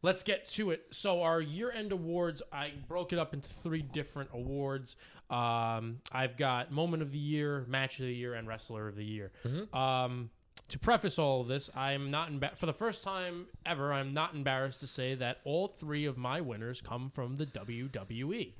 Let's 0.00 0.22
get 0.22 0.48
to 0.50 0.70
it. 0.70 0.86
So 0.92 1.22
our 1.22 1.40
year-end 1.40 1.92
awards, 1.92 2.40
I 2.52 2.72
broke 2.86 3.12
it 3.12 3.18
up 3.18 3.34
into 3.34 3.48
three 3.48 3.82
different 3.82 4.30
awards. 4.32 4.96
Um, 5.30 5.98
I've 6.12 6.36
got 6.36 6.70
Moment 6.72 7.02
of 7.02 7.10
the 7.12 7.18
Year, 7.18 7.64
Match 7.68 7.98
of 8.00 8.06
the 8.06 8.14
Year, 8.14 8.34
and 8.34 8.46
Wrestler 8.46 8.88
of 8.88 8.96
the 8.96 9.04
Year. 9.04 9.32
Um, 9.72 10.30
to 10.68 10.78
preface 10.78 11.18
all 11.18 11.40
of 11.42 11.48
this, 11.48 11.70
I'm 11.76 12.10
not 12.10 12.30
emba- 12.30 12.56
for 12.56 12.66
the 12.66 12.72
first 12.72 13.02
time 13.04 13.46
ever. 13.64 13.92
I'm 13.92 14.12
not 14.14 14.34
embarrassed 14.34 14.80
to 14.80 14.86
say 14.86 15.14
that 15.16 15.38
all 15.44 15.68
three 15.68 16.04
of 16.06 16.16
my 16.16 16.40
winners 16.40 16.80
come 16.80 17.10
from 17.14 17.36
the. 17.36 17.46
WWE. 17.46 18.52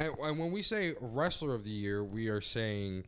and, 0.00 0.12
and 0.18 0.38
when 0.38 0.52
we 0.52 0.62
say 0.62 0.94
wrestler 1.00 1.54
of 1.54 1.64
the 1.64 1.70
year, 1.70 2.04
we 2.04 2.28
are 2.28 2.40
saying 2.40 3.04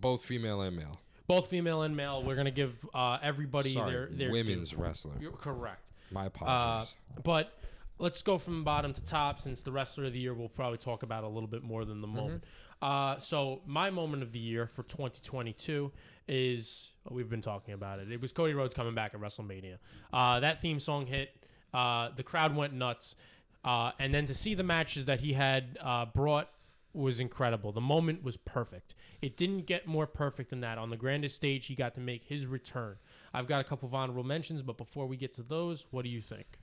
both 0.00 0.24
female 0.24 0.60
and 0.62 0.76
male. 0.76 1.00
Both 1.26 1.48
female 1.48 1.82
and 1.82 1.96
male. 1.96 2.22
We're 2.22 2.36
gonna 2.36 2.50
give 2.50 2.74
uh, 2.94 3.18
everybody 3.22 3.72
Sorry, 3.74 3.90
their 3.92 4.06
their 4.10 4.30
women's 4.30 4.70
due. 4.70 4.82
wrestler. 4.82 5.12
You're 5.20 5.32
correct. 5.32 5.82
My 6.10 6.24
Uh, 6.24 6.26
apologies. 6.26 6.94
but 7.22 7.57
let's 7.98 8.22
go 8.22 8.38
from 8.38 8.64
bottom 8.64 8.92
to 8.94 9.00
top 9.02 9.40
since 9.40 9.62
the 9.62 9.72
wrestler 9.72 10.04
of 10.04 10.12
the 10.12 10.18
year 10.18 10.34
we'll 10.34 10.48
probably 10.48 10.78
talk 10.78 11.02
about 11.02 11.24
a 11.24 11.28
little 11.28 11.48
bit 11.48 11.62
more 11.62 11.84
than 11.84 12.00
the 12.00 12.06
moment. 12.06 12.44
Uh, 12.80 13.18
so 13.18 13.60
my 13.66 13.90
moment 13.90 14.22
of 14.22 14.32
the 14.32 14.38
year 14.38 14.66
for 14.66 14.84
2022 14.84 15.90
is 16.28 16.90
well, 17.04 17.16
we've 17.16 17.28
been 17.28 17.40
talking 17.40 17.74
about 17.74 17.98
it. 17.98 18.10
It 18.12 18.20
was 18.20 18.32
Cody 18.32 18.54
Rhodes 18.54 18.74
coming 18.74 18.94
back 18.94 19.14
at 19.14 19.20
WrestleMania. 19.20 19.78
Uh, 20.12 20.40
that 20.40 20.60
theme 20.60 20.78
song 20.78 21.06
hit. 21.06 21.30
Uh, 21.74 22.10
the 22.14 22.22
crowd 22.22 22.54
went 22.54 22.72
nuts. 22.72 23.16
Uh, 23.64 23.90
and 23.98 24.14
then 24.14 24.26
to 24.26 24.34
see 24.34 24.54
the 24.54 24.62
matches 24.62 25.06
that 25.06 25.20
he 25.20 25.32
had 25.32 25.78
uh, 25.80 26.06
brought 26.06 26.48
was 26.94 27.20
incredible. 27.20 27.72
The 27.72 27.80
moment 27.80 28.22
was 28.22 28.36
perfect. 28.36 28.94
It 29.20 29.36
didn't 29.36 29.66
get 29.66 29.86
more 29.86 30.06
perfect 30.06 30.50
than 30.50 30.60
that. 30.60 30.78
On 30.78 30.90
the 30.90 30.96
grandest 30.96 31.36
stage, 31.36 31.66
he 31.66 31.74
got 31.74 31.94
to 31.96 32.00
make 32.00 32.24
his 32.24 32.46
return. 32.46 32.96
I've 33.34 33.46
got 33.46 33.60
a 33.60 33.64
couple 33.64 33.88
of 33.88 33.94
honorable 33.94 34.24
mentions, 34.24 34.62
but 34.62 34.76
before 34.76 35.06
we 35.06 35.16
get 35.16 35.34
to 35.34 35.42
those, 35.42 35.86
what 35.90 36.02
do 36.02 36.08
you 36.08 36.22
think? 36.22 36.58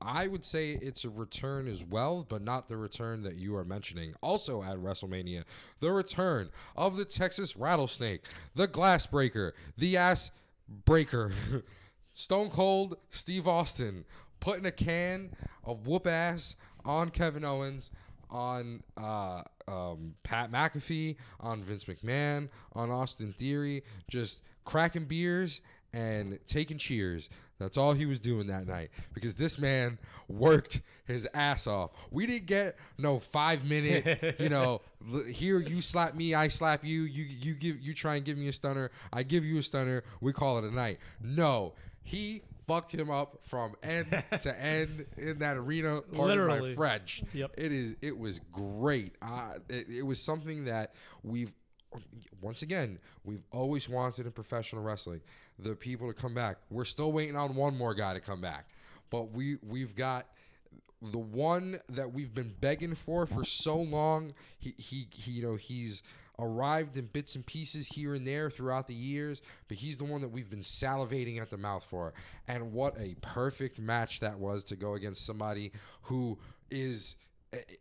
I 0.00 0.28
would 0.28 0.44
say 0.44 0.78
it's 0.80 1.04
a 1.04 1.10
return 1.10 1.66
as 1.66 1.82
well, 1.82 2.24
but 2.28 2.42
not 2.42 2.68
the 2.68 2.76
return 2.76 3.22
that 3.22 3.36
you 3.36 3.56
are 3.56 3.64
mentioning. 3.64 4.14
Also 4.22 4.62
at 4.62 4.76
WrestleMania, 4.76 5.44
the 5.80 5.90
return 5.90 6.50
of 6.76 6.96
the 6.96 7.04
Texas 7.04 7.56
Rattlesnake, 7.56 8.22
the 8.54 8.68
Glass 8.68 9.06
Breaker, 9.06 9.54
the 9.76 9.96
Ass 9.96 10.30
Breaker, 10.68 11.32
Stone 12.10 12.50
Cold 12.50 12.96
Steve 13.10 13.46
Austin 13.48 14.04
putting 14.40 14.66
a 14.66 14.70
can 14.70 15.30
of 15.64 15.86
whoop 15.86 16.06
ass 16.06 16.56
on 16.84 17.10
Kevin 17.10 17.44
Owens, 17.44 17.90
on 18.30 18.82
uh, 18.96 19.42
um, 19.68 20.14
Pat 20.22 20.50
McAfee, 20.50 21.16
on 21.40 21.62
Vince 21.62 21.84
McMahon, 21.84 22.48
on 22.72 22.90
Austin 22.90 23.32
Theory, 23.32 23.84
just 24.08 24.42
cracking 24.64 25.04
beers 25.04 25.60
and 25.92 26.38
taking 26.46 26.78
cheers. 26.78 27.28
That's 27.58 27.76
all 27.76 27.94
he 27.94 28.04
was 28.04 28.20
doing 28.20 28.48
that 28.48 28.66
night 28.66 28.90
because 29.14 29.34
this 29.34 29.58
man 29.58 29.98
worked 30.28 30.82
his 31.06 31.26
ass 31.32 31.66
off. 31.66 31.90
We 32.10 32.26
didn't 32.26 32.46
get 32.46 32.76
no 32.98 33.18
five 33.18 33.64
minute, 33.64 34.36
you 34.38 34.50
know, 34.50 34.82
here 35.30 35.58
you 35.60 35.80
slap 35.80 36.14
me, 36.14 36.34
I 36.34 36.48
slap 36.48 36.84
you, 36.84 37.02
you 37.02 37.24
you 37.24 37.54
give 37.54 37.80
you 37.80 37.94
try 37.94 38.16
and 38.16 38.24
give 38.24 38.36
me 38.36 38.48
a 38.48 38.52
stunner, 38.52 38.90
I 39.12 39.22
give 39.22 39.44
you 39.44 39.58
a 39.58 39.62
stunner, 39.62 40.04
we 40.20 40.32
call 40.32 40.58
it 40.58 40.64
a 40.64 40.70
night. 40.70 40.98
No, 41.22 41.72
he 42.02 42.42
fucked 42.66 42.92
him 42.92 43.10
up 43.10 43.38
from 43.42 43.74
end 43.82 44.22
to 44.40 44.60
end 44.60 45.06
in 45.16 45.38
that 45.38 45.56
arena. 45.56 46.02
My 46.12 46.24
Literally. 46.24 46.74
French. 46.74 47.22
Yep. 47.32 47.52
It 47.56 47.72
is. 47.72 47.96
It 48.02 48.16
was 48.16 48.40
great. 48.52 49.14
Uh, 49.22 49.54
it, 49.68 49.86
it 49.88 50.02
was 50.02 50.20
something 50.20 50.64
that 50.66 50.94
we've 51.22 51.52
once 52.40 52.62
again, 52.62 52.98
we've 53.24 53.44
always 53.50 53.88
wanted 53.88 54.26
in 54.26 54.32
professional 54.32 54.82
wrestling 54.82 55.20
the 55.58 55.74
people 55.74 56.08
to 56.08 56.14
come 56.14 56.34
back. 56.34 56.56
We're 56.70 56.84
still 56.84 57.12
waiting 57.12 57.36
on 57.36 57.54
one 57.54 57.76
more 57.76 57.94
guy 57.94 58.14
to 58.14 58.20
come 58.20 58.40
back, 58.40 58.66
but 59.10 59.32
we 59.32 59.58
we've 59.62 59.94
got 59.94 60.26
the 61.02 61.18
one 61.18 61.78
that 61.88 62.12
we've 62.12 62.34
been 62.34 62.54
begging 62.60 62.94
for 62.94 63.26
for 63.26 63.44
so 63.44 63.76
long. 63.76 64.32
He 64.58 64.74
he, 64.78 65.08
he 65.10 65.32
you 65.32 65.42
know 65.42 65.56
he's 65.56 66.02
arrived 66.38 66.96
in 66.96 67.06
bits 67.06 67.34
and 67.34 67.46
pieces 67.46 67.88
here 67.88 68.14
and 68.14 68.26
there 68.26 68.50
throughout 68.50 68.86
the 68.86 68.94
years, 68.94 69.40
but 69.68 69.76
he's 69.78 69.96
the 69.96 70.04
one 70.04 70.20
that 70.20 70.28
we've 70.28 70.50
been 70.50 70.60
salivating 70.60 71.40
at 71.40 71.50
the 71.50 71.56
mouth 71.56 71.84
for. 71.84 72.12
And 72.46 72.72
what 72.72 72.94
a 72.98 73.14
perfect 73.22 73.80
match 73.80 74.20
that 74.20 74.38
was 74.38 74.64
to 74.64 74.76
go 74.76 74.94
against 74.94 75.24
somebody 75.24 75.72
who 76.02 76.38
is 76.70 77.14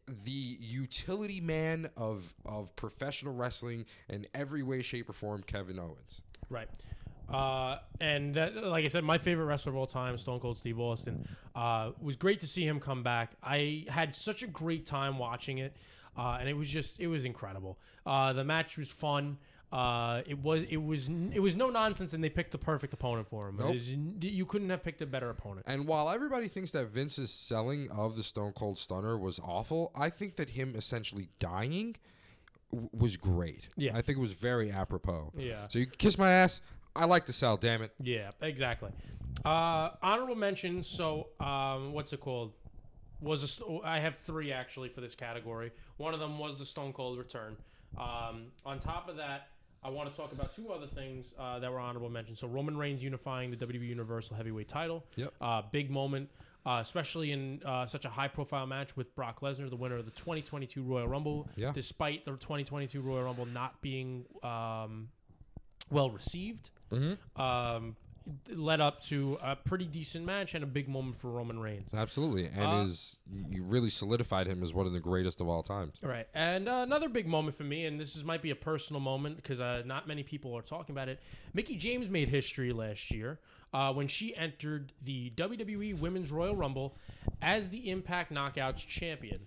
the 0.08 0.58
utility 0.60 1.42
man 1.42 1.90
of 1.98 2.34
of 2.46 2.76
professional 2.76 3.34
wrestling 3.34 3.86
in 4.10 4.28
every 4.34 4.64
way, 4.64 4.82
shape, 4.82 5.10
or 5.10 5.14
form, 5.14 5.44
Kevin 5.44 5.80
Owens. 5.80 6.22
Right. 6.50 6.70
Uh, 7.30 7.78
and 8.00 8.36
that, 8.36 8.56
like 8.56 8.86
I 8.86 8.88
said, 8.88 9.04
my 9.04 9.18
favorite 9.18 9.46
wrestler 9.46 9.72
of 9.72 9.78
all 9.78 9.88
time, 9.88 10.18
Stone 10.18 10.40
Cold 10.42 10.58
Steve 10.58 10.80
Austin. 10.80 11.28
Uh, 11.56 11.92
was 12.00 12.16
great 12.16 12.40
to 12.42 12.48
see 12.48 12.68
him 12.68 12.80
come 12.80 13.02
back. 13.02 13.32
I 13.42 13.86
had 13.88 14.14
such 14.14 14.44
a 14.44 14.48
great 14.48 14.86
time 14.86 15.18
watching 15.18 15.58
it, 15.58 15.76
uh, 16.18 16.38
and 16.40 16.48
it 16.48 16.56
was 16.56 16.70
just 16.70 17.00
it 17.00 17.08
was 17.08 17.26
incredible. 17.26 17.80
Uh, 18.06 18.34
the 18.34 18.44
match 18.44 18.78
was 18.78 18.90
fun. 18.92 19.38
Uh, 19.76 20.22
it 20.26 20.42
was 20.42 20.64
it 20.70 20.78
was 20.78 21.10
it 21.34 21.40
was 21.42 21.54
no 21.56 21.70
nonsense, 21.70 22.14
and 22.14 22.24
they 22.24 22.30
picked 22.30 22.52
the 22.52 22.58
perfect 22.58 22.94
opponent 22.94 23.28
for 23.28 23.50
him. 23.50 23.58
Nope. 23.58 23.76
is- 23.76 23.92
you 23.92 24.46
couldn't 24.46 24.70
have 24.70 24.84
picked 24.84 25.02
a 25.02 25.06
better 25.06 25.30
opponent. 25.30 25.66
And 25.68 25.86
while 25.86 26.10
everybody 26.10 26.48
thinks 26.48 26.72
that 26.72 26.86
Vince's 26.88 27.30
selling 27.30 27.92
of 27.92 28.16
the 28.16 28.24
Stone 28.24 28.54
Cold 28.54 28.78
Stunner 28.80 29.18
was 29.18 29.38
awful, 29.40 29.92
I 29.94 30.10
think 30.10 30.38
that 30.38 30.52
him 30.52 30.76
essentially 30.78 31.28
dying 31.40 31.98
w- 32.72 32.90
was 32.94 33.18
great. 33.18 33.68
Yeah. 33.76 33.98
I 33.98 34.02
think 34.02 34.18
it 34.18 34.22
was 34.22 34.32
very 34.32 34.72
apropos. 34.72 35.34
Yeah. 35.38 35.68
So 35.68 35.80
you 35.80 35.88
kiss 35.88 36.18
my 36.18 36.32
ass. 36.32 36.62
I 36.96 37.04
like 37.04 37.26
to 37.26 37.34
sell, 37.34 37.58
damn 37.58 37.82
it. 37.82 37.92
Yeah, 38.02 38.32
exactly. 38.42 38.92
Uh, 39.44 39.90
honorable 40.02 40.36
mentions. 40.36 40.88
So, 40.88 41.28
um, 41.42 41.92
what's 41.92 42.14
it 42.14 42.22
called? 42.22 42.54
Was 43.20 43.44
a 43.44 43.48
st- 43.50 43.82
I 43.84 44.00
have 44.00 44.16
three 44.26 44.54
actually 44.54 44.88
for 44.88 45.02
this 45.02 45.16
category. 45.16 45.72
One 45.98 46.14
of 46.14 46.22
them 46.22 46.38
was 46.40 46.58
the 46.58 46.66
Stone 46.66 46.94
Cold 46.94 47.18
return. 47.18 47.58
Um, 47.98 48.48
on 48.66 48.80
top 48.80 49.10
of 49.10 49.18
that, 49.18 49.48
I 49.86 49.90
want 49.90 50.10
to 50.10 50.16
talk 50.20 50.32
about 50.32 50.56
two 50.56 50.72
other 50.72 50.88
things 50.88 51.28
uh, 51.38 51.60
that 51.60 51.72
were 51.72 51.80
honorable 51.80 52.10
mentions. 52.10 52.40
So 52.40 52.48
Roman 52.48 52.76
Reigns 52.76 53.04
unifying 53.04 53.52
the 53.52 53.58
WWE 53.58 53.88
Universal 53.88 54.36
Heavyweight 54.36 54.68
Title. 54.68 55.04
Yep. 55.16 55.34
Uh, 55.40 55.62
big 55.72 55.92
moment, 55.92 56.30
uh, 56.66 56.80
especially 56.82 57.32
in 57.32 57.62
uh, 57.64 57.86
such 57.86 58.04
a 58.06 58.10
high-profile 58.10 58.66
match 58.66 58.98
with 58.98 59.16
Brock 59.16 59.42
Lesnar, 59.42 59.70
the 59.70 59.76
winner 59.76 59.98
of 59.98 60.06
the 60.06 60.12
2022 60.12 60.82
Royal 60.82 61.08
Rumble. 61.08 61.48
Yeah. 61.56 61.72
Despite 61.72 62.26
the 62.26 62.32
2022 62.32 63.00
Royal 63.00 63.24
Rumble 63.26 63.46
not 63.46 63.80
being 63.82 64.26
um, 64.44 65.10
well 65.92 66.10
received 66.10 66.72
Mm-hmm. 66.92 67.42
um, 67.42 67.96
led 68.50 68.82
up 68.82 69.04
to 69.04 69.38
a 69.42 69.56
pretty 69.56 69.86
decent 69.86 70.26
match 70.26 70.56
and 70.56 70.64
a 70.64 70.68
big 70.68 70.90
moment 70.90 71.18
for 71.18 71.30
Roman 71.30 71.60
Reigns. 71.60 71.94
Absolutely. 71.94 72.46
And 72.46 72.66
Uh, 72.66 72.84
is 72.86 73.20
you 73.50 73.64
really 73.64 73.90
solidified 73.90 74.48
him 74.48 74.64
as 74.64 74.74
one 74.74 74.88
of 74.88 74.94
the 74.94 75.00
greatest 75.00 75.42
of 75.42 75.48
all 75.48 75.62
times. 75.64 75.98
Right, 76.02 76.28
and 76.34 76.68
uh, 76.68 76.78
another 76.86 77.10
big 77.10 77.28
moment 77.28 77.56
for 77.56 77.64
me, 77.64 77.86
and 77.86 78.00
this 78.00 78.16
is 78.16 78.24
might 78.24 78.42
be 78.42 78.50
a 78.52 78.56
personal 78.56 79.00
moment 79.00 79.38
because 79.38 79.60
uh, 79.60 79.84
not 79.86 80.08
many 80.08 80.24
people 80.24 80.56
are 80.58 80.62
talking 80.64 80.96
about 80.96 81.08
it. 81.10 81.20
Mickie 81.54 81.76
James 81.78 82.10
made 82.10 82.30
history 82.30 82.74
last 82.74 83.12
year 83.12 83.40
uh, 83.74 83.94
when 83.94 84.08
she 84.08 84.36
entered 84.36 84.92
the 85.04 85.32
WWE 85.36 86.00
Women's 86.00 86.32
Royal 86.32 86.56
Rumble 86.56 86.96
as 87.42 87.70
the 87.70 87.90
Impact 87.90 88.34
Knockouts 88.34 88.86
champion. 88.88 89.42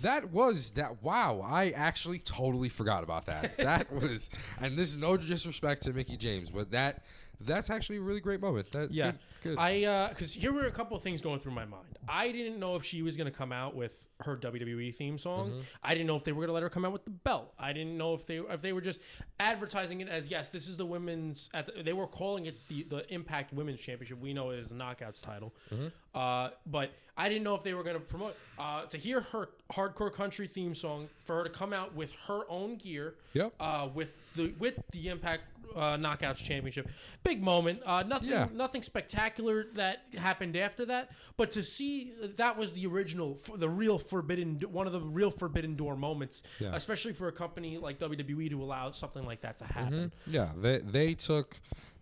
That 0.00 0.30
was 0.30 0.70
that. 0.70 1.02
Wow, 1.02 1.44
I 1.44 1.70
actually 1.70 2.18
totally 2.20 2.68
forgot 2.68 3.02
about 3.02 3.26
that. 3.26 3.56
that 3.58 3.92
was, 3.92 4.30
and 4.60 4.76
this 4.76 4.88
is 4.88 4.96
no 4.96 5.16
disrespect 5.16 5.82
to 5.84 5.92
Mickie 5.92 6.16
James, 6.16 6.50
but 6.50 6.70
that 6.70 7.02
that's 7.44 7.70
actually 7.70 7.96
a 7.96 8.00
really 8.00 8.20
great 8.20 8.40
moment. 8.40 8.70
That 8.72 8.92
Yeah, 8.92 9.12
good, 9.42 9.56
good. 9.56 9.58
I 9.58 10.08
because 10.08 10.32
here 10.32 10.52
were 10.52 10.66
a 10.66 10.70
couple 10.70 10.96
of 10.96 11.02
things 11.02 11.20
going 11.20 11.40
through 11.40 11.52
my 11.52 11.64
mind. 11.64 11.98
I 12.08 12.32
didn't 12.32 12.58
know 12.58 12.76
if 12.76 12.84
she 12.84 13.02
was 13.02 13.16
going 13.16 13.30
to 13.30 13.36
come 13.36 13.52
out 13.52 13.74
with 13.74 14.04
her 14.20 14.36
WWE 14.36 14.94
theme 14.94 15.18
song. 15.18 15.50
Mm-hmm. 15.50 15.60
I 15.82 15.92
didn't 15.92 16.06
know 16.06 16.16
if 16.16 16.24
they 16.24 16.32
were 16.32 16.40
going 16.40 16.48
to 16.48 16.54
let 16.54 16.62
her 16.62 16.70
come 16.70 16.84
out 16.84 16.92
with 16.92 17.04
the 17.04 17.10
belt. 17.10 17.52
I 17.58 17.72
didn't 17.72 17.96
know 17.96 18.14
if 18.14 18.26
they 18.26 18.38
if 18.38 18.62
they 18.62 18.72
were 18.72 18.80
just 18.80 19.00
advertising 19.40 20.00
it 20.00 20.08
as 20.08 20.28
yes, 20.28 20.48
this 20.48 20.68
is 20.68 20.76
the 20.76 20.86
women's. 20.86 21.48
At 21.54 21.66
the, 21.66 21.82
they 21.82 21.92
were 21.92 22.06
calling 22.06 22.46
it 22.46 22.56
the 22.68 22.84
the 22.84 23.12
Impact 23.12 23.52
Women's 23.52 23.80
Championship. 23.80 24.20
We 24.20 24.32
know 24.32 24.50
it 24.50 24.58
is 24.58 24.68
the 24.68 24.74
Knockouts 24.74 25.20
title. 25.20 25.54
Mm-hmm. 25.72 25.88
Uh, 26.14 26.50
but 26.66 26.90
I 27.16 27.28
didn't 27.28 27.44
know 27.44 27.54
if 27.54 27.62
they 27.62 27.74
were 27.74 27.82
going 27.82 27.96
to 27.96 28.00
promote 28.00 28.36
uh, 28.58 28.86
to 28.86 28.98
hear 28.98 29.20
her 29.20 29.50
hardcore 29.72 30.12
country 30.12 30.46
theme 30.46 30.74
song 30.74 31.08
for 31.24 31.36
her 31.36 31.44
to 31.44 31.50
come 31.50 31.72
out 31.72 31.94
with 31.94 32.12
her 32.26 32.40
own 32.48 32.76
gear. 32.76 33.14
Yep. 33.34 33.54
Uh, 33.60 33.88
with 33.94 34.12
the 34.34 34.54
with 34.58 34.74
the 34.92 35.08
Impact 35.08 35.44
uh, 35.74 35.96
Knockouts 35.96 36.36
Championship, 36.36 36.88
big 37.24 37.42
moment. 37.42 37.80
Uh, 37.86 38.02
nothing 38.06 38.28
Yeah. 38.28 38.48
nothing 38.52 38.82
spectacular 38.82 39.68
that 39.74 40.02
happened 40.18 40.54
after 40.56 40.84
that, 40.86 41.10
but 41.38 41.50
to 41.52 41.62
see 41.62 42.12
that 42.36 42.58
was 42.58 42.72
the 42.72 42.86
original, 42.86 43.38
the 43.54 43.70
real 43.70 43.98
forbidden, 43.98 44.58
one 44.70 44.86
of 44.86 44.92
the 44.92 45.00
real 45.00 45.30
forbidden 45.30 45.74
door 45.76 45.96
moments, 45.96 46.42
Yeah. 46.60 46.74
especially 46.74 47.14
for 47.14 47.28
a 47.28 47.32
company 47.32 47.78
like 47.78 47.98
WWE 47.98 48.50
to 48.50 48.62
allow 48.62 48.90
something 48.90 49.24
like 49.24 49.40
that 49.42 49.56
to 49.58 49.64
happen. 49.64 50.12
Yeah, 50.26 50.50
they 50.56 50.78
they 50.80 51.14
took, 51.14 51.58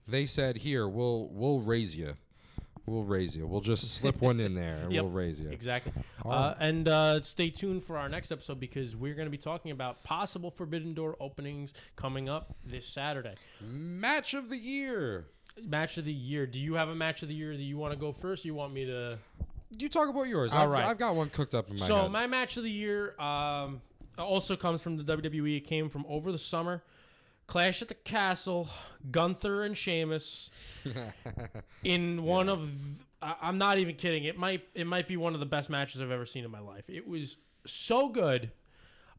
they 0.09 0.27
said 0.27 0.57
here 0.59 0.89
we'll 0.89 1.29
we'll 1.31 1.61
raise 1.61 1.95
you, 1.95 2.15
we'll 2.87 3.05
raise 3.05 3.37
you. 3.37 3.47
We'll 3.47 3.61
just 3.61 3.95
slip 3.95 4.21
one 4.21 4.41
in 4.41 4.55
there 4.55 4.77
and 4.77 4.93
Yep, 4.93 5.03
we'll 5.05 5.13
raise 5.13 5.41
you. 5.41 5.49
Exactly. 5.51 5.93
Uh, 6.25 6.55
and 6.59 6.89
uh, 6.89 7.21
stay 7.21 7.51
tuned 7.51 7.85
for 7.85 7.97
our 7.97 8.09
next 8.09 8.33
episode 8.33 8.61
because 8.61 8.97
we're 8.97 9.15
going 9.15 9.27
to 9.27 9.31
be 9.31 9.39
talking 9.39 9.71
about 9.71 10.03
possible 10.05 10.51
Forbidden 10.51 10.95
Door 10.95 11.17
openings 11.21 11.73
coming 11.97 12.29
up 12.29 12.55
this 12.65 12.87
Saturday. 12.87 13.35
Match 13.61 14.35
of 14.35 14.51
the 14.51 14.57
year. 14.59 15.27
Match 15.63 15.99
of 15.99 16.05
the 16.05 16.13
year. 16.13 16.47
Do 16.47 16.59
you 16.59 16.75
have 16.75 16.89
a 16.89 16.95
match 16.95 17.23
of 17.23 17.29
the 17.29 17.35
year 17.35 17.57
that 17.57 17.63
you 17.63 17.77
want 17.77 17.93
to 17.93 17.99
go 17.99 18.13
first? 18.13 18.45
You 18.45 18.55
want 18.55 18.73
me 18.73 18.87
to? 18.87 19.19
You 19.77 19.89
talk 19.89 20.09
about 20.09 20.25
yours. 20.25 20.53
All 20.53 20.63
I've, 20.63 20.71
right. 20.71 20.85
I've 20.85 20.99
got 20.99 21.15
one 21.15 21.31
cooked 21.31 21.55
up 21.55 21.71
in 21.71 21.79
my 21.79 21.87
so 21.87 22.03
head. 22.03 22.11
my 22.11 22.27
match 22.27 22.57
of 22.57 22.65
the 22.65 22.71
year 22.71 23.15
um, 23.21 23.81
also 24.19 24.57
comes 24.57 24.81
from 24.81 24.97
the 24.97 25.05
WWE. 25.05 25.59
It 25.59 25.61
came 25.61 25.89
from 25.89 26.05
over 26.09 26.33
the 26.33 26.39
summer. 26.39 26.83
Clash 27.51 27.83
at 27.83 27.89
the 27.89 27.95
Castle, 27.95 28.69
Gunther 29.11 29.65
and 29.65 29.77
Sheamus 29.77 30.51
in 31.83 32.23
one 32.23 32.49
of 32.49 32.61
th- 32.61 33.07
I- 33.21 33.35
I'm 33.43 33.59
not 33.59 33.79
even 33.79 33.97
kidding. 33.97 34.23
It 34.23 34.39
might 34.39 34.63
it 34.73 34.87
might 34.87 35.09
be 35.09 35.17
one 35.17 35.35
of 35.35 35.41
the 35.41 35.47
best 35.47 35.69
matches 35.69 36.01
I've 36.01 36.13
ever 36.13 36.27
seen 36.27 36.45
in 36.45 36.51
my 36.53 36.61
life. 36.61 36.85
It 36.89 37.09
was 37.09 37.37
so 37.67 38.09
good. 38.09 38.53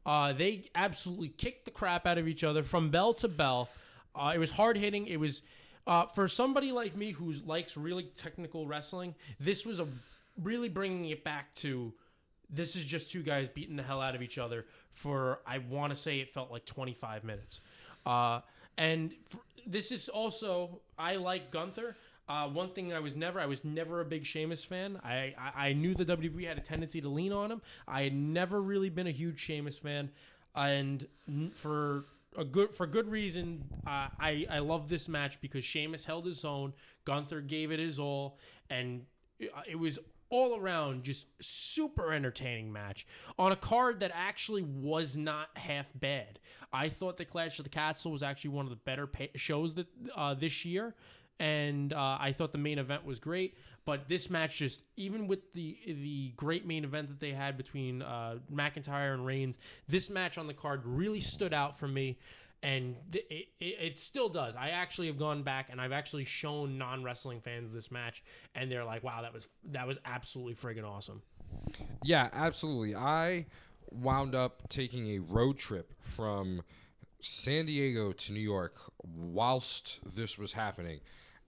Uh, 0.06 0.32
they 0.32 0.64
absolutely 0.76 1.28
kicked 1.28 1.66
the 1.66 1.72
crap 1.72 2.08
out 2.08 2.18
of 2.18 2.26
each 2.26 2.46
other 2.46 2.64
from 2.64 2.90
bell 2.90 3.14
to 3.16 3.28
bell. 3.28 3.68
Uh, 4.16 4.32
it 4.34 4.38
was 4.38 4.52
hard 4.52 4.78
hitting. 4.78 5.08
It 5.08 5.20
was 5.20 5.42
uh, 5.86 6.06
for 6.06 6.30
somebody 6.30 6.72
like 6.72 6.96
me 6.96 7.12
who 7.12 7.34
likes 7.46 7.76
really 7.76 8.04
technical 8.16 8.66
wrestling. 8.66 9.14
This 9.42 9.66
was 9.66 9.82
a 9.82 9.88
really 10.42 10.70
bringing 10.70 11.10
it 11.10 11.26
back 11.26 11.54
to 11.56 11.94
this 12.50 12.78
is 12.78 12.86
just 12.86 13.12
two 13.12 13.24
guys 13.24 13.50
beating 13.54 13.76
the 13.76 13.84
hell 13.84 14.00
out 14.00 14.16
of 14.16 14.22
each 14.22 14.38
other 14.38 14.68
for 14.94 15.40
I 15.46 15.58
want 15.58 15.94
to 15.94 15.98
say 16.02 16.22
it 16.22 16.34
felt 16.34 16.50
like 16.50 16.66
25 16.66 17.26
minutes. 17.26 17.60
Uh, 18.06 18.42
and 18.78 19.14
this 19.66 19.92
is 19.92 20.10
also 20.10 20.82
I 20.98 21.16
like 21.16 21.52
Gunther. 21.52 21.96
Uh, 22.30 22.48
one 22.48 22.70
thing 22.70 22.94
I 22.94 23.00
was 23.00 23.16
never 23.16 23.40
I 23.40 23.46
was 23.46 23.64
never 23.66 24.02
a 24.02 24.06
big 24.06 24.26
Sheamus 24.26 24.64
fan. 24.64 25.00
I, 25.04 25.34
I 25.38 25.68
I 25.70 25.74
knew 25.74 25.94
the 25.94 26.06
WWE 26.06 26.48
had 26.48 26.58
a 26.58 26.62
tendency 26.62 27.02
to 27.02 27.10
lean 27.10 27.34
on 27.34 27.52
him. 27.52 27.62
I 27.88 28.04
had 28.04 28.14
never 28.14 28.62
really 28.62 28.90
been 28.90 29.08
a 29.08 29.12
huge 29.12 29.40
Sheamus 29.40 29.78
fan, 29.78 30.10
and 30.56 31.08
for 31.54 32.06
a 32.38 32.46
good 32.46 32.74
for 32.74 32.88
good 32.88 33.10
reason. 33.10 33.64
Uh, 33.86 34.08
I 34.20 34.46
I 34.50 34.60
love 34.60 34.88
this 34.90 35.08
match 35.08 35.42
because 35.42 35.64
Sheamus 35.64 36.06
held 36.06 36.26
his 36.26 36.46
own. 36.46 36.74
Gunther 37.06 37.42
gave 37.42 37.72
it 37.72 37.80
his 37.80 38.00
all, 38.00 38.38
and 38.70 39.06
it, 39.40 39.52
it 39.70 39.76
was 39.80 40.00
all 40.32 40.58
around 40.58 41.04
just 41.04 41.26
super 41.42 42.14
entertaining 42.14 42.72
match 42.72 43.06
on 43.38 43.52
a 43.52 43.56
card 43.56 44.00
that 44.00 44.12
actually 44.14 44.64
was 44.64 45.16
not 45.16 45.50
half 45.56 45.88
bad. 45.94 46.40
I 46.74 46.90
thought 46.90 47.18
the 47.18 47.26
Clash 47.26 47.60
of 47.60 47.66
the 47.66 47.70
Castle 47.70 48.12
was 48.12 48.24
actually 48.24 48.52
one 48.52 48.66
of 48.66 48.70
the 48.70 48.78
better 48.78 49.06
pa 49.06 49.26
shows 49.36 49.76
that 49.76 49.88
uh, 50.16 50.34
this 50.34 50.66
year, 50.66 50.96
and 51.40 51.92
uh, 51.92 52.18
I 52.20 52.32
thought 52.32 52.54
the 52.54 52.58
main 52.58 52.80
event 52.80 53.06
was 53.06 53.20
great. 53.20 53.56
But 53.84 54.08
this 54.08 54.30
match 54.30 54.58
just 54.58 54.82
even 54.96 55.28
with 55.28 55.54
the 55.54 55.78
the 55.86 56.34
great 56.38 56.66
main 56.66 56.84
event 56.84 57.10
that 57.10 57.20
they 57.20 57.32
had 57.32 57.58
between 57.58 58.02
uh, 58.02 58.36
McIntyre 58.54 59.14
and 59.14 59.26
Reigns, 59.26 59.58
this 59.88 60.10
match 60.10 60.38
on 60.38 60.48
the 60.48 60.54
card 60.54 60.82
really 60.86 61.20
stood 61.20 61.54
out 61.54 61.78
for 61.78 61.88
me. 61.88 62.18
And 62.64 62.96
it, 63.12 63.48
it, 63.60 63.66
it 63.66 64.00
still 64.00 64.30
does. 64.30 64.56
I 64.56 64.70
actually 64.70 65.08
have 65.08 65.18
gone 65.18 65.42
back 65.42 65.70
and 65.72 65.82
I've 65.82 65.92
actually 65.92 66.26
shown 66.26 66.78
non 66.78 67.04
wrestling 67.04 67.42
fans 67.42 67.74
this 67.74 67.90
match, 67.90 68.24
and 68.54 68.72
they're 68.72 68.86
like, 68.86 69.04
"Wow, 69.04 69.24
that 69.24 69.34
was 69.34 69.48
that 69.72 69.88
was 69.88 69.98
absolutely 70.06 70.54
friggin' 70.54 70.88
awesome." 70.88 71.24
Yeah, 72.04 72.30
absolutely. 72.34 72.96
I 72.96 73.48
wound 73.92 74.36
up 74.36 74.70
taking 74.70 75.08
a 75.16 75.20
road 75.20 75.58
trip 75.58 75.94
from 76.02 76.62
San 77.22 77.66
Diego 77.66 78.12
to 78.12 78.34
New 78.34 78.40
York 78.40 78.78
whilst 79.04 80.00
this 80.16 80.38
was 80.38 80.54
happening. 80.54 81.00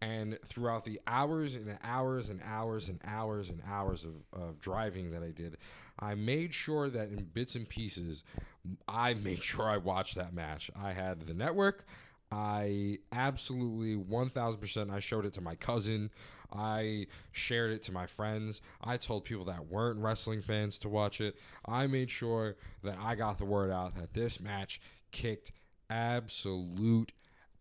And 0.04 0.38
throughout 0.46 0.84
the 0.84 1.00
hours 1.08 1.56
and 1.56 1.78
hours 1.82 2.30
and 2.30 2.42
hours 2.44 2.90
and 2.90 3.00
hours 3.06 3.50
and 3.50 3.62
hours 3.66 4.04
of, 4.04 4.16
of 4.38 4.60
driving 4.60 5.12
that 5.12 5.24
I 5.24 5.32
did, 5.32 5.56
I 5.98 6.16
made 6.16 6.54
sure 6.54 6.90
that 6.90 7.08
in 7.08 7.24
bits 7.34 7.56
and 7.56 7.68
pieces, 7.70 8.26
I 8.86 9.14
made 9.14 9.42
sure 9.44 9.70
I 9.70 9.78
watched 9.78 10.16
that 10.16 10.34
match. 10.34 10.70
I 10.76 10.92
had 10.92 11.22
the 11.26 11.34
network. 11.34 11.86
I 12.34 12.98
absolutely 13.14 13.96
1000% 13.96 14.92
I 14.92 15.00
showed 15.00 15.26
it 15.26 15.34
to 15.34 15.42
my 15.42 15.56
cousin. 15.56 16.10
I 16.52 17.08
shared 17.32 17.72
it 17.72 17.84
to 17.84 17.94
my 17.94 18.06
friends. 18.06 18.62
I 18.84 18.98
told 18.98 19.24
people 19.24 19.46
that 19.46 19.68
weren't 19.68 20.00
wrestling 20.00 20.42
fans 20.42 20.78
to 20.80 20.90
watch 20.90 21.22
it. 21.22 21.36
I 21.66 21.88
made 21.88 22.12
sure 22.12 22.58
that 22.84 22.98
I 23.00 23.16
got 23.16 23.38
the 23.38 23.46
word 23.46 23.72
out 23.72 23.96
that 23.96 24.14
this 24.14 24.42
match 24.42 24.82
kicked 25.12 25.54
absolute 25.90 27.14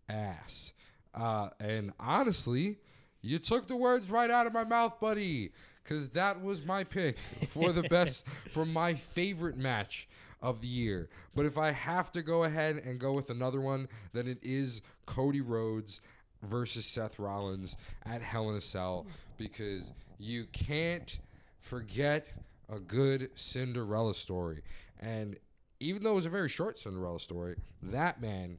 ass. 0.08 0.72
Uh, 1.14 1.50
and 1.60 1.92
honestly, 2.00 2.78
you 3.20 3.38
took 3.38 3.68
the 3.68 3.76
words 3.76 4.10
right 4.10 4.30
out 4.30 4.46
of 4.46 4.52
my 4.52 4.64
mouth, 4.64 4.98
buddy, 5.00 5.52
because 5.82 6.08
that 6.10 6.42
was 6.42 6.64
my 6.64 6.84
pick 6.84 7.16
for 7.48 7.72
the 7.72 7.82
best, 7.90 8.24
for 8.50 8.64
my 8.64 8.94
favorite 8.94 9.56
match 9.56 10.08
of 10.40 10.60
the 10.60 10.68
year. 10.68 11.08
But 11.34 11.46
if 11.46 11.56
I 11.56 11.70
have 11.70 12.10
to 12.12 12.22
go 12.22 12.44
ahead 12.44 12.76
and 12.76 12.98
go 12.98 13.12
with 13.12 13.30
another 13.30 13.60
one, 13.60 13.88
then 14.12 14.26
it 14.26 14.38
is 14.42 14.82
Cody 15.06 15.40
Rhodes 15.40 16.00
versus 16.42 16.84
Seth 16.84 17.18
Rollins 17.18 17.76
at 18.04 18.22
Hell 18.22 18.50
in 18.50 18.56
a 18.56 18.60
Cell 18.60 19.06
because 19.38 19.92
you 20.18 20.46
can't 20.52 21.18
forget 21.60 22.26
a 22.68 22.80
good 22.80 23.30
Cinderella 23.36 24.14
story. 24.14 24.62
And 24.98 25.38
even 25.78 26.02
though 26.02 26.12
it 26.12 26.16
was 26.16 26.26
a 26.26 26.30
very 26.30 26.48
short 26.48 26.78
Cinderella 26.78 27.20
story, 27.20 27.56
that 27.82 28.20
man 28.20 28.58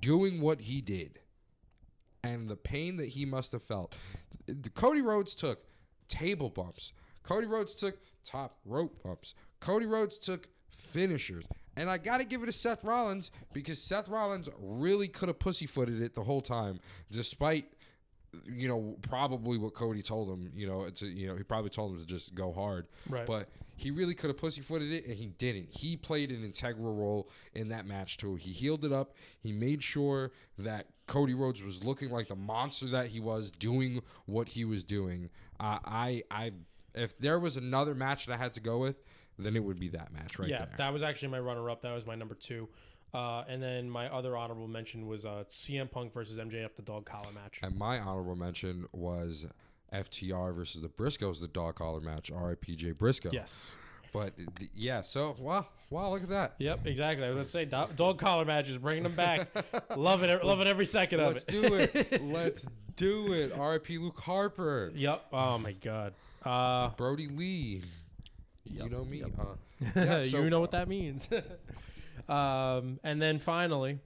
doing 0.00 0.40
what 0.40 0.60
he 0.60 0.80
did 0.80 1.18
and 2.22 2.48
the 2.48 2.56
pain 2.56 2.96
that 2.96 3.08
he 3.08 3.24
must 3.24 3.52
have 3.52 3.62
felt. 3.62 3.94
Cody 4.74 5.00
Rhodes 5.00 5.34
took 5.34 5.60
table 6.08 6.50
bumps. 6.50 6.92
Cody 7.22 7.46
Rhodes 7.46 7.74
took 7.74 7.98
top 8.24 8.58
rope 8.64 9.02
bumps. 9.02 9.34
Cody 9.60 9.86
Rhodes 9.86 10.18
took 10.18 10.48
finishers. 10.70 11.44
And 11.76 11.88
I 11.88 11.98
got 11.98 12.18
to 12.18 12.26
give 12.26 12.42
it 12.42 12.46
to 12.46 12.52
Seth 12.52 12.84
Rollins 12.84 13.30
because 13.52 13.80
Seth 13.80 14.08
Rollins 14.08 14.48
really 14.58 15.08
could 15.08 15.28
have 15.28 15.38
pussyfooted 15.38 16.02
it 16.02 16.14
the 16.14 16.24
whole 16.24 16.40
time, 16.40 16.80
despite 17.10 17.72
you 18.50 18.68
know 18.68 18.96
probably 19.02 19.58
what 19.58 19.74
Cody 19.74 20.02
told 20.02 20.28
him. 20.28 20.50
You 20.54 20.66
know, 20.66 20.88
to 20.88 21.06
you 21.06 21.28
know 21.28 21.36
he 21.36 21.42
probably 21.42 21.70
told 21.70 21.92
him 21.92 22.00
to 22.00 22.06
just 22.06 22.34
go 22.34 22.52
hard. 22.52 22.86
Right. 23.08 23.26
But 23.26 23.48
he 23.76 23.90
really 23.90 24.14
could 24.14 24.28
have 24.28 24.36
pussyfooted 24.36 24.92
it, 24.92 25.06
and 25.06 25.14
he 25.14 25.28
didn't. 25.28 25.68
He 25.70 25.96
played 25.96 26.30
an 26.30 26.44
integral 26.44 26.94
role 26.94 27.30
in 27.54 27.68
that 27.68 27.86
match 27.86 28.18
too. 28.18 28.34
He 28.34 28.52
healed 28.52 28.84
it 28.84 28.92
up. 28.92 29.14
He 29.38 29.52
made 29.52 29.82
sure 29.82 30.32
that 30.58 30.86
Cody 31.06 31.32
Rhodes 31.32 31.62
was 31.62 31.82
looking 31.82 32.10
like 32.10 32.28
the 32.28 32.36
monster 32.36 32.86
that 32.88 33.08
he 33.08 33.20
was, 33.20 33.50
doing 33.50 34.02
what 34.26 34.48
he 34.48 34.66
was 34.66 34.84
doing. 34.84 35.30
Uh, 35.58 35.78
I, 35.84 36.22
I, 36.30 36.52
if 36.94 37.18
there 37.18 37.38
was 37.38 37.56
another 37.56 37.94
match 37.94 38.26
that 38.26 38.34
I 38.34 38.36
had 38.36 38.52
to 38.54 38.60
go 38.60 38.78
with, 38.78 39.02
then 39.38 39.56
it 39.56 39.64
would 39.64 39.80
be 39.80 39.88
that 39.88 40.12
match 40.12 40.38
right 40.38 40.48
there. 40.48 40.58
yeah, 40.58 40.64
there. 40.66 40.74
that 40.76 40.92
was 40.92 41.02
actually 41.02 41.28
my 41.28 41.40
runner-up. 41.40 41.80
That 41.80 41.94
was 41.94 42.06
my 42.06 42.14
number 42.14 42.34
two. 42.34 42.68
Uh, 43.12 43.44
and 43.48 43.62
then 43.62 43.90
my 43.90 44.08
other 44.08 44.36
honorable 44.36 44.68
mention 44.68 45.06
was 45.06 45.24
uh, 45.24 45.44
CM 45.50 45.90
Punk 45.90 46.12
versus 46.14 46.38
MJF, 46.38 46.76
the 46.76 46.82
dog 46.82 47.04
collar 47.06 47.32
match. 47.34 47.58
and 47.62 47.76
my 47.76 47.98
honorable 47.98 48.36
mention 48.36 48.86
was 48.92 49.46
FTR 49.92 50.54
versus 50.54 50.80
the 50.82 50.88
Briscoes, 50.88 51.40
the 51.40 51.48
dog 51.48 51.74
collar 51.76 52.00
match. 52.00 52.30
R.I.P. 52.30 52.76
Jay 52.76 52.92
Briscoe. 52.92 53.30
Yes. 53.32 53.72
But 54.12 54.32
yeah, 54.74 55.02
so 55.02 55.36
wow, 55.38 55.66
wow, 55.88 56.10
look 56.10 56.22
at 56.24 56.28
that. 56.30 56.54
Yep, 56.58 56.86
exactly. 56.86 57.24
I 57.24 57.28
was 57.28 57.36
gonna 57.36 57.44
say 57.46 57.64
dog, 57.64 57.94
dog 57.96 58.18
collar 58.18 58.44
matches, 58.44 58.76
bringing 58.78 59.04
them 59.04 59.14
back. 59.14 59.48
love 59.96 60.22
it, 60.24 60.44
love 60.44 60.60
it 60.60 60.66
every 60.66 60.86
second 60.86 61.20
of 61.20 61.30
it. 61.30 61.34
Let's 61.34 61.44
do 61.44 61.74
it. 61.74 62.22
Let's 62.24 62.66
do 62.96 63.32
it. 63.32 63.52
R.I.P. 63.56 63.98
Luke 63.98 64.18
Harper. 64.18 64.90
Yep. 64.94 65.26
Oh 65.32 65.58
my 65.58 65.72
god. 65.72 66.14
Uh, 66.44 66.88
Brodie 66.96 67.28
Lee. 67.28 67.82
you 68.64 68.88
know 68.88 69.04
me. 69.04 69.18
yep. 69.18 69.30
Uh, 69.38 69.44
yeah, 69.96 70.22
so- 70.24 70.40
you 70.40 70.50
know 70.50 70.60
what 70.60 70.72
that 70.72 70.88
means. 70.88 71.28
Um, 72.28 72.98
and 73.04 73.20
then 73.20 73.38
finally, 73.38 73.98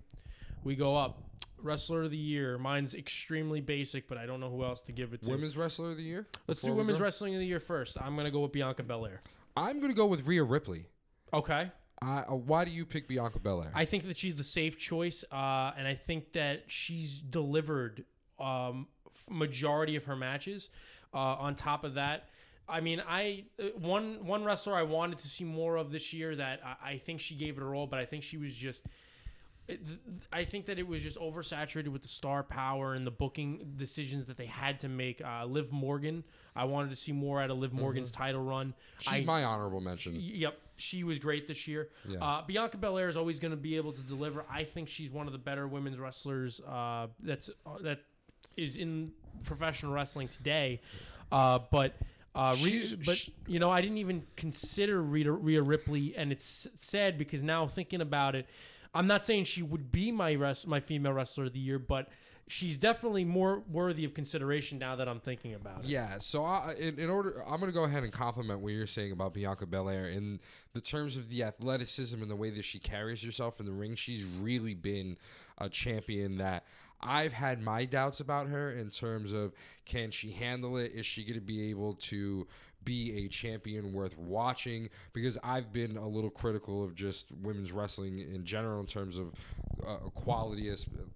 we 0.63 0.77
go 0.77 0.97
up. 0.97 1.21
Wrestler 1.59 2.03
of 2.03 2.11
the 2.11 2.17
year. 2.19 2.59
Mine's 2.59 2.95
extremely 2.95 3.63
basic, 3.63 4.07
but 4.07 4.19
I 4.19 4.27
don't 4.27 4.39
know 4.39 4.51
who 4.51 4.63
else 4.65 4.83
to 4.83 4.93
give 4.93 5.15
it 5.15 5.23
to. 5.23 5.31
Women's 5.31 5.57
Wrestler 5.57 5.93
of 5.93 5.97
the 5.97 6.03
Year. 6.03 6.27
Let's 6.47 6.61
do 6.61 6.67
before 6.67 6.75
we 6.75 6.79
women's 6.83 6.99
go? 6.99 7.05
wrestling 7.05 7.33
of 7.35 7.41
the 7.41 7.47
year 7.47 7.59
first. 7.59 7.97
I'm 7.99 8.15
gonna 8.17 8.31
go 8.31 8.41
with 8.41 8.53
Bianca 8.53 8.83
Belair. 8.83 9.23
I'm 9.57 9.81
gonna 9.81 9.95
go 9.95 10.05
with 10.05 10.27
Rhea 10.27 10.45
Ripley. 10.45 10.85
Okay. 11.33 11.71
Uh, 12.03 12.23
uh, 12.29 12.35
why 12.35 12.67
do 12.67 12.71
you 12.71 12.85
pick 12.85 13.09
Bianca 13.09 13.39
Belair? 13.39 13.73
I 13.75 13.87
think 13.87 14.07
that 14.09 14.19
she's 14.19 14.35
the 14.35 14.45
safe 14.45 14.79
choice, 14.79 15.25
uh, 15.33 15.73
and 15.79 15.89
I 15.89 15.95
think 15.95 16.33
that 16.35 16.65
she's 16.67 17.19
delivered 17.19 18.05
um, 18.39 18.89
f- 19.07 19.25
majority 19.31 19.97
of 19.97 20.05
her 20.05 20.17
matches. 20.17 20.69
Uh, 21.15 21.19
on 21.19 21.55
top 21.55 21.85
of 21.85 21.95
that, 21.95 22.29
I 22.69 22.81
mean, 22.81 23.03
I 23.07 23.45
uh, 23.61 23.65
one 23.79 24.25
one 24.27 24.45
wrestler 24.45 24.75
I 24.75 24.83
wanted 24.83 25.19
to 25.21 25.29
see 25.29 25.45
more 25.45 25.77
of 25.77 25.91
this 25.91 26.13
year 26.13 26.35
that 26.37 26.61
I, 26.65 26.93
I 26.93 26.99
think 26.99 27.21
she 27.21 27.35
gave 27.35 27.57
it 27.57 27.63
a 27.63 27.67
role, 27.67 27.87
but 27.87 27.99
I 27.99 28.07
think 28.07 28.23
she 28.23 28.37
was 28.39 28.55
just. 28.55 28.83
it- 29.69 29.85
th- 29.87 29.99
th- 30.07 30.23
I 30.33 30.45
think 30.45 30.67
that 30.67 30.79
it 30.79 30.87
was 30.87 31.03
just 31.03 31.19
oversaturated 31.19 31.89
with 31.89 32.03
the 32.03 32.09
star 32.09 32.43
power 32.43 32.95
and 32.95 33.07
the 33.07 33.11
booking 33.11 33.75
decisions 33.77 34.27
that 34.27 34.37
they 34.37 34.47
had 34.47 34.81
to 34.81 34.89
make. 34.89 35.23
Uh, 35.25 35.45
Liv 35.47 35.73
Morgan, 35.73 36.25
I 36.57 36.65
wanted 36.65 36.91
to 36.91 36.97
see 36.97 37.13
more 37.13 37.41
out 37.41 37.51
of 37.51 37.59
Liv 37.59 37.73
Morgan's 37.73 38.11
title 38.11 38.43
run. 38.43 38.75
She's 38.99 39.13
I, 39.13 39.21
my 39.25 39.45
honorable 39.45 39.81
mention. 39.81 40.15
Yep, 40.17 40.59
she 40.77 41.05
was 41.05 41.19
great 41.19 41.47
this 41.47 41.67
year. 41.69 41.89
Yeah. 42.09 42.19
Uh, 42.25 42.43
Bianca 42.47 42.77
Belair 42.79 43.09
is 43.09 43.17
always 43.17 43.39
going 43.41 43.53
to 43.53 43.57
be 43.57 43.77
able 43.77 43.93
to 43.93 44.01
deliver. 44.03 44.45
I 44.51 44.65
think 44.65 44.89
she's 44.89 45.11
one 45.11 45.27
of 45.27 45.33
the 45.33 45.39
better 45.39 45.67
women's 45.69 45.99
wrestlers 45.99 46.61
uh, 46.67 47.09
that's 47.21 47.51
uh, 47.67 47.79
that 47.83 48.01
is 48.57 48.77
in 48.77 49.13
professional 49.45 49.93
wrestling 49.93 50.29
today. 50.29 50.81
Uh, 51.33 51.59
but 51.71 51.95
uh, 52.35 52.57
but 53.05 53.29
you 53.47 53.59
know, 53.59 53.71
I 53.71 53.81
didn't 53.81 53.99
even 53.99 54.25
consider 54.37 55.01
Rhea, 55.01 55.31
Rhea 55.31 55.63
Ripley, 55.63 56.17
and 56.17 56.33
it's 56.33 56.67
sad 56.81 57.17
because 57.17 57.43
now 57.43 57.67
thinking 57.67 58.01
about 58.01 58.35
it, 58.35 58.47
I'm 58.93 59.07
not 59.07 59.25
saying 59.25 59.45
she 59.45 59.63
would 59.63 59.91
be 59.91 60.11
my 60.11 60.35
rest, 60.35 60.67
my 60.67 60.81
female 60.81 61.13
wrestler 61.13 61.45
of 61.45 61.53
the 61.53 61.61
year, 61.61 61.79
but 61.79 62.09
she's 62.47 62.77
definitely 62.77 63.25
more 63.25 63.63
worthy 63.71 64.05
of 64.05 64.15
consideration 64.15 64.79
now 64.79 64.97
that 64.97 65.09
I'm 65.09 65.21
thinking 65.21 65.55
about 65.55 65.85
it. 65.85 65.87
Yeah, 65.87 66.19
so 66.19 66.45
I, 66.45 66.75
in, 66.79 66.99
in 66.99 67.09
order, 67.09 67.43
I'm 67.47 67.61
going 67.61 67.71
to 67.71 67.75
go 67.75 67.85
ahead 67.85 68.03
and 68.03 68.13
compliment 68.13 68.61
what 68.61 68.73
you're 68.73 68.87
saying 68.87 69.13
about 69.13 69.35
Bianca 69.35 69.67
Belair 69.67 70.09
in 70.09 70.41
the 70.73 70.81
terms 70.81 71.17
of 71.17 71.31
the 71.31 71.43
athleticism 71.43 72.21
and 72.21 72.31
the 72.31 72.37
way 72.37 72.51
that 72.51 72.65
she 72.65 72.79
carries 72.79 73.23
herself 73.23 73.61
in 73.61 73.67
the 73.67 73.73
ring. 73.73 73.95
She's 73.95 74.25
really 74.25 74.75
been 74.75 75.17
a 75.59 75.69
champion 75.69 76.39
that 76.39 76.65
I've 77.05 77.33
had 77.33 77.63
my 77.63 77.85
doubts 77.85 78.21
about 78.21 78.49
her 78.49 78.71
in 78.71 78.91
terms 78.91 79.33
of 79.33 79.53
can 79.85 80.11
she 80.11 80.33
handle 80.33 80.79
it? 80.79 80.93
Is 80.95 81.07
she 81.07 81.23
going 81.23 81.39
to 81.39 81.45
be 81.45 81.71
able 81.71 81.95
to 81.95 82.47
be 82.85 83.25
a 83.25 83.29
champion 83.29 83.93
worth 83.93 84.17
watching? 84.19 84.89
Because 85.13 85.39
I've 85.45 85.73
been 85.73 85.97
a 85.97 86.09
little 86.09 86.31
critical 86.31 86.83
of 86.83 86.95
just 86.95 87.31
women's 87.43 87.73
wrestling 87.73 88.19
in 88.19 88.45
general 88.45 88.81
in 88.81 88.87
terms 88.87 89.19
of 89.19 89.33
uh, 89.87 89.97
quality, 90.15 90.71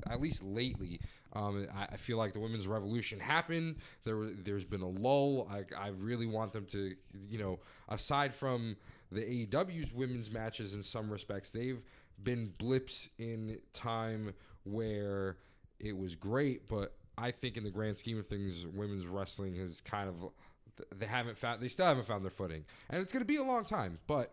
at 0.06 0.20
least 0.20 0.44
lately. 0.44 1.00
Um, 1.34 1.66
I, 1.74 1.96
feel 1.96 2.16
like 2.16 2.32
the 2.32 2.40
women's 2.40 2.66
revolution 2.66 3.20
happened. 3.20 3.76
There, 4.04 4.30
there's 4.30 4.64
been 4.64 4.80
a 4.80 4.88
lull. 4.88 5.46
I, 5.50 5.64
I 5.78 5.88
really 5.88 6.26
want 6.26 6.52
them 6.52 6.64
to, 6.66 6.94
you 7.28 7.38
know, 7.38 7.60
aside 7.88 8.34
from 8.34 8.76
the 9.12 9.20
AEW's 9.20 9.92
women's 9.92 10.30
matches 10.30 10.72
in 10.72 10.82
some 10.82 11.10
respects, 11.10 11.50
they've 11.50 11.82
been 12.22 12.52
blips 12.58 13.10
in 13.18 13.58
time 13.72 14.32
where 14.64 15.36
it 15.80 15.96
was 15.96 16.14
great. 16.14 16.68
But 16.68 16.94
I 17.16 17.30
think 17.30 17.56
in 17.56 17.64
the 17.64 17.70
grand 17.70 17.96
scheme 17.96 18.18
of 18.18 18.26
things, 18.26 18.66
women's 18.66 19.06
wrestling 19.06 19.56
has 19.56 19.80
kind 19.80 20.08
of 20.08 20.30
they 20.96 21.06
haven't 21.06 21.36
found 21.36 21.60
they 21.60 21.68
still 21.68 21.86
haven't 21.86 22.06
found 22.06 22.24
their 22.24 22.30
footing, 22.30 22.64
and 22.88 23.02
it's 23.02 23.12
going 23.12 23.22
to 23.22 23.26
be 23.26 23.36
a 23.36 23.42
long 23.42 23.64
time. 23.64 23.98
But 24.06 24.32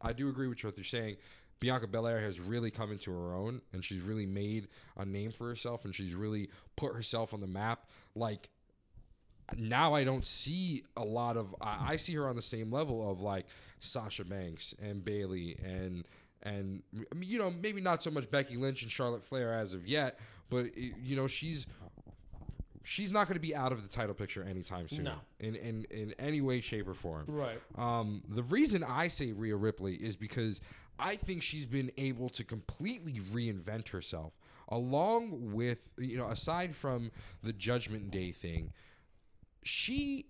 I 0.00 0.12
do 0.12 0.28
agree 0.28 0.48
with 0.48 0.62
what 0.64 0.76
you're 0.76 0.84
saying. 0.84 1.16
Bianca 1.60 1.86
Belair 1.86 2.20
has 2.20 2.40
really 2.40 2.72
come 2.72 2.90
into 2.90 3.12
her 3.12 3.34
own, 3.34 3.62
and 3.72 3.84
she's 3.84 4.02
really 4.02 4.26
made 4.26 4.68
a 4.96 5.04
name 5.04 5.30
for 5.30 5.48
herself, 5.48 5.84
and 5.84 5.94
she's 5.94 6.14
really 6.14 6.50
put 6.76 6.94
herself 6.94 7.32
on 7.32 7.40
the 7.40 7.46
map. 7.46 7.86
Like 8.14 8.50
now, 9.56 9.94
I 9.94 10.04
don't 10.04 10.24
see 10.24 10.84
a 10.96 11.04
lot 11.04 11.36
of. 11.36 11.54
I, 11.60 11.92
I 11.92 11.96
see 11.96 12.14
her 12.14 12.28
on 12.28 12.36
the 12.36 12.42
same 12.42 12.70
level 12.70 13.10
of 13.10 13.20
like 13.20 13.46
Sasha 13.80 14.24
Banks 14.24 14.74
and 14.80 15.04
Bayley 15.04 15.56
and 15.62 16.04
and 16.42 16.82
I 16.94 17.14
mean, 17.14 17.28
you 17.30 17.38
know 17.38 17.50
maybe 17.50 17.80
not 17.80 18.02
so 18.02 18.10
much 18.10 18.30
Becky 18.30 18.56
Lynch 18.56 18.82
and 18.82 18.90
Charlotte 18.90 19.24
Flair 19.24 19.54
as 19.54 19.72
of 19.72 19.86
yet, 19.86 20.18
but 20.52 20.66
it, 20.66 20.94
you 21.02 21.16
know 21.16 21.26
she's 21.26 21.66
she's 22.84 23.10
not 23.10 23.26
going 23.26 23.34
to 23.34 23.40
be 23.40 23.54
out 23.54 23.72
of 23.72 23.82
the 23.82 23.88
title 23.88 24.14
picture 24.14 24.44
anytime 24.44 24.88
soon. 24.88 25.04
No. 25.04 25.14
in 25.40 25.56
in 25.56 25.86
in 25.90 26.14
any 26.18 26.40
way, 26.40 26.60
shape, 26.60 26.86
or 26.88 26.94
form. 26.94 27.24
Right. 27.26 27.60
Um, 27.76 28.22
the 28.28 28.42
reason 28.42 28.84
I 28.84 29.08
say 29.08 29.32
Rhea 29.32 29.56
Ripley 29.56 29.94
is 29.94 30.16
because 30.16 30.60
I 30.98 31.16
think 31.16 31.42
she's 31.42 31.66
been 31.66 31.90
able 31.96 32.28
to 32.30 32.44
completely 32.44 33.20
reinvent 33.32 33.88
herself, 33.88 34.34
along 34.68 35.52
with 35.52 35.94
you 35.98 36.18
know, 36.18 36.28
aside 36.28 36.74
from 36.76 37.10
the 37.42 37.52
Judgment 37.52 38.10
Day 38.10 38.32
thing, 38.32 38.72
she 39.62 40.26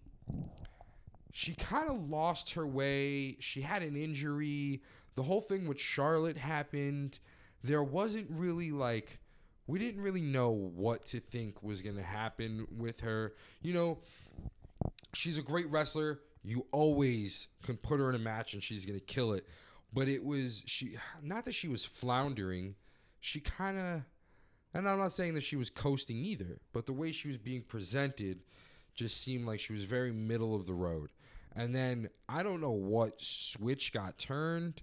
she 1.32 1.54
kind 1.54 1.90
of 1.90 2.08
lost 2.08 2.52
her 2.54 2.66
way. 2.66 3.36
She 3.40 3.62
had 3.62 3.82
an 3.82 3.96
injury. 3.96 4.82
The 5.14 5.22
whole 5.22 5.40
thing 5.40 5.66
with 5.66 5.80
Charlotte 5.80 6.36
happened. 6.36 7.18
There 7.64 7.82
wasn't 7.82 8.26
really 8.30 8.70
like 8.70 9.18
we 9.66 9.78
didn't 9.78 10.02
really 10.02 10.20
know 10.20 10.50
what 10.50 11.06
to 11.06 11.20
think 11.20 11.62
was 11.62 11.80
going 11.82 11.96
to 11.96 12.02
happen 12.02 12.66
with 12.76 13.00
her. 13.00 13.34
You 13.62 13.74
know, 13.74 13.98
she's 15.14 15.38
a 15.38 15.42
great 15.42 15.70
wrestler. 15.70 16.20
You 16.42 16.66
always 16.72 17.48
can 17.62 17.76
put 17.76 18.00
her 18.00 18.08
in 18.08 18.16
a 18.16 18.18
match 18.18 18.54
and 18.54 18.62
she's 18.62 18.84
going 18.84 18.98
to 18.98 19.04
kill 19.04 19.32
it. 19.32 19.46
But 19.92 20.08
it 20.08 20.24
was 20.24 20.62
she 20.66 20.96
not 21.22 21.44
that 21.44 21.52
she 21.52 21.68
was 21.68 21.84
floundering. 21.84 22.74
She 23.20 23.40
kind 23.40 23.78
of 23.78 24.02
and 24.74 24.88
I'm 24.88 24.98
not 24.98 25.12
saying 25.12 25.34
that 25.34 25.42
she 25.42 25.56
was 25.56 25.68
coasting 25.68 26.16
either, 26.16 26.58
but 26.72 26.86
the 26.86 26.94
way 26.94 27.12
she 27.12 27.28
was 27.28 27.36
being 27.36 27.62
presented 27.62 28.40
just 28.94 29.22
seemed 29.22 29.46
like 29.46 29.60
she 29.60 29.72
was 29.72 29.84
very 29.84 30.12
middle 30.12 30.54
of 30.54 30.66
the 30.66 30.74
road. 30.74 31.10
And 31.54 31.74
then 31.74 32.08
I 32.28 32.42
don't 32.42 32.60
know 32.60 32.70
what 32.72 33.20
switch 33.20 33.92
got 33.92 34.18
turned. 34.18 34.82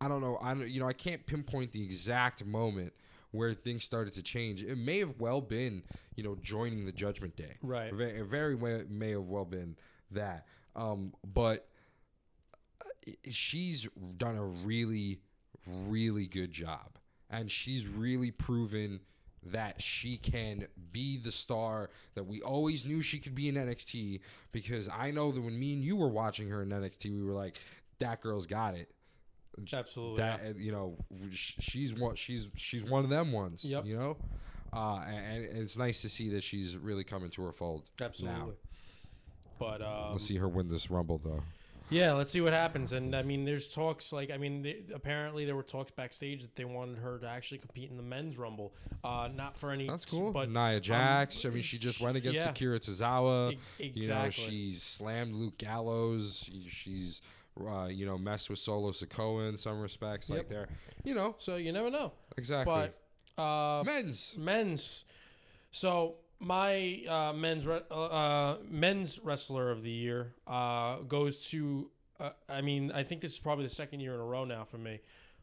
I 0.00 0.08
don't 0.08 0.20
know. 0.20 0.38
I 0.40 0.54
don't, 0.54 0.68
you 0.68 0.80
know 0.80 0.88
I 0.88 0.92
can't 0.92 1.26
pinpoint 1.26 1.72
the 1.72 1.82
exact 1.82 2.44
moment 2.44 2.92
where 3.34 3.52
things 3.52 3.82
started 3.82 4.14
to 4.14 4.22
change. 4.22 4.62
It 4.62 4.78
may 4.78 5.00
have 5.00 5.18
well 5.18 5.40
been 5.40 5.82
you 6.14 6.22
know 6.22 6.36
joining 6.40 6.86
the 6.86 6.92
Judgment 6.92 7.36
Day. 7.36 7.56
Right. 7.62 7.88
It 7.88 7.94
very, 7.94 8.22
very 8.22 8.54
well, 8.54 8.82
may 8.88 9.10
have 9.10 9.24
well 9.24 9.44
been 9.44 9.76
that. 10.12 10.46
Um, 10.76 11.12
but 11.24 11.68
uh, 12.80 13.10
she's 13.30 13.88
done 14.16 14.36
a 14.36 14.44
really, 14.44 15.18
really 15.66 16.26
good 16.26 16.52
job, 16.52 16.98
and 17.28 17.50
she's 17.50 17.86
really 17.88 18.30
proven 18.30 19.00
that 19.46 19.82
she 19.82 20.16
can 20.16 20.66
be 20.92 21.18
the 21.18 21.32
star 21.32 21.90
that 22.14 22.24
we 22.24 22.40
always 22.40 22.86
knew 22.86 23.02
she 23.02 23.18
could 23.18 23.34
be 23.34 23.48
in 23.48 23.56
NXT. 23.56 24.20
Because 24.52 24.88
I 24.88 25.10
know 25.10 25.32
that 25.32 25.40
when 25.40 25.58
me 25.58 25.74
and 25.74 25.82
you 25.82 25.96
were 25.96 26.08
watching 26.08 26.48
her 26.50 26.62
in 26.62 26.68
NXT, 26.68 27.10
we 27.10 27.22
were 27.22 27.34
like, 27.34 27.58
"That 27.98 28.20
girl's 28.20 28.46
got 28.46 28.74
it." 28.74 28.92
Absolutely. 29.72 30.16
That 30.16 30.40
uh, 30.40 30.52
you 30.56 30.72
know, 30.72 30.96
she's 31.32 31.94
one. 31.94 32.14
She's 32.16 32.48
she's 32.56 32.84
one 32.84 33.04
of 33.04 33.10
them 33.10 33.32
ones. 33.32 33.64
Yep. 33.64 33.86
You 33.86 33.96
know, 33.96 34.16
uh, 34.72 35.04
and, 35.06 35.44
and 35.44 35.58
it's 35.58 35.76
nice 35.76 36.02
to 36.02 36.08
see 36.08 36.28
that 36.30 36.42
she's 36.44 36.76
really 36.76 37.04
coming 37.04 37.30
to 37.30 37.42
her 37.42 37.52
fold. 37.52 37.82
Absolutely. 38.00 38.38
Now. 38.40 38.50
But 39.58 39.82
um, 39.82 40.12
Let's 40.12 40.26
see 40.26 40.36
her 40.36 40.48
win 40.48 40.68
this 40.68 40.90
Rumble 40.90 41.20
though. 41.24 41.42
yeah, 41.88 42.12
let's 42.12 42.30
see 42.30 42.40
what 42.40 42.52
happens. 42.52 42.92
And 42.92 43.14
I 43.14 43.22
mean, 43.22 43.44
there's 43.44 43.72
talks 43.72 44.12
like 44.12 44.30
I 44.32 44.36
mean, 44.36 44.62
they, 44.62 44.78
apparently 44.92 45.44
there 45.44 45.54
were 45.54 45.62
talks 45.62 45.92
backstage 45.92 46.42
that 46.42 46.56
they 46.56 46.64
wanted 46.64 46.98
her 46.98 47.18
to 47.18 47.28
actually 47.28 47.58
compete 47.58 47.88
in 47.90 47.96
the 47.96 48.02
men's 48.02 48.36
rumble, 48.36 48.74
uh, 49.04 49.28
not 49.32 49.56
for 49.56 49.70
any. 49.70 49.86
That's 49.86 50.04
cool. 50.04 50.32
But 50.32 50.50
Nia 50.50 50.80
Jax. 50.80 51.44
I 51.44 51.50
mean, 51.50 51.62
she 51.62 51.78
just 51.78 52.00
went 52.00 52.16
against 52.16 52.38
yeah. 52.40 52.50
Akira 52.50 52.80
Tozawa. 52.80 53.52
E- 53.52 53.58
You 53.78 54.08
know, 54.08 54.24
exactly. 54.24 54.44
she's 54.44 54.82
slammed 54.82 55.34
Luke 55.34 55.56
Gallows. 55.58 56.50
She's, 56.68 57.22
uh, 57.60 57.86
you 57.86 58.06
know, 58.06 58.18
messed 58.18 58.50
with 58.50 58.58
Solo 58.58 58.90
Sikoa 58.92 59.48
in 59.48 59.56
some 59.56 59.80
respects. 59.80 60.30
Like 60.30 60.48
there, 60.48 60.68
you 61.04 61.14
know, 61.14 61.34
so 61.38 61.56
you 61.56 61.72
never 61.72 61.90
know. 61.90 62.12
exactly. 62.36 62.90
But 63.36 63.42
uh, 63.42 63.82
Men's. 63.84 64.34
men's. 64.36 65.04
So 65.70 66.16
my 66.40 67.02
uh, 67.08 67.32
men's 67.32 67.66
re- 67.66 67.82
uh, 67.90 68.04
uh, 68.04 68.56
men's 68.68 69.18
wrestler 69.20 69.70
of 69.70 69.82
the 69.82 69.90
year 69.90 70.34
uh, 70.46 70.98
goes 70.98 71.46
to. 71.48 71.90
Uh, 72.20 72.30
I 72.48 72.60
mean, 72.60 72.92
I 72.92 73.02
think 73.02 73.20
this 73.20 73.32
is 73.32 73.38
probably 73.38 73.64
the 73.64 73.74
second 73.74 74.00
year 74.00 74.14
in 74.14 74.20
a 74.20 74.24
row 74.24 74.44
now 74.44 74.64
for 74.64 74.78
me, 74.78 75.00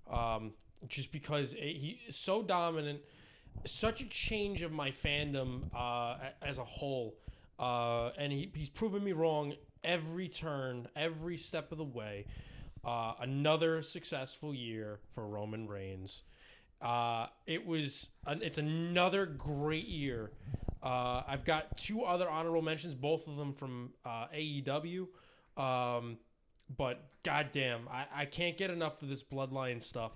um, 0.09 0.53
just 0.87 1.11
because 1.11 1.53
it, 1.53 1.75
he 1.75 1.99
is 2.07 2.15
so 2.15 2.41
dominant, 2.41 3.01
such 3.65 3.99
a 4.01 4.05
change 4.05 4.61
of 4.61 4.71
my 4.71 4.91
fandom 4.91 5.63
uh, 5.75 6.15
as 6.41 6.59
a 6.59 6.63
whole, 6.63 7.17
uh, 7.59 8.11
and 8.17 8.31
he, 8.31 8.49
he's 8.55 8.69
proven 8.69 9.03
me 9.03 9.11
wrong 9.11 9.53
every 9.83 10.27
turn, 10.27 10.87
every 10.95 11.37
step 11.37 11.71
of 11.71 11.77
the 11.77 11.83
way. 11.83 12.25
Uh, 12.83 13.13
another 13.19 13.81
successful 13.81 14.53
year 14.53 14.99
for 15.13 15.27
Roman 15.27 15.67
Reigns. 15.67 16.23
Uh, 16.81 17.27
it 17.45 17.65
was 17.65 18.09
an, 18.25 18.41
it's 18.41 18.57
another 18.57 19.25
great 19.25 19.87
year. 19.87 20.31
Uh, 20.81 21.21
I've 21.27 21.45
got 21.45 21.77
two 21.77 22.03
other 22.03 22.27
honorable 22.27 22.63
mentions, 22.63 22.95
both 22.95 23.27
of 23.27 23.35
them 23.35 23.53
from 23.53 23.91
uh, 24.03 24.25
AEW. 24.35 25.07
Um, 25.57 26.17
but 26.75 27.03
goddamn, 27.23 27.87
I, 27.91 28.05
I 28.13 28.25
can't 28.25 28.57
get 28.57 28.71
enough 28.71 29.01
of 29.01 29.09
this 29.09 29.21
bloodline 29.21 29.81
stuff, 29.81 30.13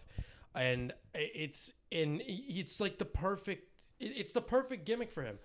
and 0.55 0.93
it's 1.13 1.71
in 1.91 2.21
it's 2.25 2.79
like 2.79 2.97
the 2.97 3.05
perfect 3.05 3.69
it's 3.99 4.33
the 4.33 4.41
perfect 4.41 4.85
gimmick 4.85 5.11
for 5.11 5.23
him. 5.23 5.37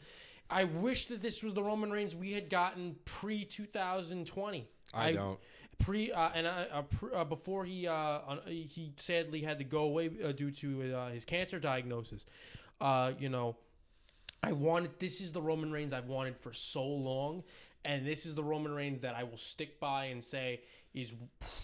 I 0.51 0.64
wish 0.64 1.07
that 1.07 1.22
this 1.22 1.42
was 1.42 1.55
the 1.55 1.62
Roman 1.62 1.90
Reigns 1.90 2.14
we 2.14 2.32
had 2.32 2.51
gotten 2.51 2.96
pre 3.05 3.44
two 3.44 3.66
thousand 3.66 4.26
twenty. 4.26 4.66
I 4.92 5.12
don't. 5.12 5.38
pre 5.78 6.12
uh, 6.12 6.30
and 6.34 6.46
uh, 6.46 6.64
uh, 6.72 6.82
pr- 6.82 7.14
uh, 7.14 7.24
before 7.24 7.64
he 7.64 7.86
uh, 7.86 8.20
he 8.46 8.92
sadly 8.96 9.40
had 9.42 9.59
to 9.59 9.64
go 9.64 9.82
away 9.84 10.11
uh, 10.24 10.32
due 10.32 10.51
to 10.51 10.94
uh, 10.94 11.11
his 11.11 11.24
cancer 11.24 11.59
diagnosis. 11.59 12.26
Uh, 12.80 13.12
you 13.18 13.28
know, 13.28 13.57
I 14.42 14.53
wanted 14.53 14.98
this 14.98 15.20
is 15.20 15.32
the 15.32 15.42
Roman 15.42 15.70
Reigns 15.70 15.92
I've 15.92 16.09
wanted 16.09 16.36
for 16.36 16.53
so 16.53 16.84
long, 16.84 17.44
and 17.84 18.07
this 18.07 18.26
is 18.26 18.34
the 18.34 18.44
Roman 18.44 18.74
Reigns 18.74 19.03
that 19.03 19.14
I 19.14 19.24
will 19.24 19.36
stick 19.38 19.78
by 19.80 20.07
and 20.07 20.22
say 20.22 20.62
is 20.92 21.14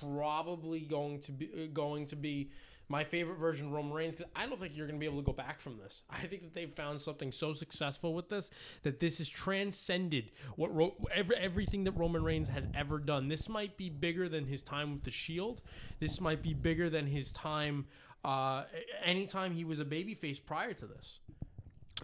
probably 0.00 0.80
going 0.80 1.20
to 1.20 1.32
be 1.32 1.50
uh, 1.52 1.66
going 1.72 2.06
to 2.06 2.16
be 2.16 2.50
my 2.88 3.02
favorite 3.04 3.38
version 3.38 3.66
of 3.66 3.72
Roman 3.72 3.92
Reigns 3.92 4.16
because 4.16 4.30
I 4.36 4.46
don't 4.46 4.60
think 4.60 4.76
you're 4.76 4.86
going 4.86 4.98
to 4.98 5.00
be 5.00 5.06
able 5.06 5.20
to 5.20 5.26
go 5.26 5.32
back 5.32 5.60
from 5.60 5.78
this. 5.78 6.02
I 6.08 6.26
think 6.26 6.42
that 6.42 6.54
they've 6.54 6.72
found 6.72 7.00
something 7.00 7.32
so 7.32 7.52
successful 7.52 8.14
with 8.14 8.28
this 8.28 8.50
that 8.82 9.00
this 9.00 9.18
has 9.18 9.28
transcended 9.28 10.30
what 10.56 10.74
Ro- 10.74 10.94
every, 11.12 11.36
everything 11.36 11.84
that 11.84 11.92
Roman 11.92 12.22
Reigns 12.22 12.48
has 12.48 12.68
ever 12.74 12.98
done. 12.98 13.28
This 13.28 13.48
might 13.48 13.76
be 13.76 13.90
bigger 13.90 14.28
than 14.28 14.46
his 14.46 14.62
time 14.62 14.92
with 14.92 15.04
the 15.04 15.10
Shield. 15.10 15.62
This 15.98 16.20
might 16.20 16.42
be 16.42 16.54
bigger 16.54 16.88
than 16.88 17.06
his 17.06 17.32
time 17.32 17.86
uh, 18.24 18.64
anytime 19.04 19.52
he 19.52 19.64
was 19.64 19.80
a 19.80 19.84
babyface 19.84 20.44
prior 20.44 20.72
to 20.74 20.86
this. 20.86 21.18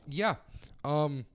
Yeah. 0.08 0.36
Um 0.84 1.26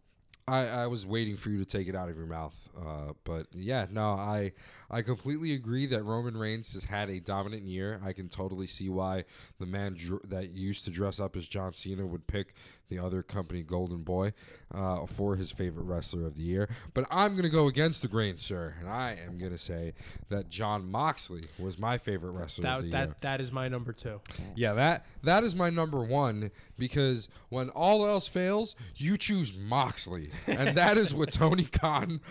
I, 0.49 0.67
I 0.67 0.87
was 0.87 1.05
waiting 1.05 1.35
for 1.35 1.49
you 1.49 1.57
to 1.57 1.65
take 1.65 1.89
it 1.89 1.95
out 1.95 2.07
of 2.07 2.15
your 2.15 2.25
mouth. 2.25 2.55
Uh, 2.77 3.13
but 3.25 3.47
yeah, 3.53 3.85
no, 3.91 4.11
I 4.11 4.53
I 4.89 5.01
completely 5.01 5.53
agree 5.53 5.85
that 5.87 6.03
Roman 6.03 6.37
Reigns 6.37 6.73
has 6.73 6.85
had 6.85 7.09
a 7.09 7.19
dominant 7.19 7.63
year. 7.63 7.99
I 8.03 8.13
can 8.13 8.29
totally 8.29 8.67
see 8.67 8.87
why 8.87 9.25
the 9.59 9.65
man 9.65 9.95
dr- 9.95 10.21
that 10.29 10.51
used 10.51 10.85
to 10.85 10.91
dress 10.91 11.19
up 11.19 11.35
as 11.35 11.47
John 11.49 11.73
Cena 11.73 12.05
would 12.05 12.27
pick 12.27 12.53
the 12.89 12.99
other 12.99 13.21
company 13.23 13.63
Golden 13.63 14.03
Boy 14.03 14.33
uh, 14.73 15.05
for 15.05 15.35
his 15.35 15.51
favorite 15.51 15.83
wrestler 15.83 16.25
of 16.25 16.35
the 16.35 16.43
year. 16.43 16.69
But 16.93 17.05
I'm 17.11 17.35
gonna 17.35 17.49
go 17.49 17.67
against 17.67 18.01
the 18.01 18.07
grain, 18.07 18.37
sir, 18.37 18.75
and 18.79 18.89
I 18.89 19.17
am 19.25 19.37
gonna 19.37 19.57
say 19.57 19.93
that 20.29 20.49
Jon 20.49 20.89
Moxley 20.89 21.47
was 21.59 21.77
my 21.77 21.97
favorite 21.97 22.31
wrestler 22.31 22.67
of 22.69 22.83
the 22.85 22.89
That 22.89 22.97
year. 22.97 23.07
that 23.07 23.21
that 23.21 23.41
is 23.41 23.51
my 23.51 23.67
number 23.67 23.93
two. 23.93 24.21
Yeah, 24.55 24.73
that 24.73 25.05
that 25.23 25.43
is 25.43 25.55
my 25.55 25.69
number 25.69 26.03
one 26.03 26.51
because 26.77 27.27
when 27.49 27.69
all 27.69 28.05
else 28.05 28.27
fails, 28.27 28.75
you 28.95 29.17
choose 29.17 29.53
Moxley, 29.55 30.29
and 30.45 30.77
that 30.77 30.97
is 30.97 31.13
what 31.13 31.31
Tony 31.37 31.65
Khan 31.65 32.21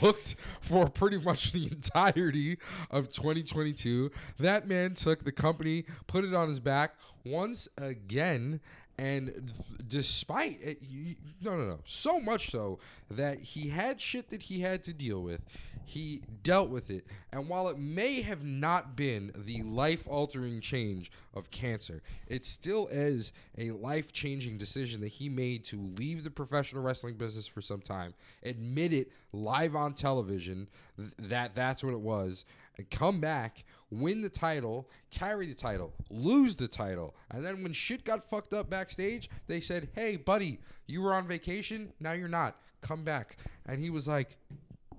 booked 0.00 0.36
for 0.60 0.88
pretty 0.88 1.18
much 1.18 1.52
the 1.52 1.66
entirety 1.66 2.58
of 2.90 3.10
2022. 3.10 4.10
That 4.38 4.68
man 4.68 4.94
took 4.94 5.24
the 5.24 5.32
company, 5.32 5.84
put 6.06 6.24
it 6.24 6.34
on 6.34 6.48
his 6.48 6.60
back 6.60 6.94
once 7.24 7.68
again. 7.76 8.60
And 8.98 9.52
despite 9.86 10.58
it, 10.62 10.78
you, 10.82 11.16
no, 11.42 11.56
no, 11.56 11.66
no, 11.66 11.78
so 11.84 12.18
much 12.18 12.50
so 12.50 12.78
that 13.10 13.40
he 13.40 13.68
had 13.68 14.00
shit 14.00 14.30
that 14.30 14.42
he 14.42 14.60
had 14.60 14.82
to 14.84 14.94
deal 14.94 15.22
with, 15.22 15.42
he 15.84 16.22
dealt 16.42 16.70
with 16.70 16.90
it. 16.90 17.06
And 17.30 17.48
while 17.48 17.68
it 17.68 17.78
may 17.78 18.22
have 18.22 18.42
not 18.42 18.96
been 18.96 19.32
the 19.36 19.62
life 19.62 20.08
altering 20.08 20.60
change 20.60 21.10
of 21.34 21.50
cancer, 21.50 22.02
it 22.26 22.46
still 22.46 22.88
is 22.88 23.32
a 23.58 23.70
life 23.70 24.12
changing 24.12 24.56
decision 24.56 25.02
that 25.02 25.08
he 25.08 25.28
made 25.28 25.64
to 25.66 25.76
leave 25.98 26.24
the 26.24 26.30
professional 26.30 26.82
wrestling 26.82 27.14
business 27.14 27.46
for 27.46 27.60
some 27.60 27.82
time, 27.82 28.14
admit 28.42 28.94
it 28.94 29.12
live 29.32 29.76
on 29.76 29.92
television 29.92 30.68
th- 30.96 31.10
that 31.18 31.54
that's 31.54 31.84
what 31.84 31.92
it 31.92 32.00
was, 32.00 32.46
come 32.90 33.20
back, 33.20 33.64
win 33.90 34.20
the 34.20 34.28
title, 34.28 34.88
carry 35.10 35.46
the 35.46 35.54
title, 35.54 35.92
lose 36.10 36.56
the 36.56 36.68
title. 36.68 37.14
And 37.30 37.44
then 37.44 37.62
when 37.62 37.72
shit 37.72 38.04
got 38.04 38.28
fucked 38.28 38.52
up 38.52 38.68
backstage, 38.68 39.30
they 39.46 39.60
said, 39.60 39.88
hey, 39.94 40.16
buddy, 40.16 40.58
you 40.86 41.02
were 41.02 41.14
on 41.14 41.26
vacation. 41.26 41.92
Now 42.00 42.12
you're 42.12 42.28
not. 42.28 42.56
Come 42.80 43.04
back. 43.04 43.36
And 43.66 43.82
he 43.82 43.90
was 43.90 44.06
like, 44.08 44.36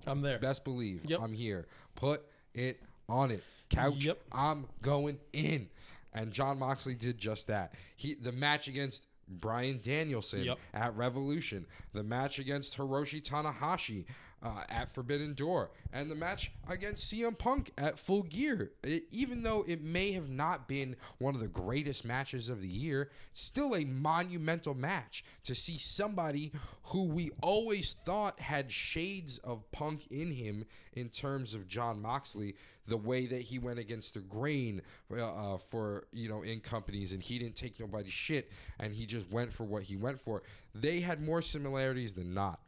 I'm 0.06 0.22
there. 0.22 0.38
Best 0.38 0.64
believe 0.64 1.02
Yep. 1.06 1.20
I'm 1.22 1.32
here. 1.32 1.66
Put 1.94 2.22
it 2.54 2.80
on 3.08 3.30
it. 3.30 3.42
Couch. 3.70 4.04
Yep. 4.04 4.18
I'm 4.32 4.66
going 4.82 5.18
in. 5.32 5.68
And 6.14 6.32
Jon 6.32 6.58
Moxley 6.58 6.94
did 6.94 7.18
just 7.18 7.46
that. 7.48 7.74
He 7.96 8.14
the 8.14 8.32
match 8.32 8.66
against 8.68 9.04
Bryan 9.28 9.80
Danielson 9.82 10.44
Yep. 10.44 10.58
at 10.72 10.96
Revolution, 10.96 11.66
the 11.92 12.02
match 12.02 12.38
against 12.38 12.76
Hiroshi 12.78 13.22
Tanahashi, 13.22 14.06
uh, 14.42 14.62
at 14.68 14.88
Forbidden 14.88 15.34
Door 15.34 15.70
and 15.92 16.10
the 16.10 16.14
match 16.14 16.52
against 16.68 17.12
CM 17.12 17.36
Punk 17.36 17.72
at 17.76 17.98
Full 17.98 18.22
Gear. 18.22 18.72
It, 18.82 19.04
even 19.10 19.42
though 19.42 19.64
it 19.66 19.82
may 19.82 20.12
have 20.12 20.28
not 20.28 20.68
been 20.68 20.96
one 21.18 21.34
of 21.34 21.40
the 21.40 21.48
greatest 21.48 22.04
matches 22.04 22.48
of 22.48 22.60
the 22.60 22.68
year, 22.68 23.10
still 23.32 23.74
a 23.74 23.84
monumental 23.84 24.74
match 24.74 25.24
to 25.44 25.54
see 25.54 25.78
somebody 25.78 26.52
who 26.84 27.04
we 27.04 27.30
always 27.42 27.96
thought 28.04 28.38
had 28.40 28.70
shades 28.70 29.38
of 29.38 29.70
Punk 29.72 30.06
in 30.10 30.30
him 30.30 30.64
in 30.94 31.08
terms 31.08 31.54
of 31.54 31.66
Jon 31.66 32.00
Moxley, 32.00 32.54
the 32.86 32.96
way 32.96 33.26
that 33.26 33.42
he 33.42 33.58
went 33.58 33.78
against 33.78 34.14
the 34.14 34.20
grain 34.20 34.82
uh, 35.12 35.54
uh, 35.54 35.58
for, 35.58 36.06
you 36.12 36.28
know, 36.28 36.42
in 36.42 36.60
companies 36.60 37.12
and 37.12 37.22
he 37.22 37.38
didn't 37.38 37.56
take 37.56 37.78
nobody's 37.78 38.12
shit 38.12 38.50
and 38.78 38.94
he 38.94 39.04
just 39.04 39.30
went 39.30 39.52
for 39.52 39.64
what 39.64 39.82
he 39.82 39.96
went 39.96 40.20
for. 40.20 40.42
They 40.74 41.00
had 41.00 41.20
more 41.20 41.42
similarities 41.42 42.12
than 42.12 42.32
not. 42.32 42.60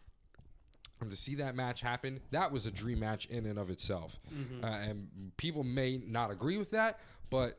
And 1.01 1.11
to 1.11 1.16
see 1.16 1.34
that 1.36 1.55
match 1.55 1.80
happen, 1.80 2.20
that 2.30 2.53
was 2.53 2.66
a 2.66 2.70
dream 2.70 3.01
match 3.01 3.26
in 3.26 3.46
and 3.46 3.59
of 3.59 3.70
itself. 3.70 4.20
Uh, 4.62 4.66
and 4.66 5.09
people 5.36 5.64
may 5.64 6.01
not 6.07 6.30
agree 6.30 6.59
with 6.59 6.70
that, 6.72 7.01
but 7.30 7.59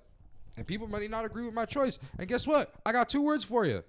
and 0.58 0.68
people 0.68 0.88
may 0.88 1.08
not 1.08 1.26
agree 1.26 1.46
with 1.46 1.54
my 1.54 1.66
choice. 1.66 1.98
And 2.20 2.28
guess 2.28 2.46
what? 2.46 2.74
I 2.86 2.92
got 2.92 3.10
two 3.10 3.22
words 3.22 3.44
for 3.44 3.66
you. 3.66 3.84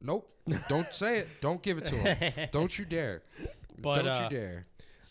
Nope. 0.00 0.30
Don't 0.68 0.86
say 0.92 1.18
it. 1.18 1.28
Don't 1.40 1.62
give 1.62 1.78
it 1.78 1.86
to 1.86 1.96
him. 1.96 2.48
Don't 2.52 2.78
you 2.78 2.84
dare. 2.84 3.22
But, 3.78 4.02
Don't 4.02 4.08
uh, 4.08 4.28
you 4.30 4.36
dare. 4.36 4.66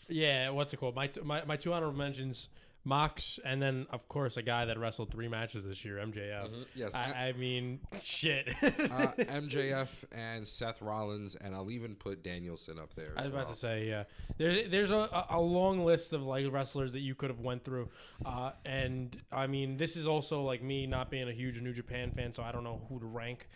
Yeah, 0.08 0.50
what's 0.50 0.72
it 0.72 0.78
called? 0.78 0.96
My 0.96 1.10
my, 1.22 1.44
my 1.44 1.56
two 1.56 1.72
honorable 1.72 1.96
mentions, 1.98 2.48
Mox, 2.84 3.38
and 3.44 3.60
then 3.60 3.86
of 3.90 4.08
course 4.08 4.36
a 4.36 4.42
guy 4.42 4.64
that 4.64 4.78
wrestled 4.78 5.10
three 5.10 5.28
matches 5.28 5.64
this 5.64 5.84
year, 5.84 5.96
MJF. 5.96 6.48
Yes. 6.74 6.94
I, 6.94 7.28
I 7.28 7.32
mean, 7.32 7.80
shit. 8.00 8.48
uh, 8.62 8.66
MJF 9.18 9.88
and 10.12 10.46
Seth 10.46 10.80
Rollins, 10.80 11.34
and 11.34 11.54
I'll 11.54 11.70
even 11.70 11.94
put 11.94 12.22
Danielson 12.22 12.78
up 12.78 12.94
there. 12.94 13.12
I 13.16 13.22
was 13.22 13.28
about 13.28 13.44
well. 13.44 13.54
to 13.54 13.58
say, 13.58 13.86
yeah. 13.86 14.04
There's 14.38 14.70
there's 14.70 14.90
a, 14.90 15.26
a 15.30 15.40
long 15.40 15.84
list 15.84 16.14
of 16.14 16.22
like 16.22 16.50
wrestlers 16.50 16.92
that 16.92 17.00
you 17.00 17.14
could 17.14 17.30
have 17.30 17.40
went 17.40 17.64
through, 17.64 17.90
uh, 18.24 18.52
and 18.64 19.14
I 19.30 19.46
mean, 19.46 19.76
this 19.76 19.96
is 19.96 20.06
also 20.06 20.42
like 20.42 20.62
me 20.62 20.86
not 20.86 21.10
being 21.10 21.28
a 21.28 21.32
huge 21.32 21.60
New 21.60 21.74
Japan 21.74 22.12
fan, 22.12 22.32
so 22.32 22.42
I 22.42 22.50
don't 22.50 22.64
know 22.64 22.80
who 22.88 22.98
to 22.98 23.06
rank, 23.06 23.48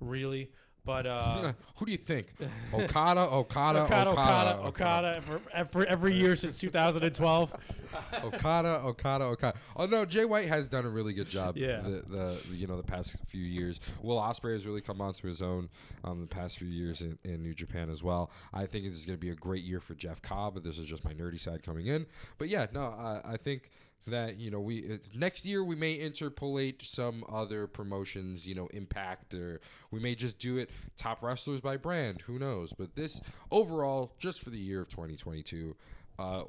really. 0.00 0.52
But 0.90 1.06
uh, 1.06 1.52
Who 1.76 1.86
do 1.86 1.92
you 1.92 1.98
think? 1.98 2.34
Okada, 2.74 3.20
Okada, 3.30 3.84
Okada, 3.84 4.10
Okada, 4.10 4.58
Okada, 4.64 5.22
for, 5.22 5.64
for 5.66 5.86
every 5.86 6.14
year 6.14 6.34
since 6.34 6.58
2012. 6.58 7.52
Okada, 8.24 8.80
Okada, 8.84 9.24
Okada. 9.26 9.58
Oh 9.76 9.86
no, 9.86 10.04
Jay 10.04 10.24
White 10.24 10.46
has 10.46 10.68
done 10.68 10.84
a 10.84 10.90
really 10.90 11.12
good 11.12 11.28
job. 11.28 11.56
Yeah. 11.56 11.80
The, 11.80 12.02
the 12.08 12.56
you 12.56 12.66
know 12.66 12.76
the 12.76 12.82
past 12.82 13.18
few 13.28 13.44
years, 13.44 13.78
Will 14.02 14.16
Ospreay 14.16 14.54
has 14.54 14.66
really 14.66 14.80
come 14.80 15.00
onto 15.00 15.28
his 15.28 15.40
own 15.40 15.68
um 16.02 16.22
the 16.22 16.26
past 16.26 16.58
few 16.58 16.66
years 16.68 17.02
in, 17.02 17.16
in 17.22 17.40
New 17.40 17.54
Japan 17.54 17.88
as 17.88 18.02
well. 18.02 18.32
I 18.52 18.66
think 18.66 18.86
this 18.86 18.96
is 18.96 19.06
going 19.06 19.18
to 19.18 19.24
be 19.24 19.30
a 19.30 19.36
great 19.36 19.62
year 19.62 19.78
for 19.78 19.94
Jeff 19.94 20.20
Cobb. 20.22 20.54
But 20.54 20.64
this 20.64 20.76
is 20.76 20.88
just 20.88 21.04
my 21.04 21.12
nerdy 21.12 21.38
side 21.38 21.62
coming 21.62 21.86
in. 21.86 22.04
But 22.36 22.48
yeah, 22.48 22.66
no, 22.72 22.82
I, 22.82 23.20
I 23.24 23.36
think 23.36 23.70
that 24.06 24.38
you 24.38 24.50
know 24.50 24.60
we 24.60 24.98
next 25.14 25.44
year 25.44 25.62
we 25.62 25.76
may 25.76 25.92
interpolate 25.92 26.82
some 26.82 27.22
other 27.30 27.66
promotions 27.66 28.46
you 28.46 28.54
know 28.54 28.66
impact 28.68 29.34
or 29.34 29.60
we 29.90 30.00
may 30.00 30.14
just 30.14 30.38
do 30.38 30.56
it 30.56 30.70
top 30.96 31.22
wrestlers 31.22 31.60
by 31.60 31.76
brand 31.76 32.22
who 32.22 32.38
knows 32.38 32.72
but 32.72 32.96
this 32.96 33.20
overall 33.50 34.12
just 34.18 34.40
for 34.40 34.50
the 34.50 34.58
year 34.58 34.80
of 34.80 34.88
2022 34.88 35.76
uh, 36.20 36.42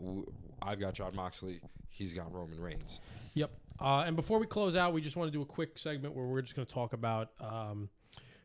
I've 0.62 0.80
got 0.80 0.93
Jon 0.93 1.16
Moxley. 1.16 1.62
He's 1.89 2.14
got 2.14 2.34
Roman 2.34 2.60
Reigns. 2.60 2.99
Yep. 3.36 3.52
Uh, 3.80 4.04
and 4.06 4.16
before 4.16 4.38
we 4.38 4.45
close 4.45 4.76
out, 4.76 4.93
we 4.93 5.02
just 5.02 5.16
want 5.16 5.32
to 5.32 5.32
do 5.32 5.41
a 5.41 5.45
quick 5.45 5.78
segment 5.78 6.16
where 6.16 6.26
we're 6.26 6.41
just 6.41 6.56
going 6.56 6.66
to 6.66 6.74
talk 6.74 6.93
about 6.93 7.30
um, 7.39 7.89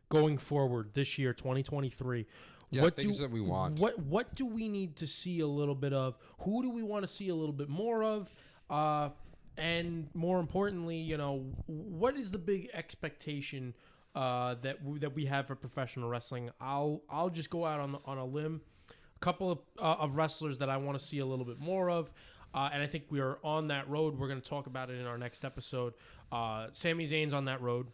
going 0.09 0.39
forward 0.39 0.91
this 0.95 1.19
year, 1.19 1.33
2023. 1.33 2.27
Yeah, 2.71 2.89
things 2.91 3.19
that 3.19 3.31
we 3.31 3.41
want. 3.41 3.79
What 3.79 3.99
What 4.01 4.35
do 4.35 4.45
we 4.47 4.69
need 4.69 4.97
to 4.97 5.07
see 5.07 5.41
a 5.41 5.47
little 5.47 5.75
bit 5.75 5.93
of? 5.93 6.17
Who 6.41 6.63
do 6.63 6.71
we 6.71 6.83
want 6.83 7.03
to 7.03 7.09
see 7.09 7.29
a 7.29 7.35
little 7.35 7.53
bit 7.53 7.69
more 7.69 8.03
of? 8.03 8.33
Uh, 8.69 9.11
and 9.57 10.09
more 10.15 10.39
importantly, 10.39 10.97
you 10.97 11.17
know, 11.17 11.45
what 11.67 12.17
is 12.17 12.31
the 12.31 12.39
big 12.39 12.69
expectation 12.75 13.75
uh, 14.15 14.57
that 14.63 14.85
we, 14.85 14.99
that 14.99 15.15
we 15.15 15.27
have 15.27 15.47
for 15.47 15.55
professional 15.55 16.09
wrestling? 16.09 16.51
I'll 16.61 17.03
I'll 17.09 17.31
just 17.31 17.51
go 17.51 17.65
out 17.65 17.81
on 17.81 17.99
on 18.05 18.19
a 18.19 18.25
limb. 18.25 18.61
A 18.91 19.19
couple 19.19 19.51
of, 19.51 19.59
uh, 19.79 19.97
of 19.99 20.15
wrestlers 20.15 20.59
that 20.59 20.69
I 20.69 20.77
want 20.77 20.99
to 20.99 21.05
see 21.05 21.21
a 21.21 21.27
little 21.27 21.47
bit 21.47 21.59
more 21.59 21.89
of. 21.89 22.11
Uh, 22.55 22.69
and 22.73 22.83
I 22.83 22.87
think 22.87 23.05
we 23.11 23.21
are 23.21 23.39
on 23.43 23.69
that 23.69 23.89
road. 23.89 24.19
We're 24.19 24.29
going 24.29 24.41
to 24.41 24.49
talk 24.49 24.67
about 24.67 24.91
it 24.91 25.01
in 25.01 25.07
our 25.07 25.19
next 25.19 25.45
episode. 25.45 25.95
Uh, 26.31 26.69
Sami 26.73 27.07
Zayn's 27.07 27.35
on 27.35 27.47
that 27.47 27.61
road. 27.63 27.87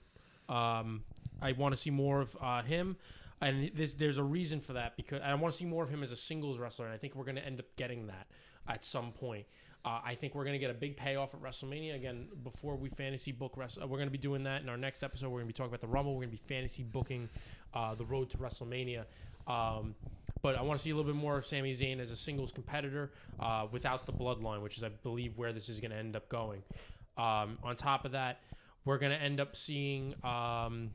Um, 0.48 1.04
I 1.40 1.52
want 1.52 1.74
to 1.74 1.80
see 1.80 1.90
more 1.90 2.20
of 2.20 2.36
uh, 2.40 2.62
him, 2.62 2.96
and 3.40 3.70
this, 3.74 3.94
there's 3.94 4.18
a 4.18 4.22
reason 4.22 4.60
for 4.60 4.74
that 4.74 4.96
because 4.96 5.20
I 5.22 5.34
want 5.34 5.52
to 5.52 5.58
see 5.58 5.64
more 5.64 5.82
of 5.82 5.90
him 5.90 6.02
as 6.02 6.12
a 6.12 6.16
singles 6.16 6.58
wrestler, 6.58 6.86
and 6.86 6.94
I 6.94 6.98
think 6.98 7.16
we're 7.16 7.24
going 7.24 7.36
to 7.36 7.44
end 7.44 7.58
up 7.58 7.66
getting 7.76 8.06
that 8.06 8.26
at 8.68 8.84
some 8.84 9.12
point. 9.12 9.46
Uh, 9.84 10.00
I 10.04 10.14
think 10.14 10.34
we're 10.34 10.44
going 10.44 10.54
to 10.54 10.60
get 10.60 10.70
a 10.70 10.74
big 10.74 10.96
payoff 10.96 11.34
at 11.34 11.42
WrestleMania 11.42 11.96
again 11.96 12.28
before 12.44 12.76
we 12.76 12.88
fantasy 12.90 13.32
book. 13.32 13.56
Rest- 13.56 13.80
we're 13.80 13.96
going 13.96 14.06
to 14.06 14.12
be 14.12 14.18
doing 14.18 14.44
that 14.44 14.62
in 14.62 14.68
our 14.68 14.76
next 14.76 15.02
episode. 15.02 15.26
We're 15.26 15.40
going 15.40 15.48
to 15.48 15.52
be 15.54 15.56
talking 15.56 15.70
about 15.70 15.80
the 15.80 15.88
Rumble. 15.88 16.14
We're 16.14 16.26
going 16.26 16.36
to 16.36 16.36
be 16.36 16.54
fantasy 16.54 16.84
booking 16.84 17.28
uh, 17.74 17.96
the 17.96 18.04
road 18.04 18.30
to 18.30 18.36
WrestleMania. 18.36 19.04
Um, 19.48 19.96
but 20.40 20.56
I 20.56 20.62
want 20.62 20.78
to 20.78 20.82
see 20.82 20.90
a 20.90 20.96
little 20.96 21.10
bit 21.10 21.20
more 21.20 21.36
of 21.38 21.46
Sami 21.46 21.74
Zayn 21.74 21.98
as 21.98 22.12
a 22.12 22.16
singles 22.16 22.52
competitor 22.52 23.10
uh, 23.40 23.66
without 23.72 24.06
the 24.06 24.12
bloodline, 24.12 24.62
which 24.62 24.76
is, 24.76 24.84
I 24.84 24.88
believe, 24.88 25.36
where 25.36 25.52
this 25.52 25.68
is 25.68 25.80
going 25.80 25.90
to 25.90 25.96
end 25.96 26.14
up 26.14 26.28
going. 26.28 26.62
Um, 27.16 27.58
on 27.62 27.74
top 27.76 28.04
of 28.04 28.12
that, 28.12 28.40
we're 28.84 28.98
going 28.98 29.12
to 29.12 29.20
end 29.20 29.40
up 29.40 29.56
seeing 29.56 30.14
um, 30.24 30.90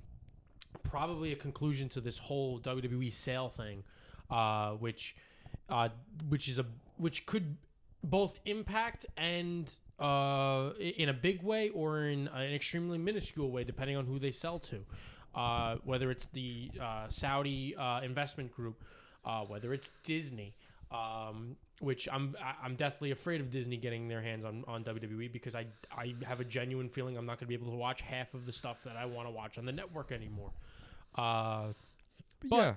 probably 0.83 1.33
a 1.33 1.35
conclusion 1.35 1.89
to 1.89 2.01
this 2.01 2.17
whole 2.17 2.59
WWE 2.59 3.13
sale 3.13 3.49
thing, 3.49 3.83
uh, 4.31 4.71
which, 4.71 5.15
uh, 5.69 5.89
which 6.29 6.47
is 6.47 6.57
a 6.57 6.65
which 6.97 7.25
could 7.25 7.57
both 8.03 8.39
impact 8.45 9.05
and 9.17 9.71
uh, 9.99 10.71
in 10.79 11.09
a 11.09 11.13
big 11.13 11.41
way 11.43 11.69
or 11.69 12.05
in 12.07 12.27
an 12.29 12.53
extremely 12.53 12.97
minuscule 12.97 13.51
way, 13.51 13.63
depending 13.63 13.97
on 13.97 14.05
who 14.05 14.19
they 14.19 14.31
sell 14.31 14.59
to. 14.59 14.79
Uh, 15.35 15.75
whether 15.83 16.09
it's 16.09 16.25
the 16.33 16.71
uh, 16.81 17.05
Saudi 17.09 17.75
uh, 17.75 18.01
investment 18.01 18.51
group, 18.55 18.83
uh, 19.23 19.41
whether 19.41 19.71
it's 19.71 19.91
Disney, 20.03 20.55
um, 20.91 21.55
which 21.79 22.07
I'm 22.11 22.35
I'm 22.63 22.75
deathly 22.75 23.11
afraid 23.11 23.39
of 23.39 23.51
Disney 23.51 23.77
getting 23.77 24.07
their 24.07 24.21
hands 24.21 24.45
on, 24.45 24.63
on 24.67 24.83
WWE 24.83 25.31
because 25.31 25.53
I 25.53 25.67
I 25.95 26.15
have 26.25 26.39
a 26.39 26.45
genuine 26.45 26.89
feeling 26.89 27.17
I'm 27.17 27.25
not 27.27 27.33
going 27.33 27.45
to 27.45 27.45
be 27.47 27.53
able 27.53 27.69
to 27.71 27.77
watch 27.77 28.01
half 28.01 28.33
of 28.33 28.47
the 28.47 28.51
stuff 28.51 28.77
that 28.83 28.95
I 28.97 29.05
want 29.05 29.27
to 29.27 29.31
watch 29.31 29.59
on 29.59 29.65
the 29.65 29.71
network 29.71 30.11
anymore. 30.11 30.51
Uh, 31.13 31.67
But- 32.49 32.55
yeah, 32.57 32.73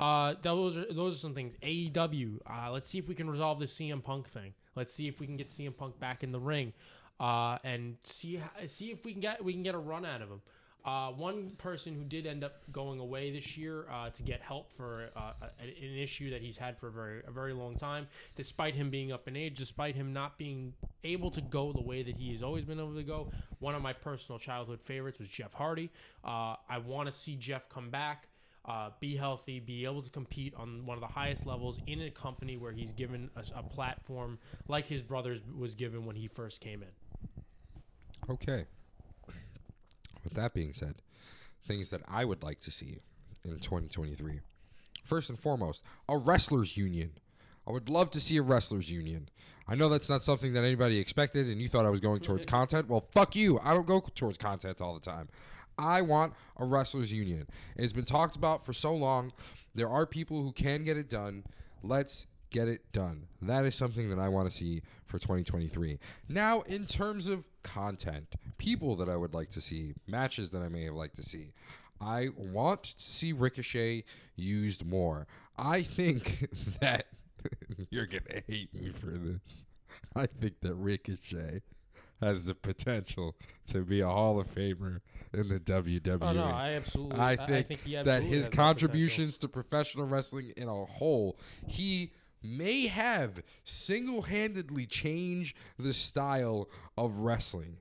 uh, 0.00 0.34
those 0.40 0.78
are 0.78 0.86
those 0.92 1.16
are 1.16 1.18
some 1.18 1.34
things. 1.34 1.54
AEW. 1.62 2.38
Uh, 2.46 2.70
let's 2.72 2.88
see 2.88 2.98
if 2.98 3.06
we 3.06 3.14
can 3.14 3.28
resolve 3.28 3.58
the 3.58 3.66
CM 3.66 4.02
Punk 4.02 4.28
thing. 4.28 4.54
Let's 4.74 4.94
see 4.94 5.06
if 5.08 5.20
we 5.20 5.26
can 5.26 5.36
get 5.36 5.50
CM 5.50 5.76
Punk 5.76 6.00
back 6.00 6.24
in 6.24 6.32
the 6.32 6.40
ring, 6.40 6.72
uh, 7.20 7.58
and 7.64 7.96
see 8.02 8.40
see 8.66 8.90
if 8.90 9.04
we 9.04 9.12
can 9.12 9.20
get 9.20 9.44
we 9.44 9.52
can 9.52 9.62
get 9.62 9.74
a 9.74 9.78
run 9.78 10.06
out 10.06 10.22
of 10.22 10.30
him. 10.30 10.40
Uh, 10.82 11.10
one 11.10 11.50
person 11.58 11.94
who 11.94 12.04
did 12.04 12.26
end 12.26 12.42
up 12.42 12.62
going 12.72 13.00
away 13.00 13.30
this 13.30 13.58
year 13.58 13.84
uh, 13.92 14.08
to 14.08 14.22
get 14.22 14.40
help 14.40 14.72
for 14.72 15.10
uh, 15.14 15.32
an 15.60 15.98
issue 15.98 16.30
that 16.30 16.40
he's 16.40 16.56
had 16.56 16.78
for 16.78 16.88
a 16.88 16.90
very 16.90 17.20
a 17.28 17.30
very 17.30 17.52
long 17.52 17.76
time, 17.76 18.08
despite 18.36 18.74
him 18.74 18.88
being 18.88 19.12
up 19.12 19.28
in 19.28 19.36
age, 19.36 19.58
despite 19.58 19.94
him 19.94 20.14
not 20.14 20.38
being 20.38 20.72
able 21.04 21.30
to 21.30 21.42
go 21.42 21.74
the 21.74 21.82
way 21.82 22.02
that 22.02 22.16
he 22.16 22.32
has 22.32 22.42
always 22.42 22.64
been 22.64 22.78
able 22.78 22.94
to 22.94 23.02
go. 23.02 23.30
One 23.58 23.74
of 23.74 23.82
my 23.82 23.92
personal 23.92 24.38
childhood 24.38 24.80
favorites 24.80 25.18
was 25.18 25.28
Jeff 25.28 25.52
Hardy. 25.52 25.90
Uh, 26.24 26.56
I 26.70 26.78
want 26.82 27.06
to 27.06 27.12
see 27.12 27.36
Jeff 27.36 27.68
come 27.68 27.90
back 27.90 28.28
uh, 28.64 28.90
be 29.00 29.16
healthy, 29.16 29.60
be 29.60 29.84
able 29.84 30.02
to 30.02 30.10
compete 30.10 30.54
on 30.56 30.84
one 30.84 30.96
of 30.96 31.00
the 31.00 31.06
highest 31.06 31.46
levels 31.46 31.78
in 31.86 32.02
a 32.02 32.10
company 32.10 32.56
where 32.56 32.72
he's 32.72 32.92
given 32.92 33.30
a, 33.36 33.58
a 33.58 33.62
platform 33.62 34.38
like 34.68 34.86
his 34.86 35.02
brothers 35.02 35.40
was 35.56 35.74
given 35.74 36.04
when 36.04 36.16
he 36.16 36.28
first 36.28 36.60
came 36.60 36.82
in. 36.82 38.32
Okay. 38.32 38.66
With 40.22 40.34
that 40.34 40.52
being 40.52 40.74
said, 40.74 40.96
things 41.64 41.90
that 41.90 42.02
I 42.06 42.24
would 42.24 42.42
like 42.42 42.60
to 42.60 42.70
see 42.70 43.00
in 43.44 43.58
2023. 43.58 44.40
First 45.04 45.30
and 45.30 45.38
foremost, 45.38 45.82
a 46.08 46.18
wrestlers 46.18 46.76
union. 46.76 47.12
I 47.66 47.72
would 47.72 47.88
love 47.88 48.10
to 48.12 48.20
see 48.20 48.36
a 48.36 48.42
wrestlers 48.42 48.90
union. 48.90 49.28
I 49.66 49.74
know 49.74 49.88
that's 49.88 50.08
not 50.08 50.22
something 50.22 50.52
that 50.54 50.64
anybody 50.64 50.98
expected 50.98 51.48
and 51.48 51.60
you 51.60 51.68
thought 51.68 51.86
I 51.86 51.90
was 51.90 52.00
going 52.00 52.20
towards 52.20 52.44
content. 52.58 52.88
Well, 52.88 53.06
fuck 53.12 53.34
you. 53.36 53.58
I 53.62 53.72
don't 53.72 53.86
go 53.86 54.00
towards 54.14 54.36
content 54.36 54.80
all 54.80 54.94
the 54.94 55.00
time. 55.00 55.28
I 55.78 56.02
want 56.02 56.34
a 56.56 56.64
wrestlers 56.64 57.12
union. 57.12 57.46
It's 57.76 57.92
been 57.92 58.04
talked 58.04 58.36
about 58.36 58.64
for 58.64 58.72
so 58.72 58.94
long. 58.94 59.32
There 59.74 59.88
are 59.88 60.06
people 60.06 60.42
who 60.42 60.52
can 60.52 60.84
get 60.84 60.96
it 60.96 61.08
done. 61.08 61.44
Let's 61.82 62.26
get 62.50 62.68
it 62.68 62.92
done. 62.92 63.26
That 63.40 63.64
is 63.64 63.74
something 63.74 64.10
that 64.10 64.18
I 64.18 64.28
want 64.28 64.50
to 64.50 64.56
see 64.56 64.82
for 65.06 65.18
2023. 65.18 65.98
Now, 66.28 66.60
in 66.62 66.86
terms 66.86 67.28
of 67.28 67.46
content, 67.62 68.34
people 68.58 68.96
that 68.96 69.08
I 69.08 69.16
would 69.16 69.34
like 69.34 69.50
to 69.50 69.60
see, 69.60 69.94
matches 70.06 70.50
that 70.50 70.62
I 70.62 70.68
may 70.68 70.84
have 70.84 70.94
liked 70.94 71.16
to 71.16 71.22
see, 71.22 71.52
I 72.00 72.28
want 72.36 72.84
to 72.84 73.02
see 73.02 73.32
Ricochet 73.32 74.04
used 74.34 74.84
more. 74.84 75.26
I 75.56 75.82
think 75.82 76.48
that 76.80 77.06
you're 77.90 78.06
going 78.06 78.24
to 78.24 78.42
hate 78.46 78.74
me 78.74 78.90
for 78.90 79.10
this. 79.10 79.66
I 80.14 80.26
think 80.26 80.60
that 80.60 80.74
Ricochet 80.74 81.62
has 82.20 82.44
the 82.44 82.54
potential 82.54 83.36
to 83.68 83.82
be 83.82 84.00
a 84.00 84.08
Hall 84.08 84.40
of 84.40 84.52
Famer 84.52 85.00
in 85.32 85.48
the 85.48 85.60
WWE. 85.60 86.18
Oh 86.20 86.32
no, 86.32 86.44
I 86.44 86.72
absolutely. 86.72 87.18
I 87.18 87.36
think, 87.36 87.80
he 87.82 87.94
that 87.94 88.06
absolutely 88.06 88.28
his 88.28 88.44
has 88.46 88.54
contributions 88.54 89.38
to 89.38 89.48
professional 89.48 90.06
wrestling 90.06 90.52
in 90.56 90.68
a 90.68 90.84
whole, 90.84 91.38
he 91.66 92.12
may 92.42 92.86
have 92.86 93.42
single 93.64 94.22
handedly 94.22 94.86
changed 94.86 95.56
the 95.78 95.92
style 95.92 96.68
of 96.96 97.20
wrestling 97.20 97.76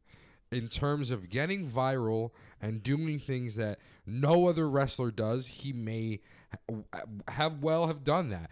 in 0.51 0.67
terms 0.67 1.11
of 1.11 1.29
getting 1.29 1.69
viral 1.69 2.31
and 2.61 2.83
doing 2.83 3.19
things 3.19 3.55
that 3.55 3.79
no 4.05 4.47
other 4.47 4.67
wrestler 4.67 5.11
does. 5.11 5.47
He 5.47 5.73
may 5.73 6.19
have 7.27 7.61
well 7.61 7.87
have 7.87 8.03
done 8.03 8.29
that. 8.29 8.49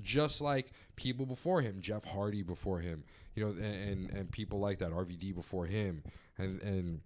Just 0.00 0.40
like 0.40 0.70
people 0.94 1.26
before 1.26 1.62
him, 1.62 1.80
Jeff 1.80 2.04
Hardy 2.04 2.42
before 2.42 2.78
him, 2.78 3.02
you 3.34 3.44
know, 3.44 3.50
and 3.50 4.10
and, 4.10 4.30
people 4.30 4.60
like 4.60 4.78
that, 4.78 4.90
RVD 4.90 5.34
before 5.34 5.66
him, 5.66 6.02
and 6.38 6.60
and 6.62 7.00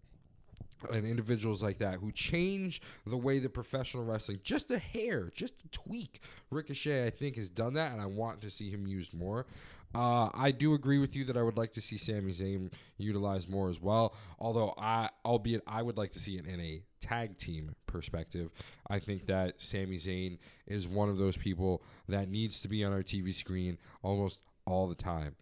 and 0.93 1.07
individuals 1.07 1.63
like 1.63 1.79
that 1.79 1.95
who 1.95 2.13
change 2.13 2.83
the 3.07 3.17
way 3.17 3.39
the 3.39 3.49
professional 3.49 4.05
wrestling 4.05 4.41
just 4.43 4.71
a 4.71 4.79
hair, 4.79 5.31
just 5.35 5.55
a 5.65 5.69
tweak. 5.69 6.21
Ricochet, 6.51 7.07
I 7.07 7.11
think, 7.11 7.37
has 7.37 7.49
done 7.49 7.75
that, 7.75 7.93
and 7.93 8.01
I 8.01 8.07
want 8.07 8.41
to 8.43 8.51
see 8.51 8.71
him 8.71 8.87
used 8.87 9.15
more. 9.15 9.47
Uh, 9.95 10.29
I 10.35 10.51
do 10.51 10.75
agree 10.75 10.99
with 10.99 11.15
you 11.15 11.25
that 11.27 11.37
I 11.37 11.43
would 11.43 11.57
like 11.57 11.73
to 11.73 11.81
see 11.81 11.97
Sami 11.97 12.33
Zayn 12.33 12.73
utilized 12.99 13.49
more 13.49 13.71
as 13.71 13.81
well. 13.81 14.17
Although 14.41 14.75
I, 14.77 15.09
albeit 15.25 15.63
I 15.69 15.83
would 15.83 15.97
like 15.97 16.11
to 16.13 16.19
see 16.19 16.37
it 16.37 16.47
in 16.47 16.61
a 16.61 16.83
tag 17.01 17.39
team 17.39 17.77
perspective. 17.87 18.51
I 18.89 18.99
think 18.99 19.27
that 19.27 19.61
Sami 19.61 19.97
Zayn 19.97 20.39
is 20.67 20.89
one 20.89 21.09
of 21.09 21.19
those 21.19 21.37
people 21.37 21.85
that 22.09 22.29
needs 22.29 22.61
to 22.63 22.69
be 22.69 22.83
on 22.83 22.93
our 22.93 23.03
TV 23.03 23.33
screen 23.33 23.79
almost 24.03 24.41
all 24.67 24.89
the 24.89 24.95
time. 24.95 25.37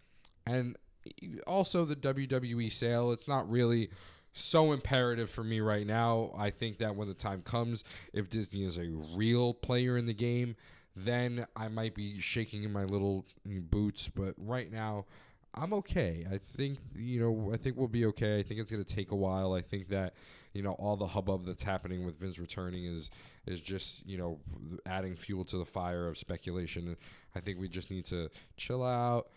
And 0.45 0.77
also 1.45 1.85
the 1.85 1.95
WWE 1.95 2.71
sale, 2.71 3.11
it's 3.11 3.27
not 3.27 3.49
really 3.49 3.89
so 4.33 4.71
imperative 4.71 5.29
for 5.29 5.43
me 5.43 5.59
right 5.59 5.85
now. 5.85 6.31
I 6.37 6.49
think 6.49 6.79
that 6.79 6.95
when 6.95 7.07
the 7.07 7.13
time 7.13 7.41
comes, 7.43 7.83
if 8.13 8.29
Disney 8.29 8.63
is 8.63 8.77
a 8.77 8.89
real 9.15 9.53
player 9.53 9.97
in 9.97 10.05
the 10.05 10.13
game, 10.13 10.55
then 10.95 11.45
I 11.55 11.67
might 11.69 11.95
be 11.95 12.19
shaking 12.19 12.63
in 12.63 12.71
my 12.71 12.83
little 12.83 13.25
boots. 13.45 14.09
But 14.13 14.35
right 14.37 14.71
now, 14.71 15.05
I'm 15.55 15.73
okay. 15.73 16.25
I 16.31 16.37
think 16.39 16.79
you 16.95 17.19
know. 17.19 17.51
I 17.53 17.57
think 17.57 17.77
we'll 17.77 17.87
be 17.87 18.05
okay. 18.07 18.39
I 18.39 18.43
think 18.43 18.59
it's 18.59 18.71
gonna 18.71 18.83
take 18.83 19.11
a 19.11 19.15
while. 19.15 19.53
I 19.53 19.61
think 19.61 19.89
that 19.89 20.15
you 20.53 20.63
know 20.63 20.73
all 20.73 20.97
the 20.97 21.07
hubbub 21.07 21.45
that's 21.45 21.63
happening 21.63 22.05
with 22.05 22.19
Vince 22.19 22.39
returning 22.39 22.85
is 22.85 23.11
is 23.45 23.61
just 23.61 24.05
you 24.07 24.17
know 24.17 24.39
adding 24.85 25.15
fuel 25.15 25.45
to 25.45 25.57
the 25.57 25.65
fire 25.65 26.07
of 26.07 26.17
speculation. 26.17 26.95
I 27.35 27.39
think 27.39 27.59
we 27.59 27.67
just 27.67 27.91
need 27.91 28.05
to 28.05 28.29
chill 28.57 28.83
out 28.83 29.29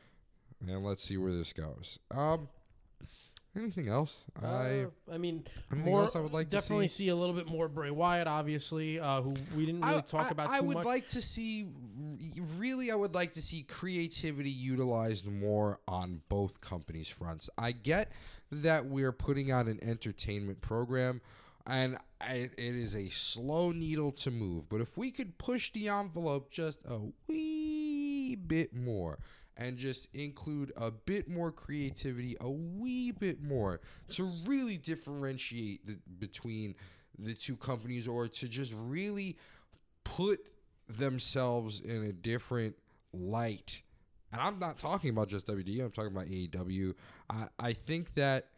and 0.60 0.84
let's 0.84 1.02
see 1.04 1.16
where 1.16 1.32
this 1.32 1.52
goes. 1.52 1.98
Um, 2.10 2.48
anything 3.56 3.88
else? 3.88 4.24
I 4.42 4.46
Uh, 4.46 4.86
I 5.12 5.18
mean, 5.18 5.44
more. 5.74 6.02
else 6.02 6.14
I 6.16 6.20
would 6.20 6.32
like 6.32 6.48
to 6.50 6.56
definitely 6.56 6.88
see. 6.88 7.04
see 7.04 7.08
a 7.08 7.16
little 7.16 7.34
bit 7.34 7.46
more 7.46 7.68
Bray 7.68 7.90
Wyatt, 7.90 8.26
obviously, 8.26 9.00
uh, 9.00 9.22
who 9.22 9.34
we 9.56 9.66
didn't 9.66 9.80
really 9.82 10.02
talk 10.02 10.30
about 10.30 10.48
I 10.50 10.60
would 10.60 10.76
much. 10.78 10.86
like 10.86 11.08
to 11.08 11.22
see, 11.22 11.68
really, 12.58 12.90
I 12.90 12.94
would 12.94 13.14
like 13.14 13.32
to 13.34 13.42
see 13.42 13.62
creativity 13.62 14.50
utilized 14.50 15.26
more 15.26 15.80
on 15.88 16.20
both 16.28 16.60
companies' 16.60 17.08
fronts. 17.08 17.48
I 17.56 17.72
get 17.72 18.12
that 18.52 18.86
we're 18.86 19.12
putting 19.12 19.50
out 19.50 19.66
an 19.66 19.78
entertainment 19.82 20.60
program, 20.60 21.20
and 21.66 21.96
I, 22.20 22.50
it 22.56 22.58
is 22.58 22.94
a 22.94 23.08
slow 23.08 23.72
needle 23.72 24.12
to 24.12 24.30
move. 24.30 24.68
But 24.68 24.80
if 24.80 24.96
we 24.96 25.10
could 25.10 25.38
push 25.38 25.72
the 25.72 25.88
envelope 25.88 26.50
just 26.50 26.80
a 26.84 27.00
wee 27.26 28.36
bit 28.36 28.74
more. 28.74 29.18
And 29.58 29.78
just 29.78 30.08
include 30.14 30.70
a 30.76 30.90
bit 30.90 31.28
more 31.28 31.50
creativity, 31.50 32.36
a 32.40 32.50
wee 32.50 33.10
bit 33.10 33.42
more, 33.42 33.80
to 34.10 34.24
really 34.46 34.76
differentiate 34.76 35.86
the, 35.86 35.98
between 36.18 36.74
the 37.18 37.32
two 37.32 37.56
companies, 37.56 38.06
or 38.06 38.28
to 38.28 38.48
just 38.48 38.74
really 38.76 39.38
put 40.04 40.40
themselves 40.88 41.80
in 41.80 42.04
a 42.04 42.12
different 42.12 42.76
light. 43.12 43.82
And 44.32 44.40
I'm 44.40 44.58
not 44.58 44.78
talking 44.78 45.10
about 45.10 45.28
just 45.28 45.46
WD, 45.46 45.80
I'm 45.80 45.90
talking 45.90 46.12
about 46.12 46.26
AEW. 46.26 46.94
I, 47.30 47.46
I 47.58 47.72
think 47.72 48.14
that 48.14 48.48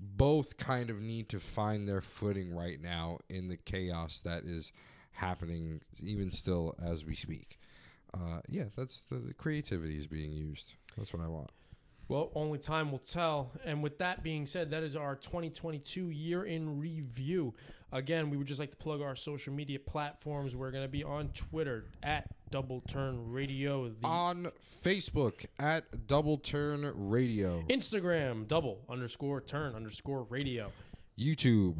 both 0.00 0.56
kind 0.56 0.90
of 0.90 1.00
need 1.00 1.28
to 1.30 1.40
find 1.40 1.88
their 1.88 2.00
footing 2.00 2.52
right 2.52 2.80
now 2.80 3.18
in 3.28 3.48
the 3.48 3.56
chaos 3.56 4.20
that 4.20 4.44
is 4.44 4.72
happening, 5.12 5.80
even 6.00 6.30
still 6.30 6.76
as 6.84 7.04
we 7.04 7.14
speak. 7.14 7.57
Uh, 8.14 8.40
yeah, 8.48 8.64
that's 8.76 9.00
the, 9.10 9.16
the 9.16 9.34
creativity 9.34 9.96
is 9.96 10.06
being 10.06 10.32
used. 10.32 10.74
That's 10.96 11.12
what 11.12 11.22
I 11.22 11.28
want. 11.28 11.50
Well, 12.08 12.30
only 12.34 12.58
time 12.58 12.90
will 12.90 12.98
tell. 12.98 13.52
And 13.66 13.82
with 13.82 13.98
that 13.98 14.22
being 14.22 14.46
said, 14.46 14.70
that 14.70 14.82
is 14.82 14.96
our 14.96 15.14
2022 15.14 16.08
year 16.08 16.44
in 16.44 16.80
review. 16.80 17.54
Again, 17.92 18.30
we 18.30 18.38
would 18.38 18.46
just 18.46 18.60
like 18.60 18.70
to 18.70 18.76
plug 18.76 19.02
our 19.02 19.14
social 19.14 19.52
media 19.52 19.78
platforms. 19.78 20.56
We're 20.56 20.70
going 20.70 20.84
to 20.84 20.88
be 20.88 21.04
on 21.04 21.28
Twitter 21.28 21.84
at 22.02 22.26
Double 22.50 22.80
Turn 22.88 23.30
Radio, 23.30 23.88
the 23.88 24.06
On 24.06 24.50
Facebook 24.84 25.44
at 25.58 26.06
Double 26.06 26.38
Turn 26.38 26.90
Radio, 26.94 27.62
Instagram 27.68 28.48
double 28.48 28.80
underscore 28.88 29.42
turn 29.42 29.74
underscore 29.74 30.22
radio, 30.30 30.72
YouTube, 31.18 31.76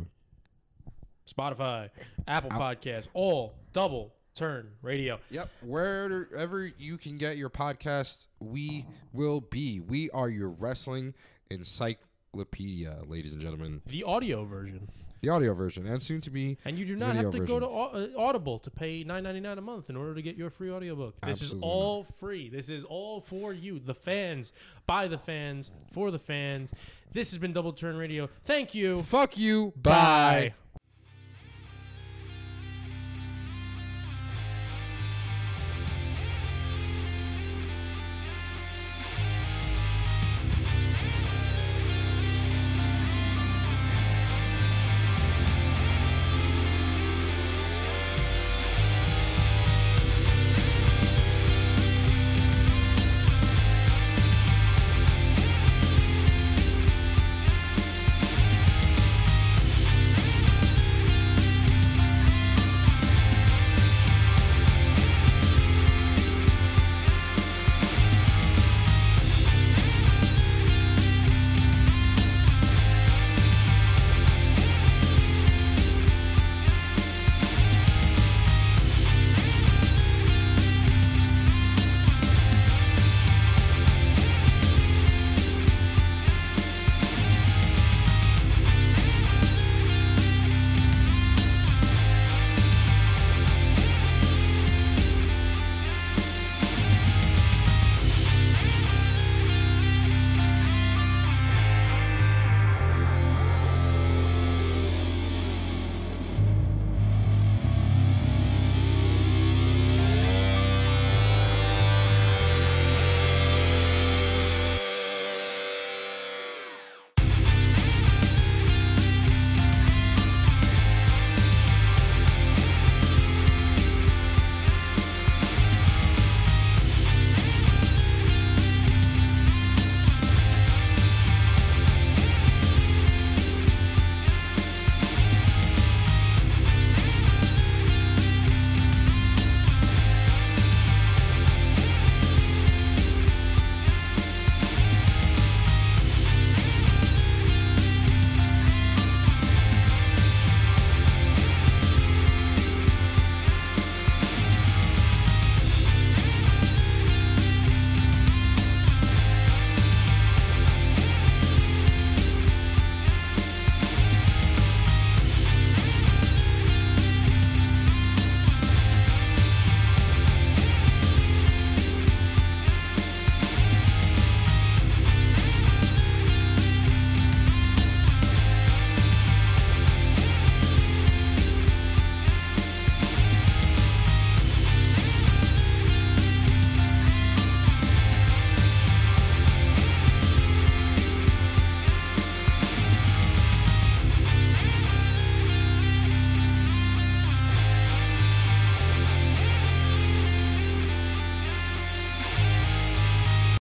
Spotify, 1.26 1.88
Apple 2.26 2.50
Podcasts, 2.50 3.08
all 3.14 3.54
double 3.72 4.14
turn 4.38 4.70
radio. 4.82 5.18
Yep. 5.30 5.50
Wherever 5.62 6.70
you 6.78 6.96
can 6.96 7.18
get 7.18 7.36
your 7.36 7.50
podcast, 7.50 8.28
we 8.38 8.86
will 9.12 9.40
be. 9.40 9.80
We 9.80 10.10
are 10.10 10.28
your 10.28 10.50
wrestling 10.50 11.14
encyclopedia, 11.50 13.00
ladies 13.06 13.32
and 13.32 13.42
gentlemen. 13.42 13.82
The 13.86 14.04
audio 14.04 14.44
version. 14.44 14.88
The 15.20 15.30
audio 15.30 15.52
version, 15.52 15.84
and 15.88 16.00
soon 16.00 16.20
to 16.20 16.30
be. 16.30 16.58
And 16.64 16.78
you 16.78 16.86
do 16.86 16.94
not 16.94 17.16
have 17.16 17.32
to 17.32 17.40
go 17.40 17.58
to 17.58 17.66
uh, 17.66 18.08
Audible 18.16 18.60
to 18.60 18.70
pay 18.70 19.02
nine 19.02 19.24
ninety 19.24 19.40
nine 19.40 19.58
a 19.58 19.60
month 19.60 19.90
in 19.90 19.96
order 19.96 20.14
to 20.14 20.22
get 20.22 20.36
your 20.36 20.48
free 20.48 20.70
audiobook. 20.70 21.20
This 21.22 21.42
Absolutely 21.42 21.58
is 21.58 21.62
all 21.64 22.04
free. 22.04 22.48
This 22.48 22.68
is 22.68 22.84
all 22.84 23.20
for 23.20 23.52
you, 23.52 23.80
the 23.80 23.94
fans, 23.94 24.52
by 24.86 25.08
the 25.08 25.18
fans, 25.18 25.72
for 25.92 26.12
the 26.12 26.20
fans. 26.20 26.72
This 27.10 27.30
has 27.30 27.38
been 27.40 27.52
Double 27.52 27.72
Turn 27.72 27.96
Radio. 27.96 28.28
Thank 28.44 28.76
you. 28.76 29.02
Fuck 29.02 29.36
you. 29.36 29.72
Bye. 29.82 29.90
Bye. 29.90 30.54